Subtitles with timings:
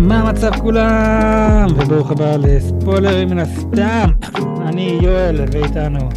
[0.00, 1.66] מה המצב כולם?
[1.76, 4.10] וברוך הבא לספוילרים מן הסתם.
[4.66, 6.08] אני יואל, ואיתנו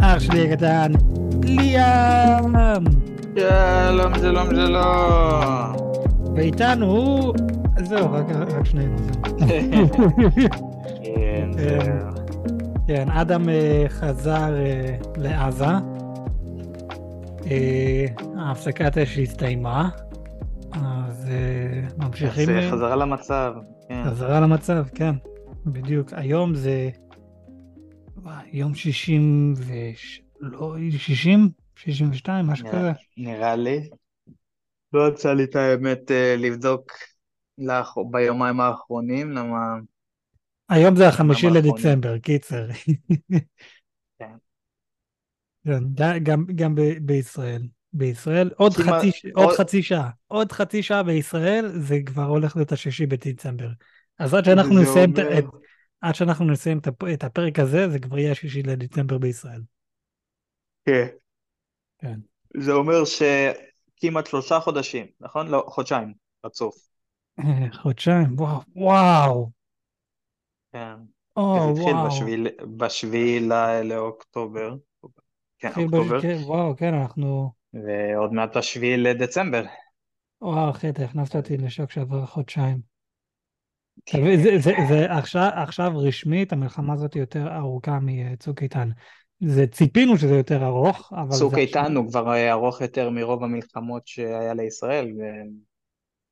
[0.00, 0.92] אח שלי הקטן,
[1.44, 2.84] ליאם.
[3.38, 5.74] שלום, שלום, שלום.
[6.36, 7.32] ואיתנו,
[7.82, 8.96] זהו, רק, רק שנינו.
[11.04, 11.80] כן, זהו.
[12.86, 15.64] כן, אדם אה, חזר אה, לעזה.
[17.50, 18.06] אה,
[18.38, 19.88] ההפסקת אש הסתיימה,
[21.98, 22.46] ממשיכים.
[22.46, 23.54] זה חזרה למצב.
[23.88, 24.02] כן.
[24.10, 25.14] חזרה למצב, כן,
[25.66, 26.12] בדיוק.
[26.12, 26.90] היום זה
[28.16, 29.72] וואי, יום 60 ו...
[30.40, 31.48] לא, 60?
[31.76, 32.92] 62, משהו כזה.
[33.16, 33.88] נראה לי.
[34.92, 36.92] לא יצא לי את האמת אה, לבדוק
[37.58, 39.58] לאח- ביומיים האחרונים, למה...
[40.68, 41.46] היום זה החמישי.
[41.50, 42.66] לדצמבר, קיצר.
[44.18, 44.34] כן.
[45.64, 45.82] כן,
[46.22, 47.62] גם, גם ב- בישראל.
[47.92, 50.10] בישראל עוד כמעט- חצי, עוד עוד- חצי שעה.
[50.26, 53.68] עוד חצי שעה בישראל זה כבר הולך להיות השישי בדצמבר.
[54.18, 55.44] אז עד שאנחנו נסיים, אומר- את,
[56.00, 59.60] עד שאנחנו נסיים את הפ- את הפרק הזה, זה כבר יהיה השישי לדצמבר בישראל.
[60.84, 61.06] כן.
[61.98, 62.20] כן.
[62.56, 65.48] זה אומר שכמעט שלושה חודשים, נכון?
[65.48, 66.12] לא, חודשיים
[66.46, 66.74] רצוף.
[67.38, 67.44] אה,
[67.82, 69.50] חודשיים, וואו, וואו.
[70.72, 70.94] כן.
[71.36, 72.08] או, זה התחיל וואו.
[72.08, 72.44] בשביעי,
[72.76, 74.74] בשביעי ל- לאוקטובר.
[75.58, 76.20] כן, אוקטובר.
[76.22, 77.52] כן, וואו, כן, אנחנו...
[77.74, 79.64] ועוד מעט בשביעי לדצמבר.
[80.42, 82.90] וואו, אחי, אתה הכנסת אותי לשוק שעבר חודשיים.
[84.12, 88.88] זה, זה, זה עכשיו, עכשיו רשמית המלחמה הזאת יותר ארוכה מצוק איתן.
[89.40, 94.06] זה ציפינו שזה יותר ארוך, אבל צוק איתן הוא כבר אה, ארוך יותר מרוב המלחמות
[94.06, 95.12] שהיה לישראל,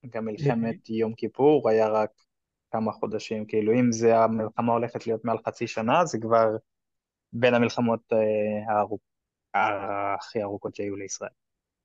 [0.05, 2.11] וגם מלחמת יום כיפור היה רק
[2.73, 6.48] כמה חודשים, כאילו אם זה המלחמה הולכת להיות מעל חצי שנה, זה כבר
[7.33, 9.00] בין המלחמות אה, הארוכ...
[9.54, 11.30] הכי ארוכות שהיו לישראל.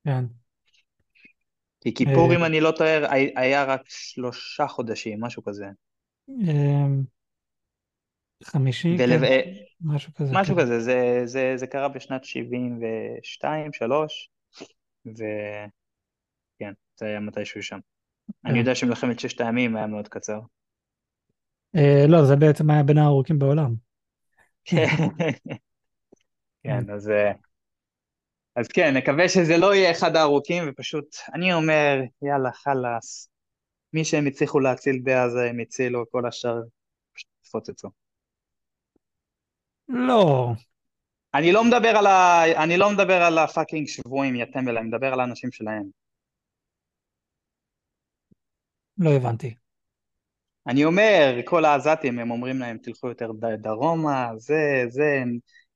[0.06, 0.26] כן.
[1.82, 2.36] כי כיפור, אה.
[2.38, 5.66] אם אני לא טועה, הי- היה רק שלושה חודשים, משהו כזה.
[6.30, 7.04] אמ,
[8.44, 9.42] חמישי, ולב- כן, אה,
[9.82, 10.32] משהו כזה.
[10.34, 10.62] משהו כן.
[10.62, 14.30] כזה, זה, זה, זה קרה בשנת 72, 3,
[15.06, 17.80] וכן, זה היה מתישהו שם.
[18.46, 18.60] אני כן.
[18.60, 20.40] יודע שמלחמת ששת הימים היה מאוד קצר.
[21.76, 23.76] אה, לא, זה בעצם היה בין הארוכים בעולם.
[24.66, 24.86] כן,
[26.96, 27.32] אז, אה,
[28.56, 33.30] אז כן, נקווה שזה לא יהיה אחד הארוכים, ופשוט, אני אומר, יאללה, חלאס.
[33.94, 36.62] מי שהם הצליחו להציל בעזה, הם הצילו, כל השאר
[37.14, 37.90] פשוט תפוצצו.
[39.90, 40.52] לא,
[41.34, 42.44] אני לא מדבר על ה...
[42.64, 45.84] אני לא מדבר על הפאקינג שבויים, יא טמבל, אני מדבר על האנשים שלהם.
[48.98, 49.56] לא הבנתי.
[50.68, 55.24] אני אומר, כל העזתים, הם אומרים להם, תלכו יותר דרומה, זה, זה,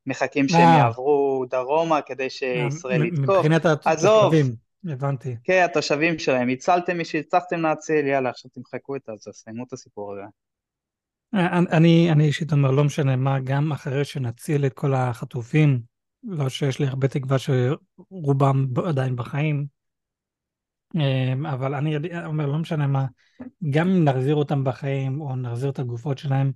[0.08, 0.78] מחכים שהם אה.
[0.78, 3.38] יעברו דרומה כדי שישראל יתקוף.
[3.38, 3.66] מבחינת.
[3.66, 4.46] התושבים,
[4.86, 5.36] הבנתי.
[5.44, 10.14] כן, התושבים שלהם, הצלתם מי שהצלחתם להציל, יאללה, עכשיו תמחקו את זה, סיימו את הסיפור
[10.14, 10.22] הזה.
[11.36, 15.82] אה, אני, אני אישית אומר, לא משנה מה, גם אחרי שנציל את כל החטופים,
[16.24, 19.66] לא שיש לי הרבה תקווה שרובם עדיין בחיים,
[20.96, 23.06] אה, אבל אני אומר, לא משנה מה,
[23.70, 26.52] גם אם נחזיר אותם בחיים, או נחזיר את הגופות שלהם,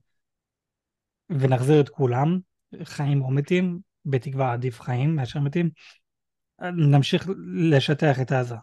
[1.30, 2.40] ונחזיר את כולם,
[2.84, 5.70] חיים או מתים, בתקווה עדיף חיים מאשר מתים,
[6.92, 7.30] נמשיך
[7.72, 8.56] לשטח את עזה.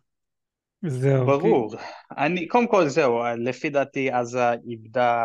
[0.86, 1.26] זהו.
[1.26, 1.74] ברור.
[2.18, 5.24] אני, קודם כל זהו, לפי דעתי עזה איבדה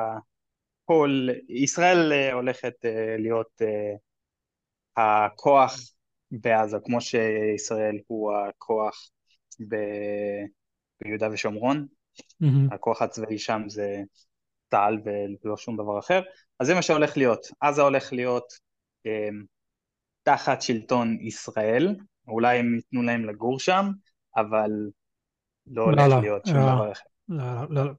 [0.85, 5.79] כל, ישראל אה, הולכת אה, להיות אה, הכוח
[6.31, 9.09] בעזה, כמו שישראל הוא הכוח
[9.69, 9.75] ב...
[11.01, 11.88] ביהודה ושומרון,
[12.39, 12.67] מהמם.
[12.71, 14.01] הכוח הצבאי שם זה
[14.71, 14.97] צה"ל
[15.44, 16.21] ולא שום דבר אחר,
[16.59, 17.47] אז זה מה שהולך להיות.
[17.59, 18.53] עזה הולך להיות
[20.24, 21.96] תחת שלטון ישראל,
[22.28, 23.91] אולי הם ייתנו להם לגור שם,
[24.36, 24.69] אבל
[25.68, 26.75] לא לא, הולך לא, להיות שום לא.
[26.75, 27.03] דבר אחר.
[27.30, 27.92] לא, לא, לא.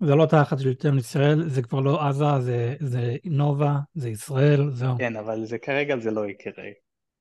[0.00, 4.98] זה לא תחת שלטון ישראל, זה כבר לא עזה, זה, זה נובה, זה ישראל, זהו.
[4.98, 6.64] כן, אבל זה כרגע זה לא יקרה.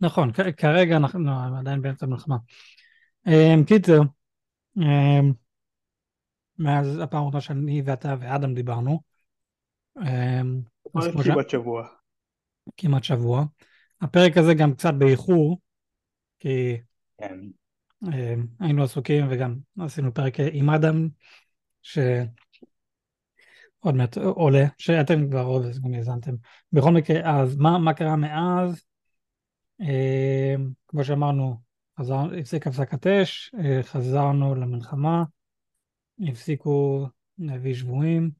[0.01, 2.37] נכון, כרגע אנחנו לא, עדיין באמצע המלחמה.
[3.27, 3.99] Um, קיצר,
[4.79, 4.83] um,
[6.59, 8.99] מאז הפעם האחרונה שאני ואתה ואדם דיברנו,
[9.95, 11.51] אז כמו ש...
[11.51, 11.87] שבוע.
[12.77, 13.45] כמעט שבוע.
[14.01, 15.59] הפרק הזה גם קצת באיחור,
[16.39, 16.77] כי
[17.17, 17.39] כן.
[18.05, 18.09] um,
[18.59, 21.07] היינו עסוקים וגם עשינו פרק עם אדם,
[21.81, 22.27] שעוד
[23.93, 26.31] מעט עולה, שאתם כבר עוד גם האזנתם.
[26.71, 28.85] בכל מקרה, אז מה, מה קרה מאז?
[29.81, 30.55] אה,
[30.87, 31.57] כמו שאמרנו,
[31.99, 35.23] חזר, הפסיק הפסקת אש, אה, חזרנו למלחמה,
[36.27, 37.07] הפסיקו
[37.37, 38.31] להביא שבויים.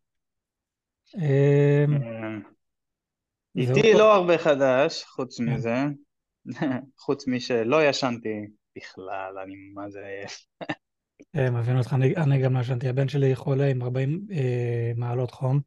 [3.56, 3.94] איתי.
[3.94, 5.46] לא הרבה חדש, חוץ כן.
[5.50, 5.76] מזה.
[7.06, 8.48] חוץ משלא ישנתי
[8.78, 10.46] בכלל, אני מה זה עייף.
[11.36, 15.32] אה, מבין אותך, אני, אני גם לא ישנתי, הבן שלי חולה עם 40 אה, מעלות
[15.32, 15.60] חום,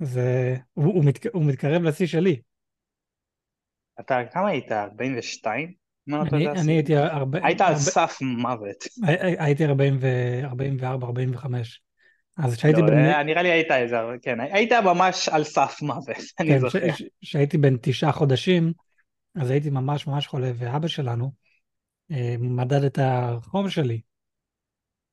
[0.00, 2.40] והוא הוא מת, מתקרב לשיא שלי.
[4.00, 4.72] אתה, כמה היית?
[4.72, 5.72] 42?
[6.06, 6.48] מה אתה אני?
[6.48, 8.84] אני הייתי הרבה, היית על סף מוות.
[9.06, 10.06] הי- הייתי 40 ו,
[10.44, 11.82] 44, 45.
[12.38, 16.16] אז כשהייתי לא, בן, אה, נראה לי היית איזה, כן, היית ממש על סף מוות,
[16.40, 16.78] אני כן, זוכר.
[17.20, 18.72] כשהייתי בן תשעה חודשים,
[19.34, 21.32] אז הייתי ממש ממש חולה, ואבא שלנו
[22.10, 24.00] אה, מדד את החום שלי,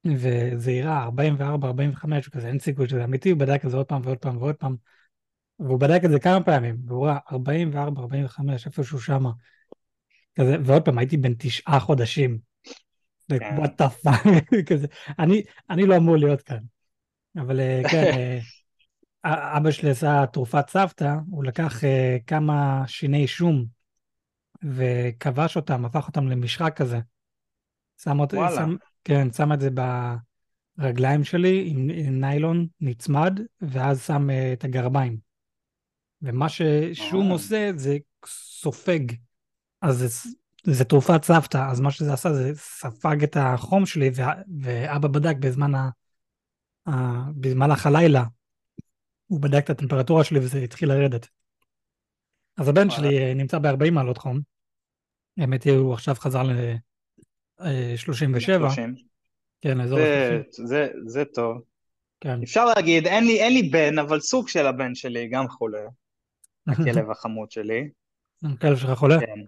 [0.05, 4.01] וזה הראה 44, 45, כזה אין סיכוי שזה אמיתי, הוא בדק את זה עוד פעם
[4.03, 4.75] ועוד פעם ועוד פעם,
[5.59, 9.31] והוא בדק את זה כמה פעמים, והוא ראה 44, 45, איפשהו שמה.
[10.35, 12.37] כזה, ועוד פעם, הייתי בן תשעה חודשים.
[13.31, 14.87] what the fuck, כזה,
[15.19, 16.74] אני, אני לא אמור להיות כאן.
[17.37, 18.11] אבל אה, כן,
[19.25, 23.65] אה, אבא שלי עשה תרופת סבתא, הוא לקח אה, כמה שיני שום
[24.63, 26.99] וכבש אותם, הפך אותם למשחק כזה.
[28.03, 28.55] שם, אות, וואלה.
[28.55, 29.69] שם, כן, שם את זה
[30.77, 35.17] ברגליים שלי עם, עם ניילון נצמד, ואז שם את הגרביים.
[36.21, 37.31] ומה ששום אה.
[37.31, 38.99] עושה זה סופג.
[39.81, 40.29] אז זה,
[40.63, 44.11] זה תרופת סבתא, אז מה שזה עשה זה ספג את החום שלי,
[44.61, 45.71] ואבא בדק בזמן,
[47.35, 48.23] במהלך הלילה,
[49.27, 51.27] הוא בדק את הטמפרטורה שלי וזה התחיל לרדת.
[52.57, 52.89] אז הבן.
[52.89, 54.39] שלי אה, נמצא ב-40 מעלות חום.
[55.37, 58.95] האמת היא, הוא עכשיו חזר ל-37, 30.
[59.61, 60.67] כן, לאזור זה, ה-30.
[60.67, 61.61] זה, זה טוב.
[62.21, 62.41] כן.
[62.43, 65.87] אפשר להגיד, אין לי, אין לי בן, אבל סוג של הבן שלי גם חולה.
[66.67, 67.89] הכלב החמוד שלי.
[68.43, 69.19] הכלב שלך חולה?
[69.19, 69.41] כן.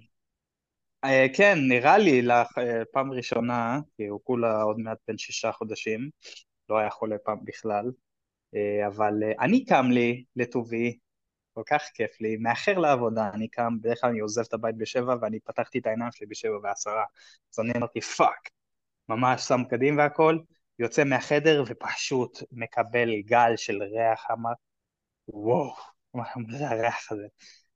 [1.03, 2.45] אה, כן, נראה לי, אה,
[2.93, 6.09] פעם ראשונה, כי הוא כולה עוד מעט בן שישה חודשים,
[6.69, 7.91] לא היה חולה פעם בכלל,
[8.55, 10.97] אה, אבל אה, אני קם לי לטובי,
[11.53, 15.15] כל כך כיף לי, מאחר לעבודה, אני קם, בדרך כלל אני עוזב את הבית בשבע,
[15.21, 17.03] ואני פתחתי את העיניים שלי בשבע ועשרה,
[17.53, 18.49] אז אני אמרתי fuck,
[19.09, 20.37] ממש שם בגדים והכל,
[20.79, 24.49] יוצא מהחדר ופשוט מקבל גל של ריח חמה,
[25.27, 25.73] וואו,
[26.13, 26.23] מה
[26.57, 27.27] זה הריח הזה?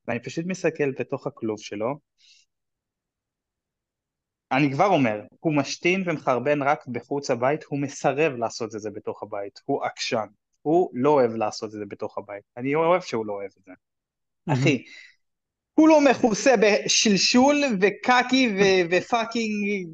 [0.07, 1.99] ואני פשוט מסתכל בתוך הכלוב שלו,
[4.51, 9.24] אני כבר אומר, הוא משתין ומחרבן רק בחוץ הבית, הוא מסרב לעשות את זה בתוך
[9.24, 10.25] הבית, הוא עקשן,
[10.62, 13.71] הוא לא אוהב לעשות את זה בתוך הבית, אני אוהב שהוא לא אוהב את זה.
[14.53, 14.83] אחי,
[15.73, 18.57] כולו מכוסה בשלשול וקקי
[18.92, 19.88] ופאקינג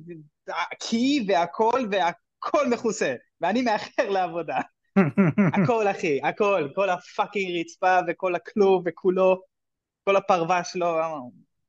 [0.80, 4.60] קי והכל, והכל מכוסה, ואני מאחר לעבודה.
[5.54, 9.42] הכל אחי, הכל, כל ה fucking רצפה וכל הכלוב וכולו,
[10.04, 10.98] כל הפרווה שלו,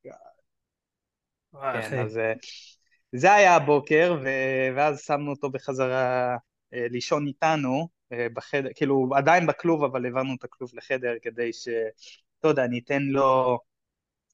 [0.02, 0.10] כן.
[2.00, 2.32] אז אה,
[3.12, 6.36] זה היה הבוקר, ו- ואז שמנו אותו בחזרה
[6.74, 11.68] אה, לישון איתנו אה, בחדר, כאילו עדיין בכלוב, אבל העברנו את הכלוב לחדר כדי ש...
[12.40, 13.58] אתה יודע, ניתן לו,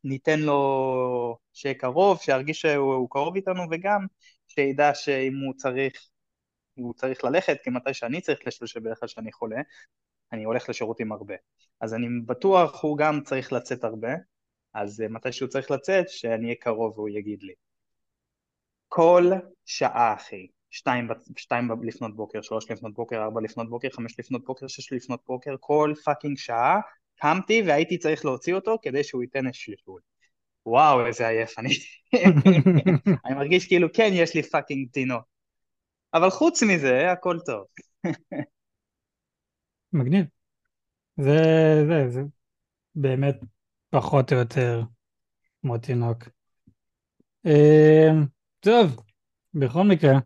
[0.04, 4.06] ניתן לו שיהיה קרוב, שירגיש שהוא הוא קרוב איתנו, וגם
[4.48, 6.08] שידע שאם הוא צריך,
[6.74, 9.60] הוא צריך ללכת, כי מתי שאני צריך לשלוש שבדרך כלל שאני חולה,
[10.32, 11.34] אני הולך לשירותים הרבה.
[11.80, 14.14] אז אני בטוח הוא גם צריך לצאת הרבה,
[14.74, 17.54] אז אה, מתי שהוא צריך לצאת, שאני אהיה קרוב והוא יגיד לי.
[18.96, 19.30] כל
[19.66, 24.66] שעה, אחי, שתיים, שתיים לפנות בוקר, שלוש לפנות בוקר, ארבע לפנות בוקר, חמש לפנות בוקר,
[24.66, 26.80] שש לפנות בוקר, כל fucking שעה
[27.16, 30.00] קמתי והייתי צריך להוציא אותו כדי שהוא ייתן שלשול.
[30.66, 31.68] וואו, איזה עייף אני.
[33.26, 35.24] אני מרגיש כאילו, כן, יש לי fucking תינוק.
[36.14, 37.64] אבל חוץ מזה, הכל טוב.
[39.92, 40.26] מגניב.
[41.16, 41.40] זה,
[41.88, 42.20] זה, זה
[42.94, 43.36] באמת
[43.90, 44.82] פחות או יותר
[45.60, 46.24] כמו תינוק.
[48.66, 49.04] אה, טוב,
[49.54, 50.18] בכל מקרה,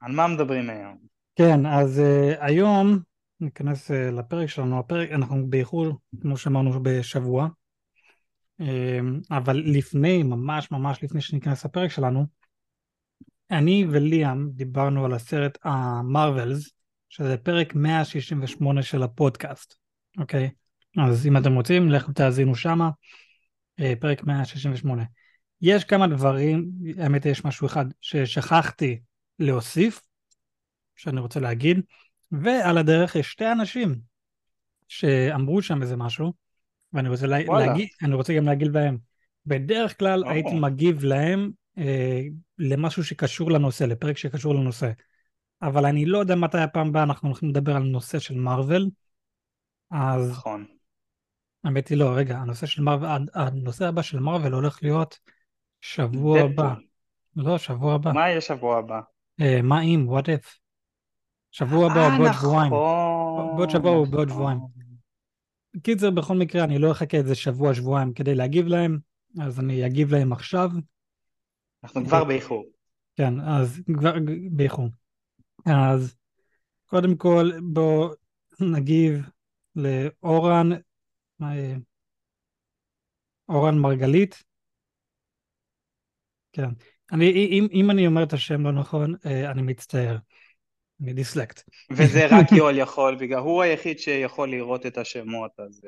[0.00, 0.98] על מה מדברים היום?
[1.36, 2.98] כן, אז uh, היום
[3.40, 7.48] ניכנס uh, לפרק שלנו, הפרק, אנחנו באיחור, כמו שאמרנו, בשבוע,
[8.62, 8.64] uh,
[9.30, 12.26] אבל לפני, ממש ממש לפני שניכנס לפרק שלנו,
[13.50, 16.70] אני וליאם דיברנו על הסרט המרווילס,
[17.08, 19.74] שזה פרק 168 של הפודקאסט,
[20.18, 20.50] אוקיי?
[20.98, 22.90] אז אם אתם רוצים, לכו תאזינו שמה,
[23.80, 25.02] uh, פרק 168.
[25.62, 29.00] יש כמה דברים, האמת יש משהו אחד ששכחתי
[29.38, 30.02] להוסיף,
[30.96, 31.80] שאני רוצה להגיד,
[32.32, 34.00] ועל הדרך יש שתי אנשים
[34.88, 36.32] שאמרו שם איזה משהו,
[36.92, 37.38] ואני רוצה, לה.
[37.48, 38.98] להגיד, אני רוצה גם להגיד להם.
[39.46, 40.30] בדרך כלל או.
[40.30, 42.22] הייתי מגיב להם אה,
[42.58, 44.90] למשהו שקשור לנושא, לפרק שקשור לנושא.
[45.62, 48.90] אבל אני לא יודע מתי הפעם הבאה אנחנו הולכים לדבר על נושא של מארוול,
[49.90, 50.66] אז נכון.
[51.64, 55.18] האמת היא לא, רגע, הנושא של מארוול, הנושא הבא של מארוול הולך להיות
[55.80, 56.74] שבוע הבא.
[57.36, 58.12] לא, שבוע הבא.
[58.12, 59.00] מה יהיה שבוע הבא?
[59.40, 60.58] אה, מה אם, what if?
[61.50, 62.72] שבוע הבא אה, או בעוד שבועיים.
[62.72, 63.56] נכון.
[63.56, 64.36] בעוד שבוע או בעוד נכון.
[64.36, 64.60] שבועיים.
[65.82, 68.98] קיצר, בכל מקרה, אני לא אחכה איזה שבוע, שבועיים כדי להגיב להם,
[69.40, 70.70] אז אני אגיב להם עכשיו.
[71.84, 72.64] אנחנו כבר באיחור.
[73.16, 74.14] כן, אז כבר
[74.50, 74.88] באיחור.
[75.66, 76.16] אז
[76.86, 78.10] קודם כל בואו
[78.60, 79.30] נגיב
[79.76, 80.72] לאורן,
[81.42, 81.74] אה,
[83.48, 84.49] אורן מרגלית.
[86.52, 86.68] כן.
[87.12, 90.16] אני, אם, אם אני אומר את השם לא נכון, אה, אני מצטער.
[91.02, 91.62] אני דיסלקט.
[91.90, 95.80] וזה רק יואל יכול, בגלל הוא היחיד שיכול לראות את השמות, אז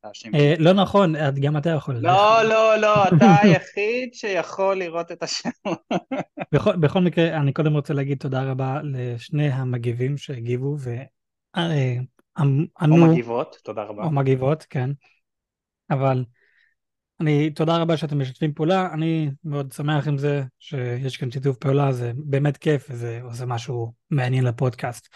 [0.00, 0.30] אתה השם.
[0.58, 1.94] לא נכון, גם אתה יכול.
[1.94, 5.78] לא, לא, לא, אתה היחיד שיכול לראות את השמות.
[6.52, 12.64] בכל, בכל מקרה, אני קודם רוצה להגיד תודה רבה לשני המגיבים שהגיבו וענו...
[12.80, 14.04] או מגיבות, תודה רבה.
[14.04, 14.90] או מגיבות, כן.
[15.90, 16.24] אבל
[17.20, 21.92] אני, תודה רבה שאתם משתפים פעולה, אני מאוד שמח עם זה שיש כאן שיתוף פעולה,
[21.92, 25.08] זה באמת כיף וזה עושה משהו מעניין לפודקאסט.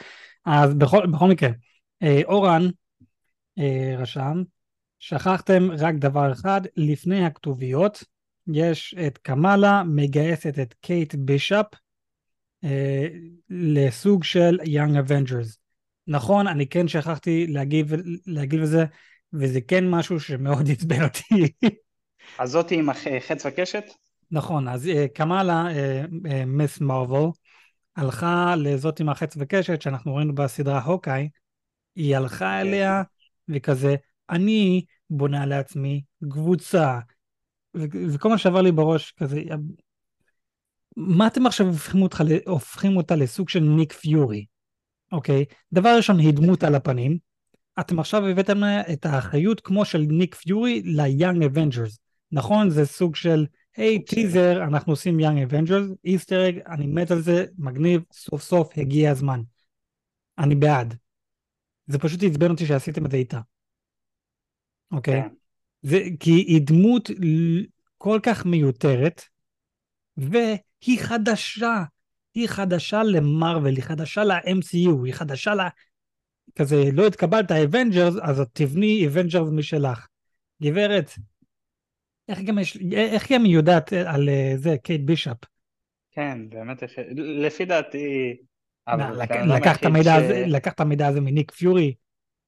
[0.44, 1.48] אז בכל, בכל מקרה,
[2.02, 2.62] אה, אורן
[3.58, 4.42] אה, רשם,
[4.98, 8.04] שכחתם רק דבר אחד, לפני הכתוביות
[8.52, 11.66] יש את קמאלה מגייסת את קייט בישאפ
[12.64, 13.06] אה,
[13.50, 15.58] לסוג של Young Avengers.
[16.06, 17.92] נכון, אני כן שכחתי להגיב,
[18.26, 18.84] להגיב לזה,
[19.32, 21.52] וזה כן משהו שמאוד עצבן אותי.
[22.38, 22.88] אז זאתי עם
[23.20, 23.84] חץ וקשת?
[24.30, 27.30] נכון, אז אה, קמאלה, אה, אה, מיס מרוויל,
[27.96, 31.28] הלכה לזאת עם החץ וקשת שאנחנו ראינו בסדרה הוקאי,
[31.96, 32.62] היא הלכה okay.
[32.62, 33.02] אליה
[33.48, 33.94] וכזה,
[34.30, 36.98] אני בונה לעצמי קבוצה,
[38.14, 39.42] וכל מה שעבר לי בראש כזה,
[40.96, 44.44] מה אתם עכשיו הופכים, אותך, הופכים אותה לסוג של ניק פיורי,
[45.12, 45.44] אוקיי?
[45.72, 47.18] דבר ראשון, היא דמות על הפנים,
[47.80, 48.60] אתם עכשיו הבאתם
[48.92, 52.03] את האחריות כמו של ניק פיורי ל-Young Avengers.
[52.34, 57.10] נכון, זה סוג של, היי, hey, טיזר, אנחנו עושים Young Avengers, Easter egg, אני מת
[57.10, 59.42] על זה, מגניב, סוף סוף הגיע הזמן.
[60.38, 60.96] אני בעד.
[61.86, 63.40] זה פשוט עצבן אותי שעשיתם את זה איתה.
[64.92, 65.20] אוקיי?
[65.20, 65.24] Okay?
[65.24, 65.34] כן.
[65.82, 67.10] זה, כי היא דמות
[67.98, 69.22] כל כך מיותרת,
[70.16, 71.82] והיא חדשה.
[72.34, 75.60] היא חדשה ל Marvel, היא חדשה ל-MCU, היא חדשה ל...
[76.54, 80.06] כזה, לא התקבלת Avengers, אז תבני Avengers משלך.
[80.62, 81.10] גברת,
[82.28, 85.36] איך גם, יש, איך גם היא יודעת על אה, זה, קייט בישאפ?
[86.10, 86.82] כן, באמת,
[87.16, 88.36] לפי דעתי...
[89.46, 90.22] לקח את המידע ש...
[90.22, 91.94] הזה, לקח את המידע הזה מניק פיורי,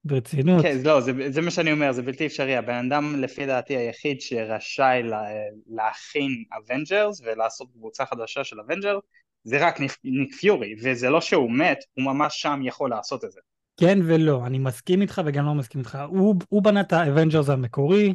[0.05, 0.63] ברצינות.
[0.63, 2.57] כן, לא, זה, זה מה שאני אומר, זה בלתי אפשרי.
[2.57, 5.23] הבן אדם, לפי דעתי, היחיד שרשאי לה,
[5.67, 9.03] להכין Avengers ולעשות קבוצה חדשה של Avengers,
[9.45, 13.33] זה רק ניק, ניק פיורי, וזה לא שהוא מת, הוא ממש שם יכול לעשות את
[13.33, 13.41] זה.
[13.81, 15.99] כן ולא, אני מסכים איתך וגם לא מסכים איתך.
[16.09, 18.15] הוא, הוא בנה את ה Avengers המקורי,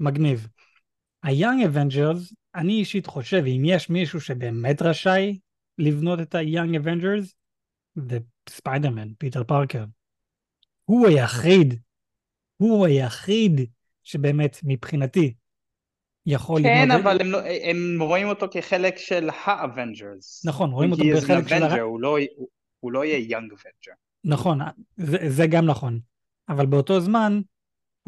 [0.00, 0.48] מגניב.
[1.22, 5.38] ה-Young Avengers, אני אישית חושב, אם יש מישהו שבאמת רשאי
[5.78, 7.34] לבנות את ה-Young Avengers,
[7.94, 9.84] זה ספיידרמן, פיטר פארקר.
[10.84, 11.74] הוא היחיד,
[12.56, 13.60] הוא היחיד
[14.02, 15.34] שבאמת מבחינתי
[16.26, 17.00] יכול כן, לבנות...
[17.00, 20.48] כן, אבל הם, לא- הם רואים אותו כחלק של ה-Avengers.
[20.48, 21.62] נכון, רואים אותו כחלק של...
[21.62, 21.80] ה...
[21.80, 22.18] הוא לא,
[22.80, 23.94] הוא לא יהיה Young Avenger.
[24.24, 24.58] נכון,
[24.96, 26.00] זה, זה גם נכון.
[26.48, 27.40] אבל באותו זמן,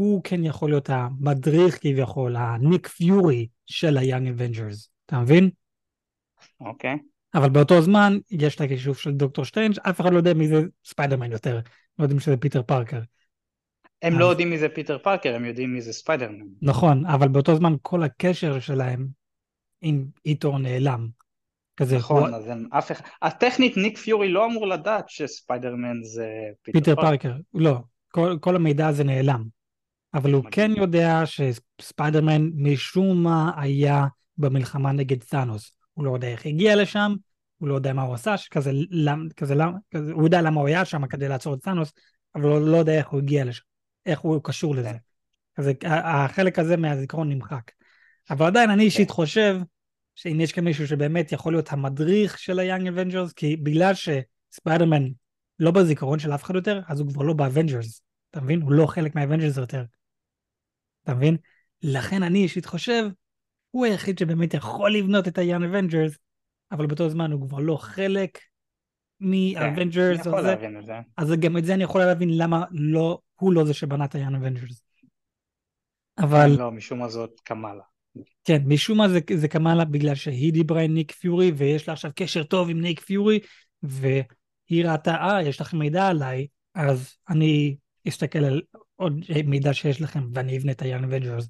[0.01, 5.51] הוא כן יכול להיות המדריך כביכול, הניק פיורי של ה-Young Avengers, אתה מבין?
[6.61, 6.95] אוקיי.
[6.95, 7.39] Okay.
[7.39, 10.63] אבל באותו זמן יש את הכישוף של דוקטור סטריינג', אף אחד לא יודע מי זה
[10.85, 11.61] ספיידרמן יותר,
[11.99, 13.01] לא יודעים שזה פיטר פארקר.
[14.03, 14.19] הם אז...
[14.19, 16.47] לא יודעים מי זה פיטר פארקר, הם יודעים מי זה ספיידרמן.
[16.63, 19.07] נכון, אבל באותו זמן כל הקשר שלהם
[19.81, 21.09] עם איתו נעלם.
[21.77, 22.37] כזה נכון, הוא...
[22.37, 23.05] אז הם אף אחד...
[23.23, 26.27] אז טכנית ניק פיורי לא אמור לדעת שספיידרמן זה
[26.63, 27.29] פיטר, פיטר פארקר.
[27.29, 27.41] פארקר.
[27.55, 27.79] לא,
[28.11, 29.60] כל, כל המידע הזה נעלם.
[30.15, 34.07] אבל הוא כן יודע שספיידרמן משום מה היה
[34.39, 35.73] במלחמה נגד תאנוס.
[35.93, 37.15] הוא לא יודע איך הגיע לשם,
[37.59, 40.69] הוא לא יודע מה הוא עשה, שכזה, למ, כזה, למ, כזה, הוא יודע למה הוא
[40.69, 41.93] היה שם כדי לעצור את תאנוס,
[42.35, 43.63] אבל הוא לא יודע איך הוא הגיע לשם,
[44.07, 44.93] איך הוא קשור לזה.
[45.59, 47.71] אז החלק הזה מהזיכרון נמחק.
[48.31, 49.57] אבל עדיין אני אישית חושב
[50.15, 55.09] שאם יש כאן מישהו שבאמת יכול להיות המדריך של ה-Young Avengers, כי בגלל שספיידרמן
[55.59, 58.03] לא בזיכרון של אף אחד יותר, אז הוא כבר לא ב Avengers.
[58.31, 58.63] אתה מבין?
[58.63, 59.85] הוא לא חלק מה Avengers יותר.
[61.03, 61.37] אתה מבין?
[61.83, 63.05] לכן אני אישית חושב,
[63.71, 66.17] הוא היחיד שבאמת יכול לבנות את ה-Young Avengers,
[66.73, 68.39] אבל באותו זמן הוא כבר לא חלק
[69.21, 70.25] מ-Avengers.
[70.61, 70.75] כן,
[71.17, 74.35] אז גם את זה אני יכול להבין למה לא, הוא לא זה שבנה את ה-Young
[74.35, 74.81] Avengers.
[76.19, 76.51] אבל...
[76.59, 77.83] לא, משום מה זאת קמאלה.
[78.45, 82.11] כן, משום מה זה, זה קמאלה בגלל שהיא דיברה עם ניק פיורי, ויש לה עכשיו
[82.15, 83.39] קשר טוב עם ניק פיורי,
[83.83, 87.77] והיא ראתה, אה, יש לכם מידע עליי, אז אני
[88.09, 88.63] אסתכל על
[88.97, 91.47] עוד מידע שיש לכם ואני אבנה את ה-Young Avengers.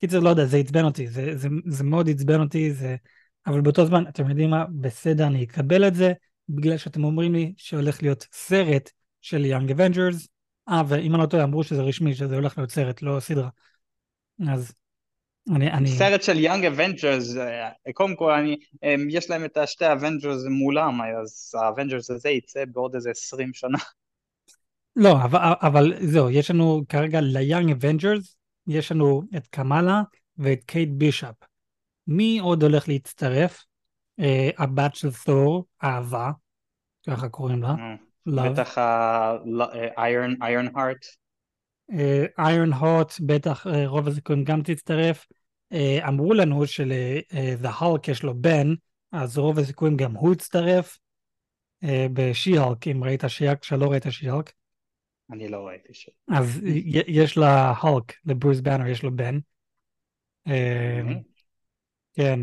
[0.00, 2.96] קיצר, לא יודע, זה עצבן אותי, זה, זה, זה מאוד עצבן אותי, זה...
[3.46, 6.12] אבל באותו זמן, אתם יודעים מה, בסדר, אני אקבל את זה,
[6.48, 10.28] בגלל שאתם אומרים לי שהולך להיות סרט של Young Avengers,
[10.68, 13.48] אה, ואם אני לא טועה, אמרו שזה רשמי, שזה הולך להיות סרט, לא סדרה.
[14.48, 14.72] אז
[15.56, 17.34] אני, אני, סרט של Young Avengers,
[17.94, 22.64] קודם כל אני, הם, יש להם את השתי Avengers מולם, אז ה Avengers הזה יצא
[22.64, 23.78] בעוד איזה 20 שנה.
[24.96, 28.34] לא, אבל, אבל זהו, יש לנו כרגע ל-Young Avengers,
[28.66, 30.02] יש לנו את קמאלה
[30.36, 31.34] ואת קייט בישאפ.
[32.06, 33.64] מי עוד הולך להצטרף?
[34.20, 36.30] אה, הבת של תור, אהבה,
[37.06, 37.74] ככה קוראים לה.
[38.28, 38.50] Love.
[38.50, 38.78] בטח
[39.98, 41.06] איירון איירון הארט.
[42.38, 45.26] איירון הוט, בטח אה, רוב הסיכויים גם תצטרף.
[45.72, 48.74] אה, אמרו לנו של-The Hulk יש לו בן,
[49.12, 50.98] אז רוב הסיכויים גם הוא יצטרף.
[51.84, 54.52] אה, בשי-הולק, אם ראית שי-הולק, כשלא ראית שי-הולק.
[55.32, 56.10] אני לא ראיתי ש...
[56.28, 56.60] אז
[57.06, 59.38] יש להולק, לברוס באנר יש לו בן.
[60.46, 61.00] אה,
[62.14, 62.40] כן.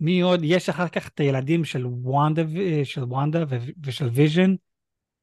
[0.00, 0.40] מי עוד?
[0.42, 2.42] יש אחר כך את הילדים של וונדה,
[2.84, 3.04] של
[3.84, 4.54] ושל ויז'ן,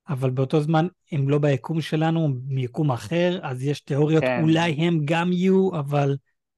[0.09, 4.43] אבל באותו זמן הם לא ביקום שלנו, הם מיקום אחר, אז יש תיאוריות, כן.
[4.43, 6.17] אולי הם גם יהיו, אבל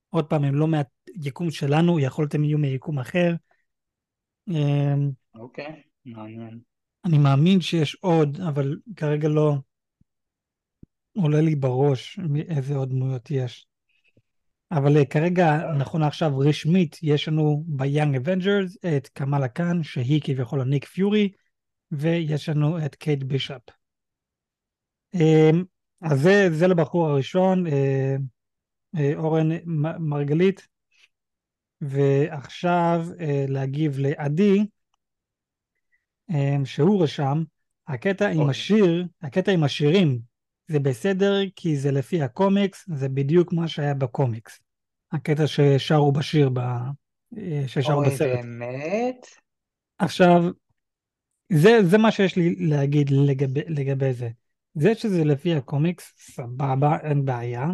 [0.09, 3.35] עוד פעם, הם לא מהיקום שלנו, יכול להיות הם יהיו מיקום אחר.
[4.49, 4.95] אה,
[5.35, 6.59] אוקיי, מעניין.
[7.05, 9.55] אני מאמין שיש עוד, אבל כרגע לא
[11.15, 13.67] עולה לי בראש איזה עוד דמויות יש.
[14.71, 20.61] אבל אה, כרגע, נכון לעכשיו, רשמית, יש לנו ב-Young Avengers את קמאלה קאן, שהיא כביכול
[20.61, 21.31] הניק פיורי,
[21.91, 23.61] ויש לנו את קייט בישאפ.
[25.13, 25.63] אמ,
[26.01, 28.15] אז זה, זה לבחור הראשון, אה,
[28.97, 29.49] אה, אורן
[29.99, 30.67] מרגלית.
[31.81, 33.05] ועכשיו
[33.47, 34.65] להגיב לעדי,
[36.31, 37.43] אה, שהוא רשם,
[37.87, 38.49] הקטע עם.
[38.49, 40.19] השיר, הקטע עם השירים,
[40.73, 44.59] זה בסדר כי זה לפי הקומיקס, זה בדיוק מה שהיה בקומיקס.
[45.11, 46.59] הקטע ששרו בשיר, ב...
[47.67, 48.39] ששרו אוי, בסרט.
[48.39, 49.27] באמת?
[49.97, 50.43] עכשיו,
[51.53, 54.29] זה, זה מה שיש לי להגיד לגבי, לגבי זה.
[54.73, 57.65] זה שזה לפי הקומיקס, סבבה, אין בעיה.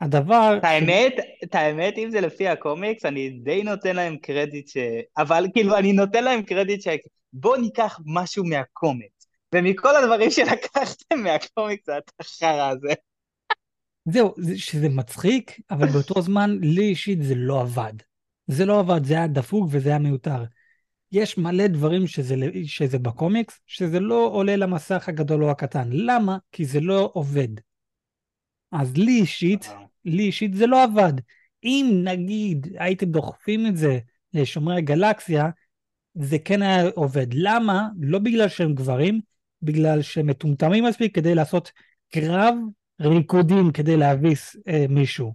[0.00, 0.54] הדבר...
[0.58, 4.76] את האמת, את האמת, אם זה לפי הקומיקס, אני די נותן להם קרדיט ש...
[5.16, 6.88] אבל כאילו, אני נותן להם קרדיט ש...
[7.32, 9.15] בואו ניקח משהו מהקומיקס.
[9.54, 11.86] ומכל הדברים שלקחתם מהקומיקס,
[12.20, 12.92] החרא הזה.
[14.08, 17.92] זהו, זה- שזה מצחיק, אבל באותו זמן, לי אישית זה לא עבד.
[18.46, 20.44] זה לא עבד, זה היה דפוק וזה היה מיותר.
[21.12, 25.88] יש מלא דברים שזה, שזה בקומיקס, שזה לא עולה למסך הגדול או הקטן.
[25.92, 26.38] למה?
[26.52, 27.48] כי זה לא עובד.
[28.72, 29.70] אז לי אישית,
[30.04, 31.12] לי אישית זה לא עבד.
[31.64, 33.98] אם נגיד הייתם דוחפים את זה
[34.34, 35.50] לשומרי הגלקסיה,
[36.14, 37.26] זה כן היה עובד.
[37.32, 37.88] למה?
[38.00, 39.20] לא בגלל שהם גברים,
[39.62, 41.72] בגלל שהם מטומטמים מספיק כדי לעשות
[42.12, 42.54] קרב
[43.00, 45.34] ריקודים כדי להביס אה, מישהו.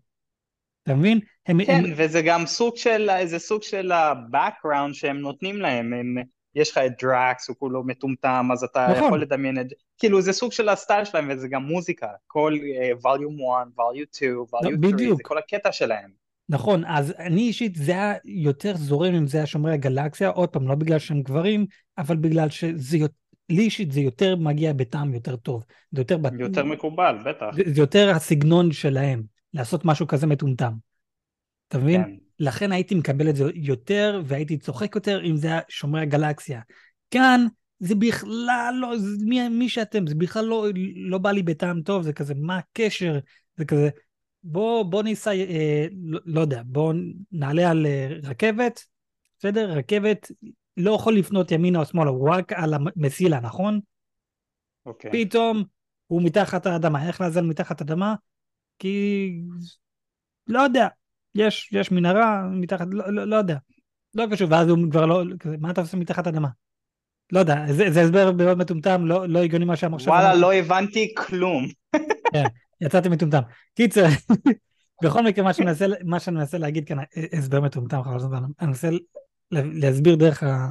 [0.84, 1.19] אתה מבין?
[1.47, 5.93] הם, כן, הם, וזה גם סוג של, איזה סוג של ה-background שהם נותנים להם.
[5.93, 6.15] הם,
[6.55, 9.07] יש לך את דראקס, הוא כולו מטומטם, אז אתה נכון.
[9.07, 9.75] יכול לדמיין את זה.
[9.99, 12.07] כאילו, זה סוג של הסטייל שלהם, וזה גם מוזיקה.
[12.27, 15.17] כל אה, volume 1, volume 2, volume 3, לא, בדיוק.
[15.17, 16.10] זה כל הקטע שלהם.
[16.49, 20.67] נכון, אז אני אישית, זה היה יותר זורם אם זה היה שומרי הגלקסיה, עוד פעם,
[20.67, 21.65] לא בגלל שהם גברים,
[21.97, 23.20] אבל בגלל שזה, יות-
[23.51, 25.63] לי אישית זה יותר מגיע בטעם יותר טוב.
[25.91, 27.45] זה יותר, בת- יותר מקובל, בטח.
[27.55, 30.73] זה, זה יותר הסגנון שלהם, לעשות משהו כזה מטומטם.
[31.67, 32.03] אתה מבין?
[32.03, 32.11] כן.
[32.39, 36.61] לכן הייתי מקבל את זה יותר, והייתי צוחק יותר אם זה היה שומרי הגלקסיה.
[37.11, 37.45] כאן,
[37.79, 42.03] זה בכלל לא, זה, מי, מי שאתם, זה בכלל לא, לא בא לי בטעם טוב,
[42.03, 43.19] זה כזה, מה הקשר?
[43.57, 43.89] זה כזה,
[44.43, 46.93] בוא, בוא ניסע, אה, לא, לא יודע, בוא
[47.31, 48.83] נעלה על אה, רכבת,
[49.39, 49.71] בסדר?
[49.71, 50.31] רכבת
[50.77, 53.79] לא יכול לפנות ימינה או שמאלה, הוא רק על המסילה, נכון?
[54.86, 55.12] אוקיי.
[55.12, 55.63] פתאום
[56.07, 57.07] הוא מתחת האדמה.
[57.07, 58.15] איך לעזל מתחת האדמה?
[58.79, 59.29] כי...
[60.47, 60.88] לא יודע.
[61.36, 63.57] יש, יש מנהרה מתחת, לא, לא, לא יודע.
[64.13, 65.23] לא קשור, ואז הוא כבר לא,
[65.60, 66.47] מה אתה עושה מתחת האדמה?
[67.31, 70.41] לא יודע, זה, זה הסבר מאוד מטומטם, לא, לא הגיוני מה שהמחשב וואלה, אמר.
[70.41, 71.67] לא הבנתי כלום.
[72.81, 73.41] יצאתי מטומטם.
[73.75, 74.05] קיצר,
[75.03, 76.97] בכל מקרה, מה שאני מנסה, מה שאני מנסה להגיד כאן,
[77.34, 78.43] הסבר מטומטם, חבל הזמן.
[78.60, 78.89] אני מנסה
[79.51, 80.67] להסביר דרך ה...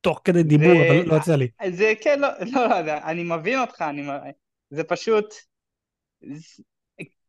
[0.00, 1.48] תוך כדי דיבור, זה- אבל לא יוצא לי.
[1.70, 4.02] זה כן, לא, לא, לא, אני מבין אותך, אני,
[4.70, 5.24] זה פשוט,
[6.20, 6.62] זה-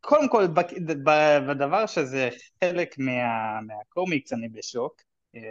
[0.01, 2.29] קודם כל, בק- ב- בדבר שזה
[2.63, 5.01] חלק מה, מהקומיקס, אני בשוק,
[5.35, 5.41] אה,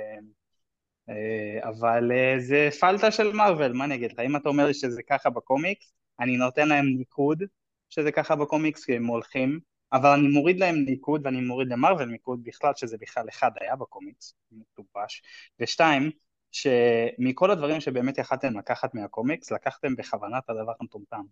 [1.08, 4.18] אה, אבל אה, זה פלטה של מארוול, מה אני אגיד לך?
[4.18, 7.42] אם אתה אומר לי שזה ככה בקומיקס, אני נותן להם ניקוד
[7.90, 9.60] שזה ככה בקומיקס, כי הם הולכים,
[9.92, 14.34] אבל אני מוריד להם ניקוד ואני מוריד למארוול ניקוד בכלל, שזה בכלל אחד היה בקומיקס,
[14.52, 15.22] מטופש,
[15.60, 16.10] ושתיים,
[16.52, 21.22] שמכל הדברים שבאמת יכלתם לקחת מהקומיקס, לקחתם בכוונה את הדבר המטומטם.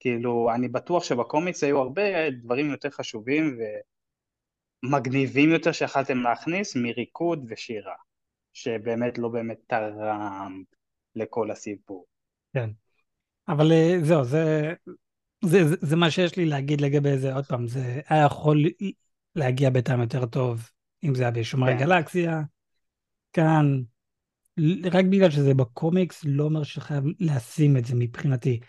[0.00, 3.58] כאילו, אני בטוח שבקומיקס היו הרבה דברים יותר חשובים
[4.84, 7.94] ומגניבים יותר שיכלתם להכניס מריקוד ושירה,
[8.52, 10.62] שבאמת לא באמת תרם
[11.14, 12.06] לכל הסיפור.
[12.54, 12.70] כן.
[13.48, 14.74] אבל אה, זהו, זה,
[15.46, 18.64] זה, זה, זה מה שיש לי להגיד לגבי זה, עוד פעם, זה היה יכול
[19.36, 20.70] להגיע בטעם יותר טוב,
[21.04, 21.78] אם זה היה בשומרי כן.
[21.78, 22.42] גלקסיה,
[23.32, 23.82] כאן,
[24.92, 28.60] רק בגלל שזה בקומיקס, לא אומר שחייב לשים את זה מבחינתי.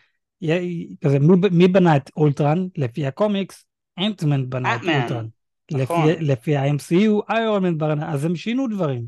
[0.42, 2.68] יה- כזה, מי, מי בנה את אולטרן?
[2.78, 3.66] לפי הקומיקס,
[4.00, 5.28] אנטמן בנה את אולטרן.
[5.72, 6.10] נכון.
[6.10, 9.06] לפי, לפי ה-MCU, איירון מן בנה, אז הם שינו דברים.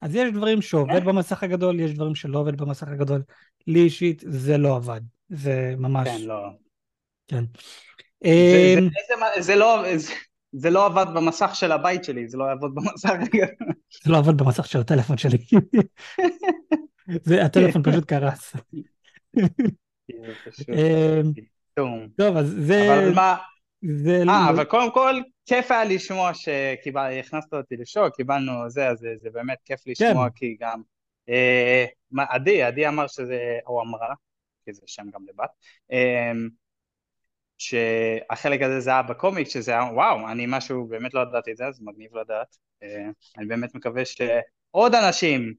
[0.00, 1.04] אז יש דברים שעובד כן.
[1.04, 3.22] במסך הגדול, יש דברים שלא עובד במסך הגדול.
[3.66, 5.00] לי אישית זה לא עבד.
[5.28, 6.08] זה ממש...
[6.08, 6.50] כן, לא.
[7.30, 7.44] כן.
[8.24, 10.12] זה, אמ, זה, זה, זה, לא, זה,
[10.52, 13.10] זה לא עבד במסך של הבית שלי, זה לא יעבוד במסך.
[14.04, 15.38] זה לא עבד במסך של הטלפון שלי.
[17.24, 18.56] זה, הטלפון פשוט קרס.
[20.50, 21.32] פשוט אמ.
[22.16, 22.94] טוב, אז זה...
[22.94, 23.36] אבל מה,
[23.82, 25.14] זה אה, לא- אבל קודם כל,
[25.46, 30.34] כיף היה לשמוע שהכנסת אותי לשוק, קיבלנו זה, אז זה, באמת כיף לשמוע, כן.
[30.34, 30.82] כי גם...
[31.28, 31.84] אה,
[32.28, 34.14] עדי, עדי אמר שזה, או אמרה,
[34.64, 35.50] כי זה שם גם לבת,
[35.92, 36.32] אה,
[37.60, 41.66] שהחלק הזה זה היה בקומיק, שזה היה, וואו, אני משהו, באמת לא ידעתי את זה,
[41.66, 42.56] אז מגניב לדעת.
[42.82, 45.54] אה, אני באמת מקווה שעוד אנשים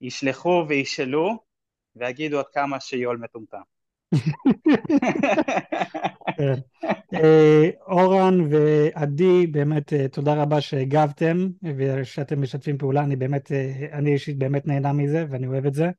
[0.00, 1.38] ישלחו וישאלו,
[1.96, 3.60] ויגידו עד כמה שיול מטומטם.
[7.14, 11.36] אה, אורן ועדי, באמת אה, תודה רבה שהגבתם
[11.76, 13.52] ושאתם משתפים פעולה, אני באמת,
[13.92, 15.90] אני אישית באמת נהנה מזה ואני אוהב את זה.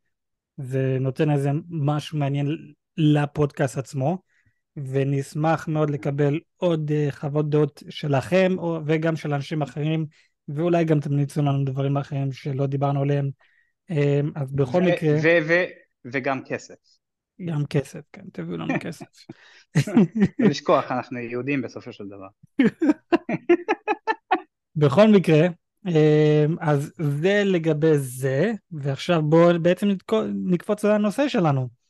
[0.57, 2.57] זה נותן איזה משהו מעניין
[2.97, 4.32] לפודקאסט עצמו,
[4.77, 8.55] ונשמח מאוד לקבל עוד אה, חוות דעות שלכם
[8.85, 10.05] וגם של אנשים אחרים,
[10.47, 13.29] ואולי גם תמליצו לנו דברים אחרים שלא דיברנו עליהם.
[13.91, 15.65] אה, אז בכל ו- מקרה, ו- ו-
[16.05, 16.75] וגם כסף.
[17.45, 19.05] גם כסף, כן, תביאו לנו כסף.
[20.39, 22.27] לא לשכוח, אנחנו יהודים בסופו של דבר.
[24.75, 25.47] בכל מקרה,
[25.87, 29.87] אה, אז זה לגבי זה, ועכשיו בואו בעצם
[30.45, 31.82] נקפוץ לנושא שלנו.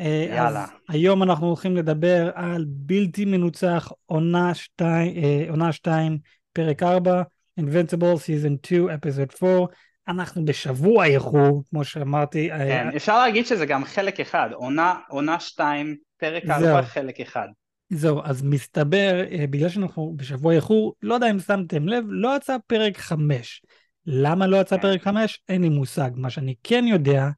[0.00, 0.64] אה, יאללה.
[0.64, 5.14] אז היום אנחנו הולכים לדבר על בלתי מנוצח, עונה 2,
[5.50, 6.18] עונה 2
[6.52, 7.22] פרק 4,
[7.60, 9.66] Invincible Season 2, Episode 4.
[10.08, 12.52] אנחנו בשבוע איחור, כמו שאמרתי.
[12.52, 16.54] אה, כן, אפשר להגיד שזה גם חלק אחד, עונה, עונה שתיים, פרק זהו.
[16.54, 17.48] ארבע, חלק אחד.
[17.90, 22.56] זהו, אז מסתבר, אה, בגלל שאנחנו בשבוע איחור, לא יודע אם שמתם לב, לא יצא
[22.66, 23.62] פרק 5.
[24.06, 24.82] למה לא יצא כן.
[24.82, 25.40] פרק 5?
[25.48, 26.10] אין לי מושג.
[26.14, 27.28] מה שאני כן יודע,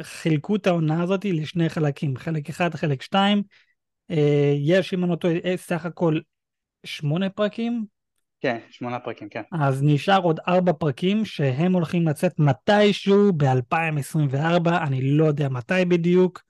[0.00, 3.42] חילקו את העונה הזאת לשני חלקים, חלק אחד, חלק שתיים.
[4.10, 6.18] אה, יש, אם אני לא טועה, אה, סך הכל
[6.84, 7.84] שמונה פרקים,
[8.44, 9.42] כן, שמונה פרקים, כן.
[9.52, 16.42] אז נשאר עוד ארבע פרקים שהם הולכים לצאת מתישהו ב-2024, אני לא יודע מתי בדיוק.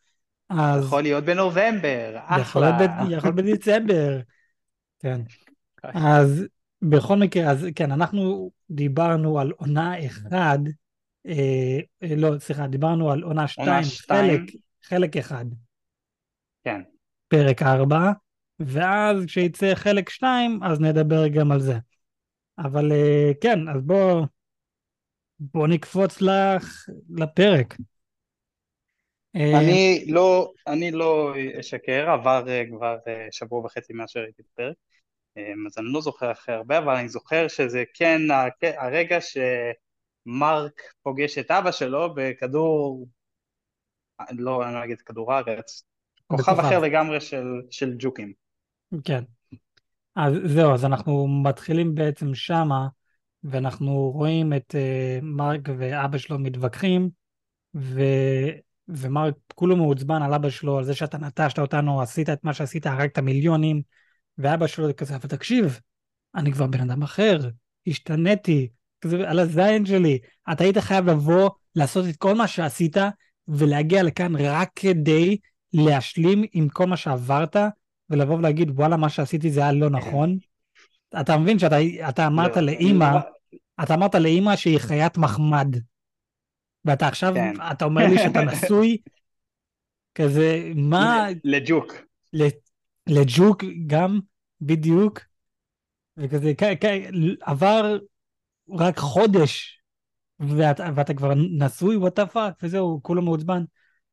[0.49, 2.43] אז יכול להיות בנובמבר, אחלה.
[2.43, 4.21] יכול להיות בדצמבר.
[5.03, 5.21] כן.
[5.83, 6.45] אז
[6.83, 10.59] בכל מקרה, אז כן, אנחנו דיברנו על עונה אחד,
[11.27, 14.31] אה, אה, לא, סליחה, דיברנו על עונה שתיים, שתיים.
[14.31, 14.41] חלק,
[14.83, 15.45] חלק אחד,
[16.65, 16.81] כן,
[17.29, 18.11] פרק ארבע,
[18.59, 21.75] ואז כשיצא חלק שתיים, אז נדבר גם על זה.
[22.59, 24.27] אבל אה, כן, אז בוא,
[25.39, 27.77] בוא נקפוץ לך לפרק.
[29.37, 32.97] אה, אני לא, אני לא אשקר, עבר אה, כבר
[33.31, 34.77] שבוע וחצי מאז שראיתי את הפרק,
[35.67, 38.21] אז אני לא זוכר אחרי הרבה, אבל אני זוכר שזה כן
[38.79, 39.19] הרגע
[40.25, 43.09] שמרק פוגש את אבא שלו בכדור,
[44.31, 45.85] לא, אני לא אגיד כדור הארץ,
[46.27, 46.59] כוכב.
[46.61, 48.33] אחר לגמרי של, של ג'וקים.
[49.05, 49.25] כן.
[50.17, 52.89] אז זהו, אז אנחנו מתחילים בעצם שמה,
[53.45, 57.11] ואנחנו רואים את uh, מרק ואבא שלו מתווכחים,
[57.75, 58.01] ו...
[58.89, 62.87] ומרק כולו מעוצבן על אבא שלו, על זה שאתה נטשת אותנו, עשית את מה שעשית,
[62.87, 63.83] הרגת מיליונים,
[64.39, 65.81] ואבא שלו כזה, אבל תקשיב,
[66.35, 67.39] אני כבר בן אדם אחר,
[67.87, 68.69] השתניתי,
[69.05, 70.19] כזה על הזין שלי,
[70.53, 72.97] אתה היית חייב לבוא, לעשות את כל מה שעשית,
[73.49, 75.37] ולהגיע לכאן רק כדי
[75.73, 77.57] להשלים עם כל מה שעברת,
[78.11, 80.39] ולבוא ולהגיד, וואלה, מה שעשיתי זה היה לא נכון.
[81.21, 81.77] אתה מבין שאתה
[82.09, 83.21] אתה אמרת לא, לאימא, לא,
[83.83, 85.77] אתה אמרת לאימא שהיא חיית מחמד,
[86.85, 87.55] ואתה עכשיו, כן.
[87.73, 88.99] אתה אומר לי שאתה נשוי,
[90.15, 91.95] כזה, מה, לג'וק.
[93.07, 94.21] לג'וק גם,
[94.61, 95.21] בדיוק,
[96.17, 97.99] וכזה, כ- כ- עבר
[98.71, 99.81] רק חודש,
[100.41, 103.65] ואתה, ואתה כבר נשוי, what the fuck, וזהו, כולו מעוצבן.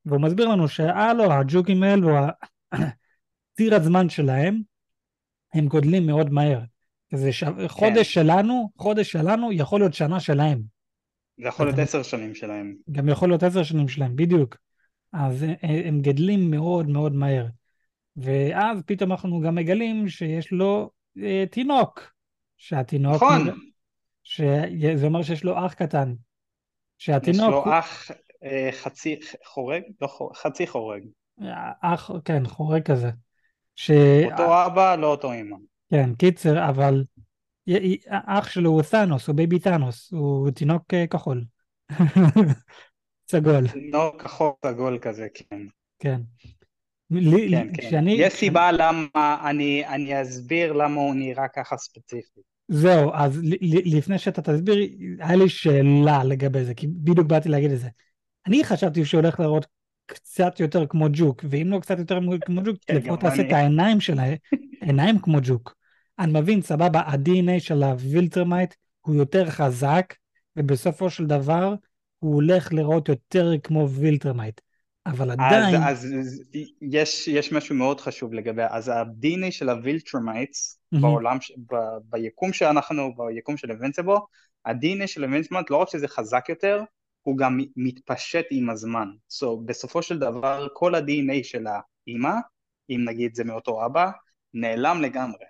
[0.06, 2.10] והוא מסביר לנו שאה לא, הג'וקים האלו,
[3.58, 4.62] ציר הזמן שלהם,
[5.54, 6.60] הם גודלים מאוד מהר.
[7.14, 7.44] כזה ש...
[7.68, 10.62] חודש שלנו, חודש שלנו יכול להיות שנה שלהם.
[11.38, 12.76] זה יכול להיות עשר שנים שלהם.
[12.92, 14.58] גם יכול להיות עשר שנים שלהם, בדיוק.
[15.14, 17.46] אז הם גדלים מאוד מאוד מהר.
[18.18, 20.92] ואז פתאום אנחנו גם מגלים שיש לו
[21.24, 22.12] אה, תינוק.
[22.58, 23.16] שהתינוק...
[23.16, 23.71] נכון,
[24.24, 26.10] שזה אומר שיש לו אח קטן.
[26.12, 27.52] יש שהתינוק...
[27.52, 28.12] לו אח
[28.44, 29.82] אה, חצי חורג?
[30.02, 31.04] לא חורג, חצי חורג.
[31.82, 33.10] אח, כן, חורג כזה.
[33.76, 33.92] ש...
[34.26, 35.58] אותו אבא, לא אותו אמא.
[35.92, 37.04] כן, קיצר, אבל
[38.10, 41.44] אח שלו הוא תאנוס, הוא baby תאנוס, הוא תינוק אה, כחול.
[43.32, 43.68] סגול.
[43.68, 45.66] תינוק כחול סגול כזה, כן.
[46.00, 46.22] כן.
[47.14, 47.74] כן, כן.
[47.78, 52.42] כשאני, יש סיבה למה, אני, אני אסביר למה הוא נראה ככה ספציפי.
[52.74, 53.40] זהו, אז
[53.86, 54.76] לפני שאתה תסביר,
[55.20, 57.88] היה לי שאלה לגבי זה, כי בדיוק באתי להגיד את זה.
[58.48, 59.66] אני חשבתי שהוא הולך להיראות
[60.06, 64.00] קצת יותר כמו ג'וק, ואם לא קצת יותר כמו ג'וק, כן, לפחות תעשה את העיניים
[64.00, 64.24] שלה,
[64.82, 65.76] עיניים כמו ג'וק.
[66.20, 70.14] אני מבין, סבבה, ה-DNA של הווילטרמייט הוא יותר חזק,
[70.56, 71.74] ובסופו של דבר
[72.20, 74.62] הוא הולך להיראות יותר כמו וילטרמייט.
[75.06, 75.84] אבל עדיין...
[75.84, 76.44] אז, אז
[76.82, 81.02] יש, יש משהו מאוד חשוב לגבי, אז ה-DNA של הווילטרמייטס mm-hmm.
[81.02, 81.38] בעולם,
[81.72, 84.28] ב, ביקום שאנחנו, ביקום של אינבינסיבל,
[84.66, 86.84] ה-DNA של אינבינסיבל לא רק שזה חזק יותר,
[87.22, 89.08] הוא גם מתפשט עם הזמן.
[89.30, 92.34] So, בסופו של דבר כל ה-DNA של האימא,
[92.90, 94.12] אם נגיד זה מאותו אבא,
[94.54, 95.46] נעלם לגמרי.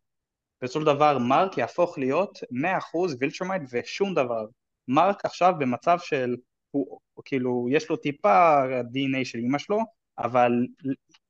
[0.61, 4.45] בסופו של דבר מרק יהפוך להיות 100% וילטרמייט ושום דבר.
[4.87, 6.35] מרק עכשיו במצב של,
[6.71, 9.79] הוא, כאילו יש לו טיפה DNA של אימא שלו,
[10.17, 10.51] אבל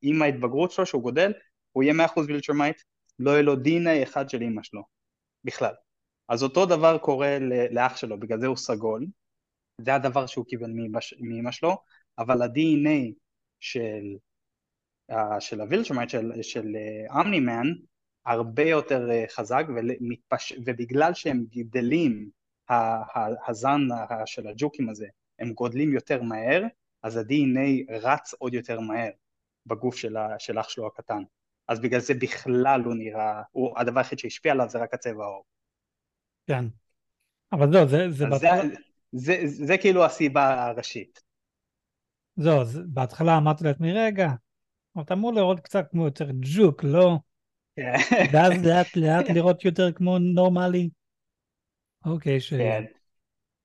[0.01, 1.33] עם ההתבגרות שלו שהוא גודל,
[1.71, 2.81] הוא יהיה 100% וילטרמייט,
[3.19, 4.83] לא יהיה לו DNA אחד של אימא שלו,
[5.43, 5.73] בכלל.
[6.29, 7.37] אז אותו דבר קורה
[7.71, 9.05] לאח שלו, בגלל זה הוא סגול,
[9.81, 10.71] זה הדבר שהוא קיבל
[11.19, 11.77] מאמא שלו,
[12.17, 13.13] אבל ה-DNA
[13.59, 14.03] של,
[15.11, 16.67] אה, של הווילטרמייט, של, של
[17.21, 20.53] אומנימן, אה, הרבה יותר אה, חזק, ומתפש...
[20.65, 22.29] ובגלל שהם גדלים,
[23.47, 23.81] הזן
[24.25, 25.07] של הג'וקים הזה,
[25.41, 26.63] הם גודלים יותר מהר,
[27.03, 29.09] אז ה-DNA רץ עוד יותר מהר
[29.65, 30.39] בגוף של, ה...
[30.39, 31.23] של אח שלו הקטן.
[31.67, 35.43] אז בגלל זה בכלל לא נראה, הוא, הדבר היחיד שהשפיע עליו זה רק הצבע העור.
[36.47, 36.65] כן.
[37.51, 38.61] אבל זהו, זה, זה, בהתחלה...
[38.61, 38.75] זה,
[39.11, 41.21] זה, זה, זה כאילו הסיבה הראשית.
[42.35, 44.29] זהו, זה, בהתחלה אמרתי לעצמי, רגע,
[45.01, 47.17] אתה אמור לראות קצת כמו יותר ג'וק, לא?
[47.75, 47.93] כן.
[48.33, 50.89] ואז לאט לאט לראות יותר כמו נורמלי.
[52.05, 52.53] אוקיי, ש...
[52.53, 52.83] כן.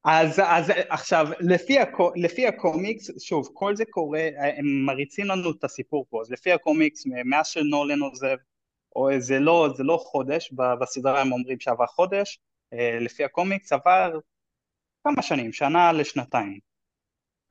[0.07, 5.65] אז, אז עכשיו, לפי, הקו, לפי הקומיקס, שוב, כל זה קורה, הם מריצים לנו את
[5.65, 8.37] הסיפור פה, אז לפי הקומיקס, מאז שנולן עוזב,
[8.97, 12.39] או זה לא, זה לא חודש, בסדרה הם אומרים שעבר חודש,
[12.73, 14.19] אה, לפי הקומיקס עבר
[15.05, 16.59] כמה שנים, שנה לשנתיים.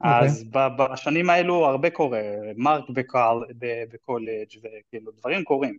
[0.04, 0.08] Okay.
[0.08, 0.28] אוקיי.
[0.28, 0.44] אז
[0.78, 2.22] בשנים האלו הרבה קורה,
[2.56, 3.38] מרק בקל,
[3.92, 5.78] בקולג' וכאילו דברים קורים.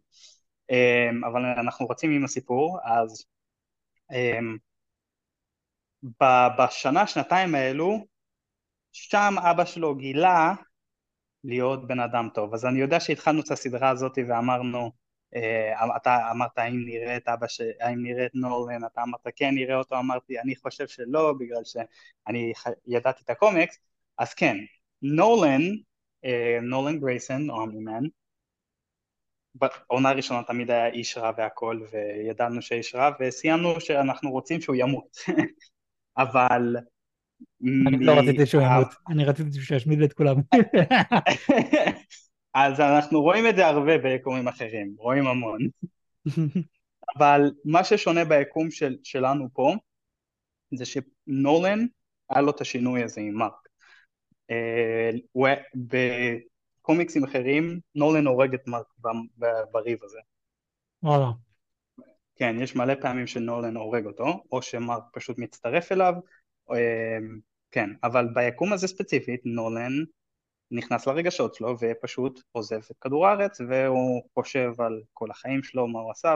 [0.71, 3.25] אמ, אבל אנחנו רצים עם הסיפור, אז
[4.13, 4.57] אמ,
[6.59, 8.07] בשנה, שנתיים האלו,
[8.93, 10.55] שם אבא שלו גילה
[11.45, 12.55] להיות בן אדם טוב.
[12.55, 14.91] אז אני יודע שהתחלנו את הסדרה הזאת ואמרנו,
[15.37, 17.61] אה, אתה אמרת האם נראה את אבא, ש...
[17.81, 22.53] האם נראה את נולן, אתה אמרת כן נראה אותו, אמרתי אני חושב שלא בגלל שאני
[22.87, 23.79] ידעתי את הקומיקס,
[24.19, 24.57] אז כן,
[25.03, 25.63] נולן,
[26.25, 28.03] אה, נולן גרייסון, או אומנימן,
[29.55, 35.17] בעונה הראשונה תמיד היה איש רע והכל וידענו שאיש רע וסיימנו שאנחנו רוצים שהוא ימות
[36.19, 36.77] אבל
[37.89, 40.37] אני לא רציתי שהוא ימות, אני רציתי שהוא ישמיד את כולם
[42.55, 45.59] אז אנחנו רואים את זה הרבה ביקומים אחרים, רואים המון
[47.17, 49.75] אבל מה ששונה ביקום של, שלנו פה
[50.75, 51.87] זה שנולן
[52.31, 53.69] היה לו את השינוי הזה עם מרק
[54.53, 58.87] uh, בקומיקסים אחרים נולן הורג את מרק
[59.73, 60.19] בריב הזה.
[61.03, 61.31] וואלה.
[62.37, 66.15] כן, יש מלא פעמים שנולן הורג אותו, או שמרק פשוט מצטרף אליו,
[66.71, 67.39] אמ,
[67.71, 69.93] כן, אבל ביקום הזה ספציפית נולן
[70.71, 76.01] נכנס לרגשות שלו ופשוט עוזב את כדור הארץ והוא חושב על כל החיים שלו, מה
[76.01, 76.35] הוא עשה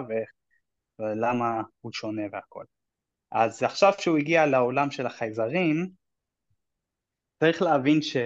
[0.98, 2.64] ולמה הוא שונה והכל.
[3.30, 5.90] אז עכשיו שהוא הגיע לעולם של החייזרים,
[7.40, 8.16] צריך להבין ש...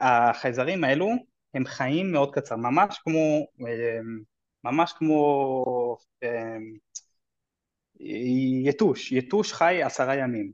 [0.00, 1.10] החייזרים האלו
[1.54, 4.20] הם חיים מאוד קצר, ממש כמו, אמ,
[4.64, 5.64] ממש כמו
[6.22, 6.72] אמ,
[8.64, 10.52] יתוש, יתוש חי עשרה ימים,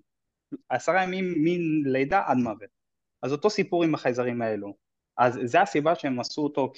[0.68, 2.70] עשרה ימים מלידה עד מוות,
[3.22, 4.76] אז אותו סיפור עם החייזרים האלו,
[5.18, 6.72] אז זה הסיבה שהם עשו אותו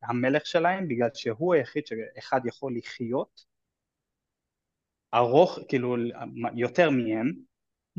[0.00, 3.44] כהמלך שלהם, בגלל שהוא היחיד שאחד יכול לחיות
[5.14, 5.96] ארוך, כאילו
[6.54, 7.32] יותר מהם,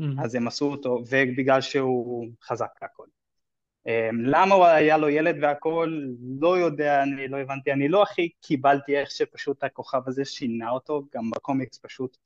[0.00, 0.24] mm-hmm.
[0.24, 3.06] אז הם עשו אותו, ובגלל שהוא חזק והכל.
[3.86, 6.02] אמ, למה הוא היה לו ילד והכל,
[6.40, 11.02] לא יודע, אני לא הבנתי, אני לא הכי קיבלתי איך שפשוט הכוכב הזה שינה אותו,
[11.14, 12.16] גם בקומיקס פשוט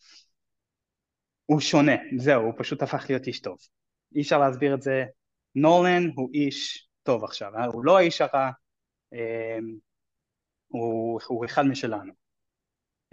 [1.47, 3.59] הוא שונה, זהו, הוא פשוט הפך להיות איש טוב.
[4.15, 5.05] אי אפשר להסביר את זה,
[5.55, 7.67] נולן הוא איש טוב עכשיו, אה?
[7.67, 8.51] הוא לא האיש הרע,
[9.13, 9.19] אמ,
[10.69, 12.13] הוא, הוא אחד משלנו.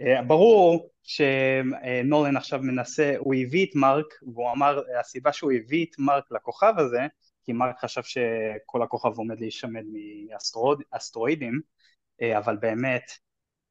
[0.00, 5.98] אה, ברור שנולן עכשיו מנסה, הוא הביא את מרק, והוא אמר, הסיבה שהוא הביא את
[5.98, 7.00] מרק לכוכב הזה,
[7.44, 9.84] כי מרק חשב שכל הכוכב עומד להישמד
[10.92, 11.60] מאסטרואידים,
[12.22, 13.12] אה, אבל באמת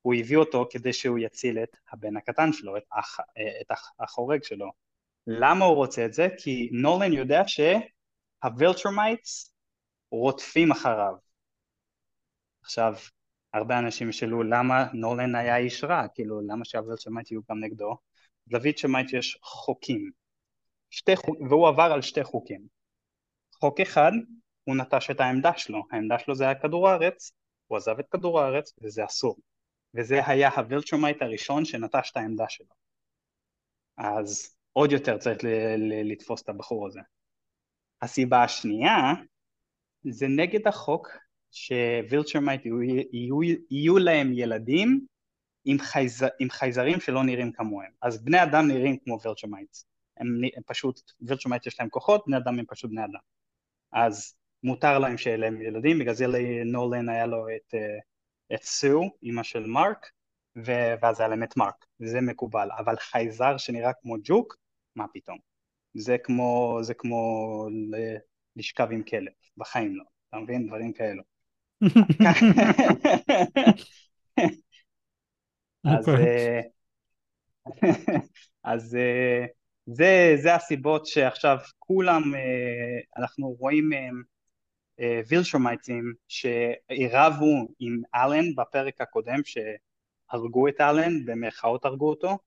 [0.02, 3.20] הוא הביא אותו כדי שהוא יציל את הבן הקטן שלו, את אח,
[3.62, 4.72] את אח, החורג שלו.
[5.28, 6.28] למה הוא רוצה את זה?
[6.38, 9.54] כי נולן יודע שהווילטרומייטס
[10.12, 11.14] רודפים אחריו.
[12.62, 12.94] עכשיו,
[13.54, 17.98] הרבה אנשים ישאלו למה נולן היה איש רע, כאילו למה שהווילטרומייט יהיו גם נגדו?
[18.48, 20.12] לווילטרומייט יש חוקים,
[20.90, 22.83] שתי חוק, והוא עבר על שתי חוקים.
[23.64, 24.12] חוק אחד,
[24.64, 27.32] הוא נטש את העמדה שלו, העמדה שלו זה היה כדור הארץ,
[27.68, 29.38] הוא עזב את כדור הארץ וזה אסור.
[29.94, 32.68] וזה היה הווילטרומייט הראשון שנטש את העמדה שלו.
[33.98, 35.38] אז עוד יותר צריך
[36.12, 37.00] לתפוס את הבחור הזה.
[38.02, 39.14] הסיבה השנייה
[40.04, 41.08] זה נגד החוק
[41.52, 45.06] שווילטרומייט יהיו, יהיו, יהיו להם ילדים
[45.66, 47.92] עם, חייז, עם חייזרים שלא נראים כמוהם.
[48.02, 49.86] אז בני אדם נראים כמו וילטרומייטס.
[50.18, 53.34] הם, הם פשוט, וילטרומייטס יש להם כוחות, בני אדם הם פשוט בני אדם.
[53.94, 57.98] אז מותר להם שיהיה להם ילדים, בגלל זה לנולן היה לו את, אה,
[58.56, 60.12] את סו, אימא של מרק,
[60.56, 64.58] ואז היה להם את מרק, זה מקובל, אבל חייזר שנראה כמו ג'וק,
[64.96, 65.38] מה פתאום?
[65.94, 67.18] זה כמו, זה כמו
[68.56, 70.68] לשכב עם כלב, בחיים לא, אתה מבין?
[70.68, 71.24] דברים כאלו.
[75.86, 76.58] אז, אוקיי.
[76.58, 76.62] אה,
[78.64, 79.46] אז אה,
[79.86, 82.22] זה, זה הסיבות שעכשיו כולם,
[83.18, 83.90] אנחנו רואים
[85.28, 92.38] וילטרומייטים שרבו עם אלן בפרק הקודם שהרגו את אלן, במרכאות הרגו אותו,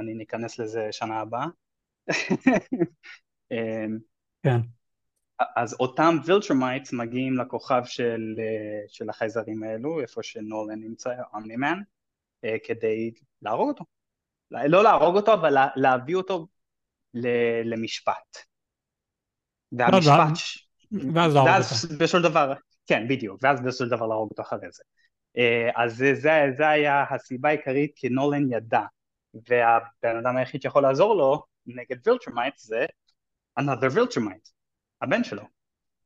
[0.00, 1.46] אני ניכנס לזה שנה הבאה.
[4.42, 4.60] כן.
[5.56, 8.34] אז אותם וילטרמייטס מגיעים לכוכב של,
[8.88, 11.80] של החייזרים האלו, איפה שנולן נמצא, אומנימן,
[12.44, 13.10] אה, כדי
[13.42, 13.84] להרוג אותו.
[14.50, 16.46] לא להרוג אותו, אבל להביא אותו
[17.64, 18.36] למשפט.
[19.72, 20.10] והמשפט...
[21.14, 21.58] ואז להרוג אותו.
[21.58, 22.52] ואז בשביל דבר,
[22.86, 24.82] כן, בדיוק, ואז בשביל דבר להרוג אותו אחרי זה.
[25.38, 28.82] אה, אז זה, זה, היה הסיבה העיקרית כי נולן ידע,
[29.34, 32.86] והבן אדם היחיד שיכול לעזור לו נגד וילטרמייט זה
[33.60, 34.48] another וילטרמייט,
[35.02, 35.42] הבן שלו.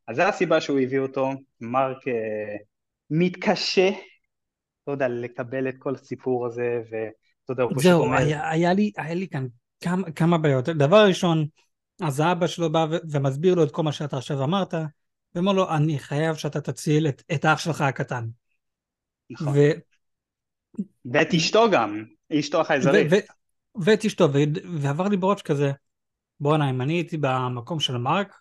[0.08, 2.62] אז זו הסיבה שהוא הביא אותו, מרק uh,
[3.10, 3.90] מתקשה,
[4.86, 7.10] לא יודע, לקבל את כל הסיפור הזה, ואתה
[7.52, 8.18] יודע, הוא פשוט אומר...
[8.18, 9.46] זהו, היה, היה, לי, היה לי כאן
[9.80, 10.68] כמה, כמה בעיות.
[10.68, 11.46] דבר ראשון,
[12.00, 14.74] אז האבא שלו בא ומסביר לו את כל מה שאתה עכשיו אמרת,
[15.34, 18.26] ואומר לו, אני חייב שאתה תציל את, את האח שלך הקטן.
[19.30, 19.48] נכון.
[19.48, 19.60] ו...
[21.12, 23.06] ואת אשתו גם, אשתו החייזרית.
[23.10, 25.72] ו- ו- ואת אשתו, ו- ועבר לי בראש כזה,
[26.40, 28.36] בואנה, אם אני הייתי במקום של מרק,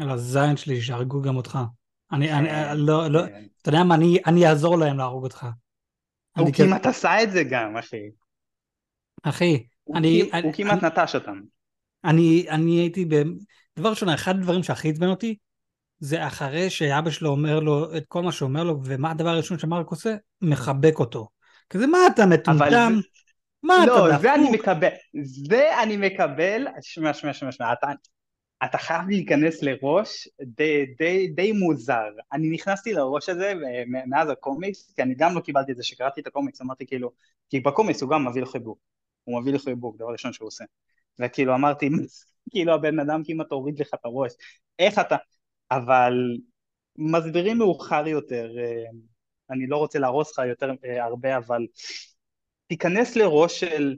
[0.00, 1.58] על הזין שלי שהרגו גם אותך.
[2.12, 3.46] אני, אני, לא, לא, כן.
[3.62, 5.46] אתה יודע מה, אני, אני אעזור להם להרוג אותך.
[6.38, 8.10] הוא כמעט עשה את זה גם, אחי.
[9.22, 10.30] אחי, אני...
[10.42, 11.40] הוא כמעט נטש אותם.
[12.04, 13.14] אני, אני הייתי, ב...
[13.78, 15.36] דבר ראשון, אחד הדברים שהכי עצבן אותי,
[15.98, 19.86] זה אחרי שאבא שלו אומר לו את כל מה שאומר לו, ומה הדבר הראשון שמרק
[19.86, 20.16] עושה?
[20.42, 21.28] מחבק אותו.
[21.70, 22.92] כזה, מה אתה מטומטם?
[23.62, 24.22] מה לא, אתה דפוק?
[24.22, 24.88] זה אני מקבל,
[25.22, 27.86] זה אני מקבל, שמע, שמע, שמע, שמע, אתה,
[28.64, 32.08] אתה חייב להיכנס לראש די, די, די מוזר.
[32.32, 33.52] אני נכנסתי לראש הזה
[34.06, 37.10] מאז הקומיקס, כי אני גם לא קיבלתי את זה, שקראתי את הקומיקס, אמרתי כאילו,
[37.50, 38.78] כי בקומיקס הוא גם מביא לחיבוק.
[39.24, 40.64] הוא מביא לחיבוק, דבר ראשון שהוא עושה.
[41.18, 41.88] וכאילו אמרתי,
[42.50, 44.32] כאילו הבן אדם כמעט הוריד לך את הראש,
[44.78, 45.16] איך אתה,
[45.70, 46.12] אבל
[46.96, 48.84] מסבירים מאוחר יותר, אה,
[49.50, 51.66] אני לא רוצה להרוס לך יותר אה, הרבה, אבל
[52.66, 53.96] תיכנס לראש של,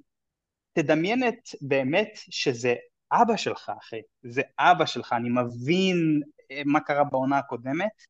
[0.72, 2.74] תדמיין את באמת שזה
[3.12, 6.20] אבא שלך אחי, זה אבא שלך, אני מבין
[6.50, 8.04] אה, מה קרה בעונה הקודמת,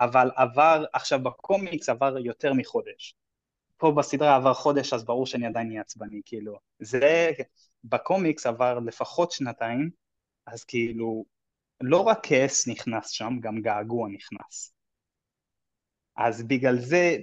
[0.00, 3.14] אבל עבר, עכשיו בקומיקס עבר יותר מחודש.
[3.76, 7.30] פה בסדרה עבר חודש אז ברור שאני עדיין אהיה עצבני, כאילו, זה,
[7.84, 9.90] בקומיקס עבר לפחות שנתיים,
[10.46, 11.24] אז כאילו,
[11.80, 14.74] לא רק כעס נכנס שם, גם געגוע נכנס.
[16.16, 17.16] אז בגלל זה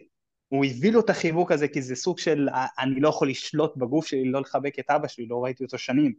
[0.48, 2.48] הוא הביא לו את החיבוק הזה כי זה סוג של
[2.80, 6.13] אני לא יכול לשלוט בגוף שלי, לא לחבק את אבא שלי, לא ראיתי אותו שנים,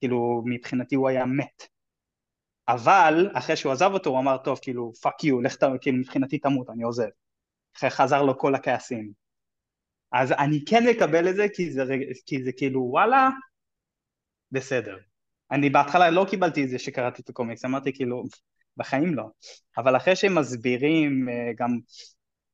[0.00, 1.62] כאילו מבחינתי הוא היה מת.
[2.68, 6.70] אבל אחרי שהוא עזב אותו הוא אמר טוב כאילו fuck you, לך כאילו מבחינתי תמות,
[6.70, 7.08] אני עוזב.
[7.76, 9.12] אחרי חזר לו כל הכעסים.
[10.12, 11.84] אז אני כן מקבל את זה כי זה,
[12.26, 13.28] כי זה כאילו וואלה,
[14.52, 14.98] בסדר.
[15.50, 18.24] אני בהתחלה לא קיבלתי את זה שקראתי את הקומיקס, אמרתי כאילו,
[18.76, 19.24] בחיים לא.
[19.76, 21.78] אבל אחרי שהם מסבירים, אה, גם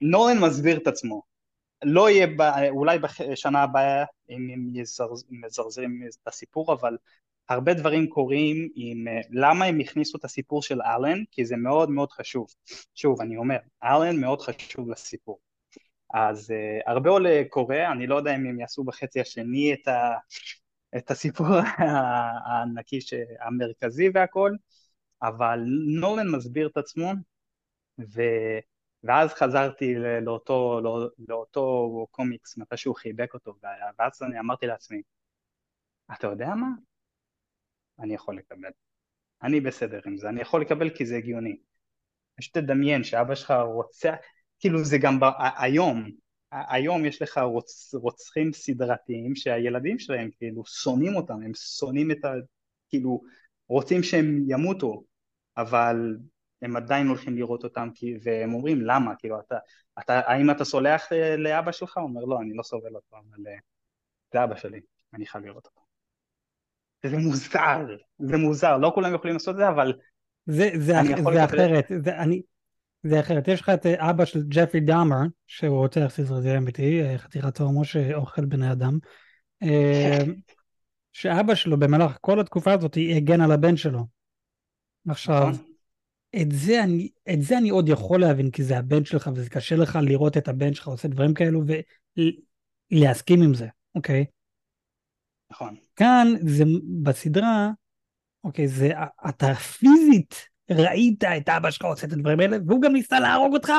[0.01, 1.23] נורן מסביר את עצמו.
[1.85, 2.27] לא יהיה,
[2.69, 4.87] אולי בשנה הבאה אם הם
[5.31, 6.97] מזרזרים את הסיפור, אבל
[7.49, 11.91] הרבה דברים קורים עם אה, למה הם הכניסו את הסיפור של אלן, כי זה מאוד
[11.91, 12.47] מאוד חשוב.
[12.95, 15.41] שוב, אני אומר, אלן מאוד חשוב לסיפור.
[16.15, 20.15] אז uh, הרבה עולה קורה, אני לא יודע אם הם יעשו בחצי השני את, ה,
[20.97, 21.47] את הסיפור
[22.47, 22.99] הענקי
[23.41, 24.53] המרכזי והכל,
[25.23, 25.61] אבל
[26.01, 27.13] נולן מסביר את עצמו,
[27.99, 28.23] ו,
[29.05, 33.55] ואז חזרתי לאותו, לא, לאותו קומיקס מתי שהוא חיבק אותו,
[33.99, 35.03] ואז אני אמרתי לעצמי,
[36.13, 36.92] אתה יודע מה?
[38.01, 38.71] אני יכול לקבל.
[39.43, 41.57] אני בסדר עם זה, אני יכול לקבל כי זה הגיוני.
[42.39, 44.13] פשוט תדמיין שאבא שלך רוצה,
[44.59, 45.25] כאילו זה גם ב,
[45.59, 46.11] היום,
[46.53, 52.33] היום יש לך רוצ, רוצחים סדרתיים שהילדים שלהם כאילו שונאים אותם, הם שונאים את ה...
[52.89, 53.21] כאילו
[53.69, 55.05] רוצים שהם ימותו,
[55.57, 56.17] אבל
[56.63, 57.89] הם עדיין הולכים לראות אותם
[58.23, 59.57] והם אומרים למה, כאילו אתה,
[59.99, 61.97] אתה, האם אתה סולח אה, לאבא שלך?
[61.97, 63.57] הוא אומר לא, אני לא סובל אותו, אבל אה,
[64.33, 64.81] זה אבא שלי,
[65.15, 65.82] אני חייב לראות אותו.
[67.07, 67.87] זה מוזר,
[68.19, 69.93] זה מוזר, לא כולם יכולים לעשות את זה, אבל
[70.47, 72.43] זה, זה, אח, זה אחרת, זה, אני,
[73.03, 73.49] זה אחרת.
[73.49, 78.45] יש לך את אה, אבא של ג'פרי דאמר, שהוא רוצח סדרתי אמיתי, חתיכת הומו שאוכל
[78.45, 78.99] בני אדם,
[81.13, 84.07] שאבא שלו במהלך כל התקופה הזאת הגן על הבן שלו.
[85.09, 85.73] עכשיו, נכון.
[86.43, 89.77] את זה, אני, את זה אני עוד יכול להבין, כי זה הבן שלך, וזה קשה
[89.77, 91.63] לך לראות את הבן שלך עושה דברים כאלו,
[92.93, 94.25] ולהסכים עם זה, אוקיי?
[95.53, 95.77] נכון.
[95.97, 96.65] כאן, זה
[97.03, 97.71] בסדרה,
[98.45, 98.91] אוקיי, זה,
[99.29, 100.35] אתה פיזית
[100.71, 103.73] ראית את אבא שלך עושה את הדברים האלה, והוא גם ניסה להרוג אותך,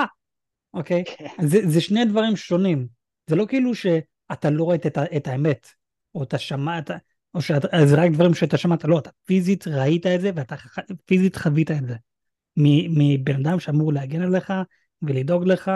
[0.73, 1.03] אוקיי?
[1.17, 1.47] כן.
[1.47, 2.87] זה, זה שני דברים שונים.
[3.27, 5.67] זה לא כאילו שאתה לא ראית את, את האמת,
[6.15, 6.91] או אתה שמעת,
[7.33, 10.55] או שזה רק דברים שאתה שמעת, לא, אתה פיזית ראית את זה, ואתה
[11.05, 11.95] פיזית חווית את זה.
[12.57, 14.53] מבן אדם שאמור להגן עליך
[15.01, 15.71] ולדאוג לך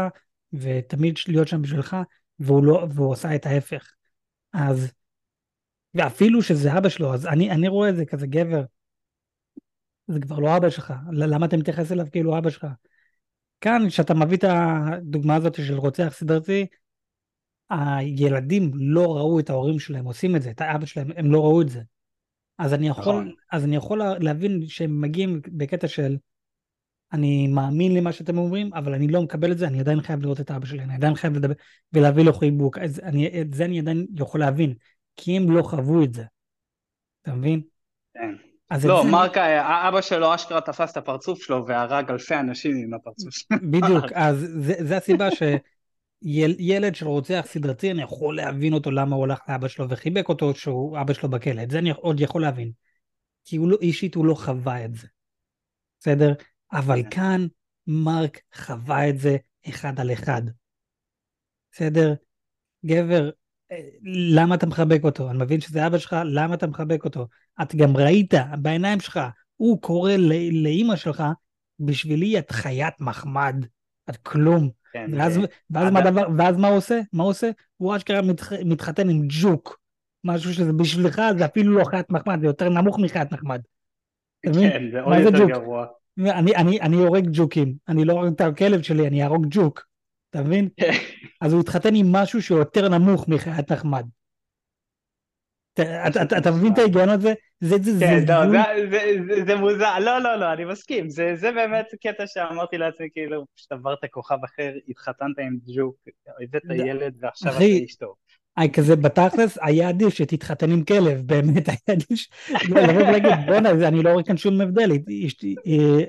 [0.54, 1.98] ותמיד להיות שם בשבילך
[2.40, 3.94] והוא לא והוא עושה את ההפך
[4.54, 4.92] אז
[5.98, 8.64] ואפילו שזה אבא שלו אז אני אני רואה את זה כזה גבר.
[10.08, 10.94] זה כבר לא אבא שלך.
[11.12, 12.68] למה אתה מתייחס אליו כאילו אבא שלך?
[13.62, 16.66] כאן כשאתה מביא את הדוגמה הזאת של רוצח סדרתי
[17.70, 21.62] הילדים לא ראו את ההורים שלהם עושים את זה את האבא שלהם הם לא ראו
[21.62, 21.82] את זה.
[22.58, 23.34] אז אני יכול נכון.
[23.52, 26.18] אז אני יכול להבין שהם מגיעים בקטע של
[27.14, 30.40] אני מאמין למה שאתם אומרים, אבל אני לא מקבל את זה, אני עדיין חייב לראות
[30.40, 31.54] את אבא שלי, אני עדיין חייב לדבר
[31.94, 32.78] ולהביא לו חיבוק.
[32.78, 34.74] אז אני, את זה אני עדיין יכול להבין,
[35.18, 36.24] כי הם לא חוו את זה.
[37.22, 37.62] אתה מבין?
[38.14, 38.36] כן.
[38.84, 39.88] לא, מרק, אני...
[39.90, 43.58] אבא שלו אשכרה תפס את הפרצוף שלו והרג אלפי אנשים עם הפרצוף שלו.
[43.72, 49.24] בדיוק, אז זה, זה הסיבה שילד של רוצח סדרתי, אני יכול להבין אותו למה הוא
[49.24, 52.72] הלך לאבא שלו וחיבק אותו שהוא אבא שלו בכלא, את זה אני עוד יכול להבין.
[53.46, 55.08] כי הוא לא, אישית הוא לא חווה את זה.
[56.00, 56.34] בסדר?
[56.72, 57.10] אבל כן.
[57.10, 57.48] כאן
[57.88, 59.38] מרק חווה את זה
[59.70, 60.42] אחד על אחד.
[61.72, 62.14] בסדר?
[62.86, 63.30] גבר,
[64.04, 65.30] למה אתה מחבק אותו?
[65.30, 67.28] אני מבין שזה אבא שלך, למה אתה מחבק אותו?
[67.62, 69.20] את גם ראית בעיניים שלך,
[69.56, 70.12] הוא קורא
[70.52, 71.24] לאימא שלך,
[71.80, 73.66] בשבילי את חיית מחמד,
[74.10, 74.70] את כלום.
[74.94, 75.40] כן, ואז,
[75.70, 77.00] ואז, מה דבר, ואז מה הוא עושה?
[77.14, 77.50] מה הוא עושה?
[77.78, 79.80] הוא אשכרה מתח, מתחתן עם ג'וק.
[80.24, 83.62] משהו שזה בשבילך זה אפילו לא חיית מחמד, זה יותר נמוך מחיית מחמד.
[84.42, 85.86] כן, זה עוד יותר גרוע.
[86.20, 89.86] אני, אני, אני הורג ג'וקים, אני לא הורג את הכלב שלי, אני אהרוג ג'וק,
[90.30, 90.70] אתה מבין?
[91.42, 94.06] אז הוא התחתן עם משהו שהוא יותר נמוך מחיית נחמד.
[96.38, 97.34] אתה מבין את ההיגיון הזה?
[97.60, 98.62] זה זה כן, לא,
[99.46, 104.38] זה מוזר, לא, לא, לא, אני מסכים, זה באמת קטע שאמרתי לעצמי, כאילו, שתברת כוכב
[104.46, 105.96] אחר, התחתנת עם ג'וק,
[106.44, 108.16] הבאת ילד ועכשיו אתה אשתו.
[108.58, 112.28] היי, כזה בתכלס, היה עדיף שתתחתן עם כלב, באמת, היה עדיף
[112.70, 114.92] לא, לבוא ולהגיד, בואנה, אני לא רואה כאן שום הבדל,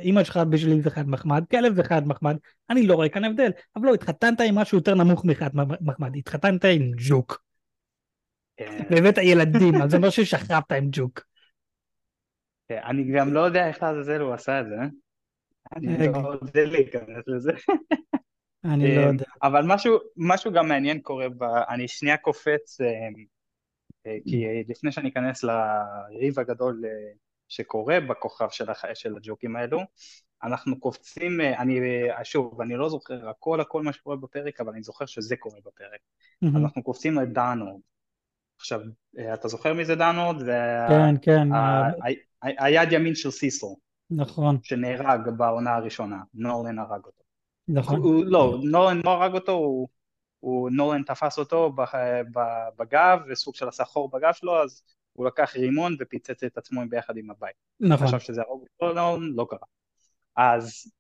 [0.03, 2.37] אימא שלך בשבילי זה חד מחמד, כלב זה חד מחמד,
[2.71, 6.65] אני לא רואה כאן הבדל, אבל לא, התחתנת עם משהו יותר נמוך מחד מחמד, התחתנת
[6.65, 7.43] עם ג'וק.
[8.57, 8.85] כן.
[8.91, 11.21] והבאת ילדים, אז זה אומר ששכבת עם ג'וק.
[12.69, 14.87] כן, אני גם לא יודע איך לעזאזל הוא עשה את זה, אה?
[15.77, 17.53] אני לא יודע להיכנס לזה.
[18.65, 19.25] אני לא אה, יודע.
[19.43, 21.43] אבל משהו, משהו גם מעניין קורה, ב...
[21.43, 22.87] אני שנייה קופץ, אה,
[24.07, 26.85] אה, כי לפני שאני אכנס לריב הגדול
[27.49, 28.85] שקורה בכוכב של, הח...
[28.95, 29.81] של הג'וקים האלו,
[30.43, 31.81] אנחנו קופצים, אני,
[32.25, 36.01] שוב, אני לא זוכר הכל הכל מה שקורה בפרק, אבל אני זוכר שזה קורה בפרק.
[36.45, 36.59] Mm-hmm.
[36.59, 37.81] אנחנו קופצים לדאנורד.
[38.57, 38.81] עכשיו,
[39.35, 40.37] אתה זוכר מי זה דאנורד?
[40.89, 41.49] כן, כן.
[42.43, 43.77] היד ימין של סיסו.
[44.11, 44.59] נכון.
[44.63, 47.18] שנהרג בעונה הראשונה, נורלן הרג אותו.
[47.69, 47.97] נכון.
[47.97, 49.89] הוא, לא, נולן לא הרג אותו, הוא,
[50.41, 51.73] הוא, נולן תפס אותו
[52.79, 57.17] בגב, וסוג של עשה חור בגב שלו, אז הוא לקח רימון ופיצץ את עצמו ביחד
[57.17, 57.55] עם הבית.
[57.81, 58.07] נכון.
[58.07, 59.59] חשב שזה הרוג אותו, לא, לא קרה.
[60.37, 60.93] אז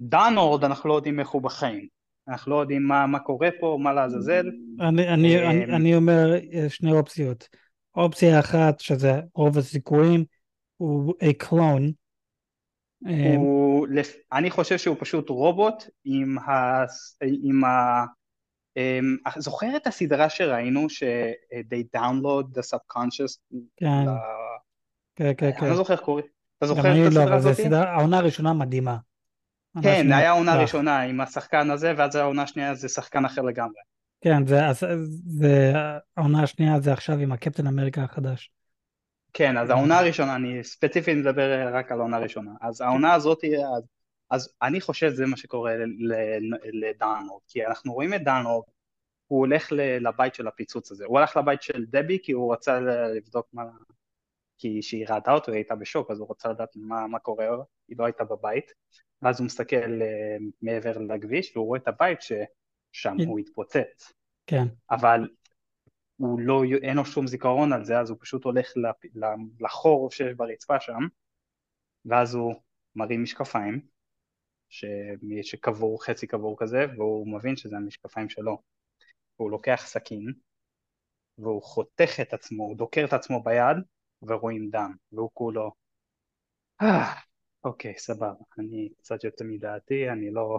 [0.00, 1.86] דאנורד, אנחנו לא יודעים איך הוא בחיים.
[2.28, 4.50] אנחנו לא יודעים מה, מה קורה פה, מה לעזאזל.
[4.80, 6.32] אני, אני, אני, אמ, אני אומר
[6.68, 7.48] שני אופציות.
[7.96, 10.24] אופציה אחת, שזה רוב הסיכויים,
[10.76, 11.92] הוא a clone,
[13.36, 13.86] הוא,
[14.32, 16.84] אני חושב שהוא פשוט רובוט עם ה...
[17.42, 18.04] עם ה
[18.76, 21.02] אמ, זוכר את הסדרה שראינו ש-
[21.52, 23.58] they download the subconscious?
[23.76, 24.04] כן,
[25.16, 25.50] כן, כן.
[25.60, 26.26] אני לא זוכר איך קוראים.
[26.58, 27.58] אתה זוכר את הסדרה הזאת?
[27.72, 28.96] העונה הראשונה מדהימה.
[29.82, 30.60] כן, היה עונה פתח.
[30.60, 33.80] ראשונה עם השחקן הזה, ואז העונה השנייה זה שחקן אחר לגמרי.
[34.20, 34.60] כן, זה,
[35.26, 35.72] זה,
[36.16, 38.50] העונה השנייה זה עכשיו עם הקפטן אמריקה החדש.
[39.36, 42.50] כן, אז העונה הראשונה, אני ספציפית מדבר רק על העונה הראשונה.
[42.60, 43.84] אז העונה הזאת, אז,
[44.30, 45.74] אז אני חושב שזה מה שקורה
[46.72, 48.64] לדארנולד, כי אנחנו רואים את דארנולד,
[49.26, 51.04] הוא הולך לבית של הפיצוץ הזה.
[51.04, 52.80] הוא הלך לבית של דבי כי הוא רצה
[53.16, 53.62] לבדוק מה...
[54.58, 57.46] כי כשהיא ראתה אותו היא הייתה בשוק, אז הוא רצה לדעת מה, מה קורה,
[57.88, 58.72] היא לא הייתה בבית.
[59.22, 64.12] ואז הוא מסתכל אה, מעבר לכביש והוא רואה את הבית ששם הוא התפוצץ.
[64.46, 65.28] כן, אבל
[66.16, 68.72] הוא לא, אין לו שום זיכרון על זה, אז הוא פשוט הולך
[69.60, 71.00] לחור שיש ברצפה שם,
[72.04, 72.54] ואז הוא
[72.96, 73.80] מרים משקפיים,
[74.70, 74.84] ש-
[75.42, 78.62] שקבור, חצי קבור כזה, והוא מבין שזה המשקפיים שלו.
[79.38, 80.32] והוא לוקח סכין,
[81.38, 83.76] והוא חותך את עצמו, הוא דוקר את עצמו ביד,
[84.22, 85.72] ורואים דם, והוא כולו,
[86.82, 87.14] אה,
[87.64, 90.58] אוקיי, סבבה, אני קצת יוצא מדעתי, אני לא,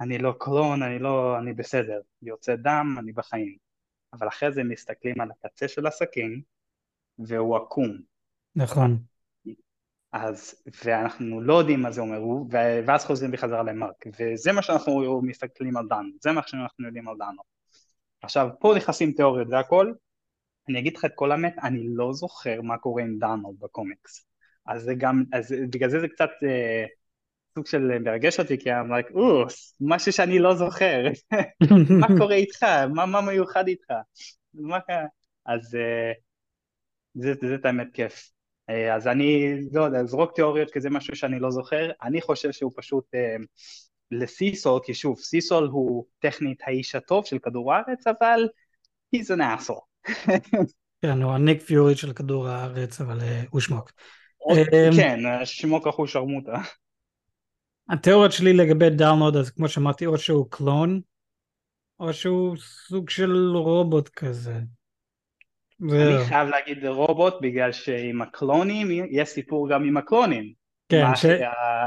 [0.00, 3.56] אני לא קלון, אני לא, אני בסדר, יוצא דם, אני בחיים.
[4.12, 6.40] אבל אחרי זה מסתכלים על הקצה של הסכין,
[7.18, 7.98] והוא עקום.
[8.56, 8.98] נכון.
[10.12, 12.20] אז, ואנחנו לא יודעים מה זה אומר,
[12.86, 17.16] ואז חוזרים בחזרה למרק, וזה מה שאנחנו מסתכלים על דן, זה מה שאנחנו יודעים על
[17.18, 17.42] דנו.
[18.22, 19.92] עכשיו, פה נכנסים תיאוריות והכל,
[20.68, 24.26] אני אגיד לך את כל האמת, אני לא זוכר מה קורה עם דאנולד בקומיקס.
[24.66, 26.84] אז זה גם, אז בגלל זה זה קצת אה,
[27.56, 31.04] סוג של מרגש אותי, כי I'm like, אוס, משהו שאני לא זוכר,
[32.00, 32.62] מה קורה איתך,
[32.94, 33.90] מה, מה מיוחד איתך,
[34.54, 34.78] מה
[35.46, 36.12] אז אה,
[37.14, 38.30] זה, זה, זה את האמת כיף.
[38.70, 42.52] אה, אז אני, לא יודע, זרוק תיאוריות כי זה משהו שאני לא זוכר, אני חושב
[42.52, 43.36] שהוא פשוט אה,
[44.10, 48.48] לסיסול, כי שוב, סיסול הוא טכנית האיש הטוב של כדור הארץ, אבל
[49.16, 50.10] he's an asshole.
[51.02, 53.92] כן, הוא הניק פיורי של כדור הארץ, אבל אה, הוא שמוק.
[54.50, 56.60] אמ, כן, שמו כחול שרמוטה.
[57.88, 61.00] התיאוריות שלי לגבי דאונלוד, אז כמו שאמרתי, או שהוא קלון,
[62.00, 64.58] או שהוא סוג של רובוט כזה.
[65.82, 66.24] אני.
[66.28, 70.52] חייב להגיד רובוט בגלל שעם הקלונים יש סיפור גם עם הקלונים.
[70.88, 71.86] כן, ש- שה-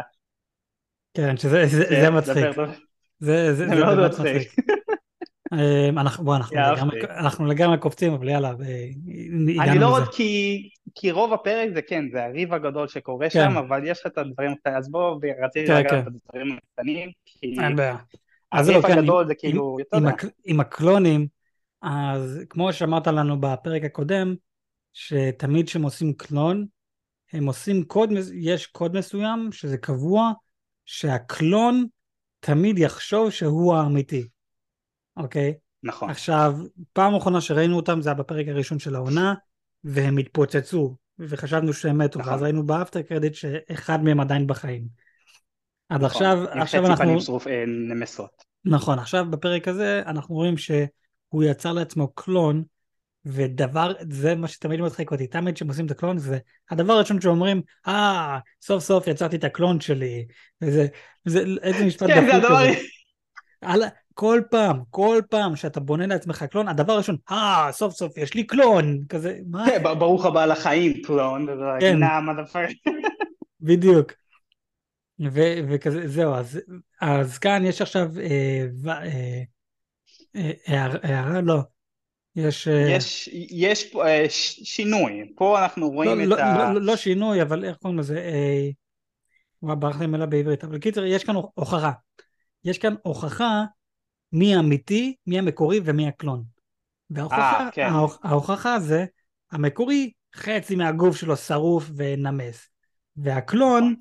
[1.13, 2.37] כן, שזה זה- זה- מצחיק.
[2.37, 2.73] דבר, דבר.
[3.19, 4.35] זה זה- זה זה מאוד מצחיק.
[4.35, 4.78] מצחיק.
[5.53, 6.81] אמ, אנחנו בוא, אנחנו אהבתי.
[6.97, 8.53] לגמרי- אנחנו לגמרי קופצים, אבל יאללה,
[9.59, 9.87] אני לא.
[9.87, 13.49] עוד כי, כי רוב הפרק זה כן, זה הריב הגדול שקורה כן.
[13.51, 16.05] שם, אבל יש לך את הדברים הקטנים, אז בוא, רציתי לגעת כן.
[16.05, 17.97] בדברים הקטנים, כי אין בעיה.
[18.51, 20.05] אז הריב זהו, כן, הגדול זה כאילו, עם,
[20.45, 21.27] עם הקלונים,
[21.81, 24.35] אז כמו שאמרת לנו בפרק הקודם,
[24.93, 26.65] שתמיד כשהם עושים קלון,
[27.33, 30.31] הם עושים קוד, יש קוד מסוים שזה קבוע,
[30.85, 31.85] שהקלון
[32.39, 34.27] תמיד יחשוב שהוא האמיתי,
[35.19, 35.53] אוקיי?
[35.83, 36.53] נכון, עכשיו,
[36.93, 39.33] פעם אחרונה שראינו אותם זה היה בפרק הראשון של העונה,
[39.83, 42.31] והם התפוצצו, וחשבנו שהם מתו, נכון.
[42.31, 44.83] ואז ראינו באפטר קרדיט שאחד מהם עדיין בחיים.
[45.89, 47.03] אז נכון, עכשיו, עכשיו אנחנו...
[47.03, 48.43] פנים שרוף אה, נמסות.
[48.65, 52.63] נכון, עכשיו בפרק הזה אנחנו רואים שהוא יצר לעצמו קלון,
[53.25, 56.37] ודבר, זה מה שתמיד מצחיק אותי, תמיד כשהם עושים את הקלון זה
[56.71, 60.25] הדבר הראשון שאומרים, אה, סוף סוף יצרתי את הקלון שלי,
[60.61, 60.87] וזה,
[61.25, 62.79] זה, איזה משפט כן, זה דפוק הדבר, כזה.
[63.61, 63.83] על,
[64.19, 68.43] כל פעם, כל פעם שאתה בונה לעצמך קלון, הדבר הראשון, אה, סוף סוף יש לי
[68.43, 69.65] קלון, כזה, מה?
[69.65, 71.47] כן, ברוך הבא לחיים, קלון,
[71.79, 71.97] כן.
[73.61, 74.11] בדיוק.
[75.19, 76.59] ו- וכזה, זהו, אז,
[77.01, 79.41] אז כאן יש עכשיו אה, אה,
[80.69, 81.59] אה, הערה, לא,
[82.35, 82.67] יש...
[82.67, 84.25] אה, יש, יש פה אה,
[84.63, 86.73] שינוי, פה אנחנו לא, רואים לא, את ה...
[86.73, 88.17] לא, לא שינוי, אבל איך קוראים לזה?
[88.17, 88.69] אה,
[89.63, 90.63] וואי, ברח לי מילה בעברית.
[90.63, 91.91] אבל קיצר, יש כאן הוכחה.
[92.63, 93.63] יש כאן הוכחה
[94.33, 96.43] מי האמיתי, מי המקורי ומי הקלון.
[97.09, 97.89] וההוכחה, אה, כן.
[97.89, 99.05] ההוכ- ההוכחה זה,
[99.51, 102.69] המקורי, חצי מהגוף שלו שרוף ונמס.
[103.17, 103.95] והקלון, נכון.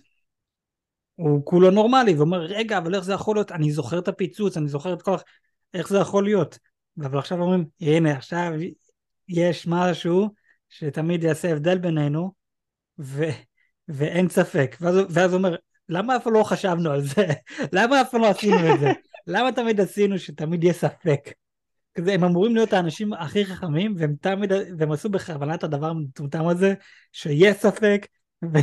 [1.14, 3.52] הוא כולו נורמלי, ואומר, רגע, אבל איך זה יכול להיות?
[3.52, 5.16] אני זוכר את הפיצוץ, אני זוכר את כל...
[5.74, 6.58] איך זה יכול להיות?
[7.00, 8.52] אבל עכשיו אומרים, הנה, עכשיו
[9.28, 10.34] יש משהו
[10.68, 12.32] שתמיד יעשה הבדל בינינו,
[12.98, 13.24] ו...
[13.88, 14.76] ואין ספק.
[14.80, 15.56] ואז הוא אומר,
[15.88, 17.26] למה אף פעם לא חשבנו על זה?
[17.76, 18.92] למה אף פעם לא עשינו את זה?
[19.26, 21.32] למה תמיד עשינו שתמיד יהיה ספק?
[21.94, 26.46] כזה, הם אמורים להיות האנשים הכי חכמים, והם תמיד, והם עשו בכוונה את הדבר המטומטם
[26.46, 26.74] הזה,
[27.12, 28.06] שיהיה ספק,
[28.44, 28.58] ו...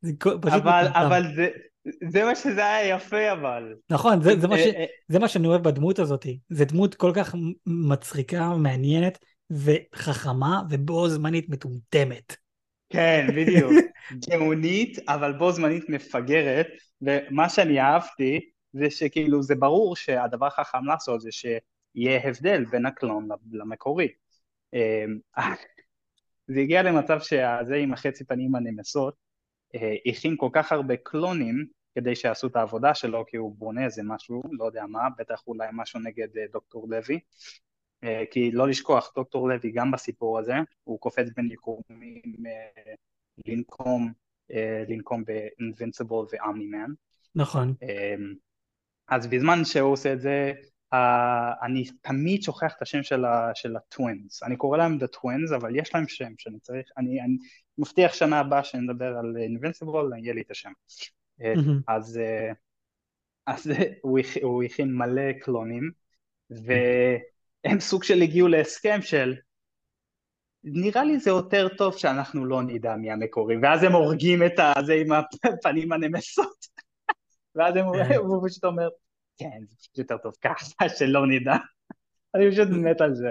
[0.00, 1.00] זה פשוט אבל, מטומטם.
[1.00, 1.48] אבל זה,
[2.08, 3.74] זה מה שזה היה יפה אבל.
[3.90, 6.26] נכון, זה, זה, מה ש, אה, אה, זה מה שאני אוהב בדמות הזאת.
[6.50, 7.34] זו דמות כל כך
[7.66, 9.18] מצחיקה, מעניינת,
[9.50, 12.36] וחכמה, ובו זמנית מטומטמת.
[12.90, 13.72] כן, בדיוק.
[14.28, 16.66] גאונית, אבל בו זמנית מפגרת,
[17.02, 18.40] ומה שאני אהבתי
[18.72, 24.08] זה שכאילו זה ברור שהדבר החכם לעשות זה שיהיה הבדל בין הקלון למקורי.
[24.74, 25.04] אה,
[26.46, 29.14] זה הגיע למצב שהזה עם החצי פנים הנמסות
[29.74, 34.02] אה, הכין כל כך הרבה קלונים כדי שיעשו את העבודה שלו, כי הוא בונה איזה
[34.04, 37.20] משהו, לא יודע מה, בטח אולי משהו נגד אה, דוקטור לוי.
[38.04, 40.54] אה, כי לא לשכוח, דוקטור לוי גם בסיפור הזה,
[40.84, 42.22] הוא קופץ בין יקומים
[43.46, 44.12] לנקום,
[44.88, 46.90] לנקום ב-Invincible ו-Omni-Man.
[47.34, 47.74] נכון.
[49.08, 50.52] אז בזמן שהוא עושה את זה,
[50.94, 50.96] Uh,
[51.62, 55.76] אני תמיד שוכח את השם של, ה, של הטווינס, אני קורא להם The Twins, אבל
[55.76, 57.36] יש להם שם שאני צריך, אני, אני
[57.78, 60.70] מבטיח שנה הבאה שנדבר על Invincible, יהיה לי את השם.
[61.40, 61.70] Mm-hmm.
[61.88, 62.54] אז, uh,
[63.46, 63.72] אז
[64.02, 65.90] הוא, הוא הכין מלא קלונים,
[66.50, 69.34] והם סוג של הגיעו להסכם של
[70.64, 74.94] נראה לי זה יותר טוב שאנחנו לא נדע מי המקורי, ואז הם הורגים את הזה
[74.94, 76.66] עם הפנים הנמסות,
[77.54, 78.14] ואז כן.
[78.14, 78.88] הוא פשוט אומר,
[79.36, 81.54] כן, זה פשוט יותר טוב ככה, שלא נדע.
[82.34, 83.28] אני פשוט מת על זה.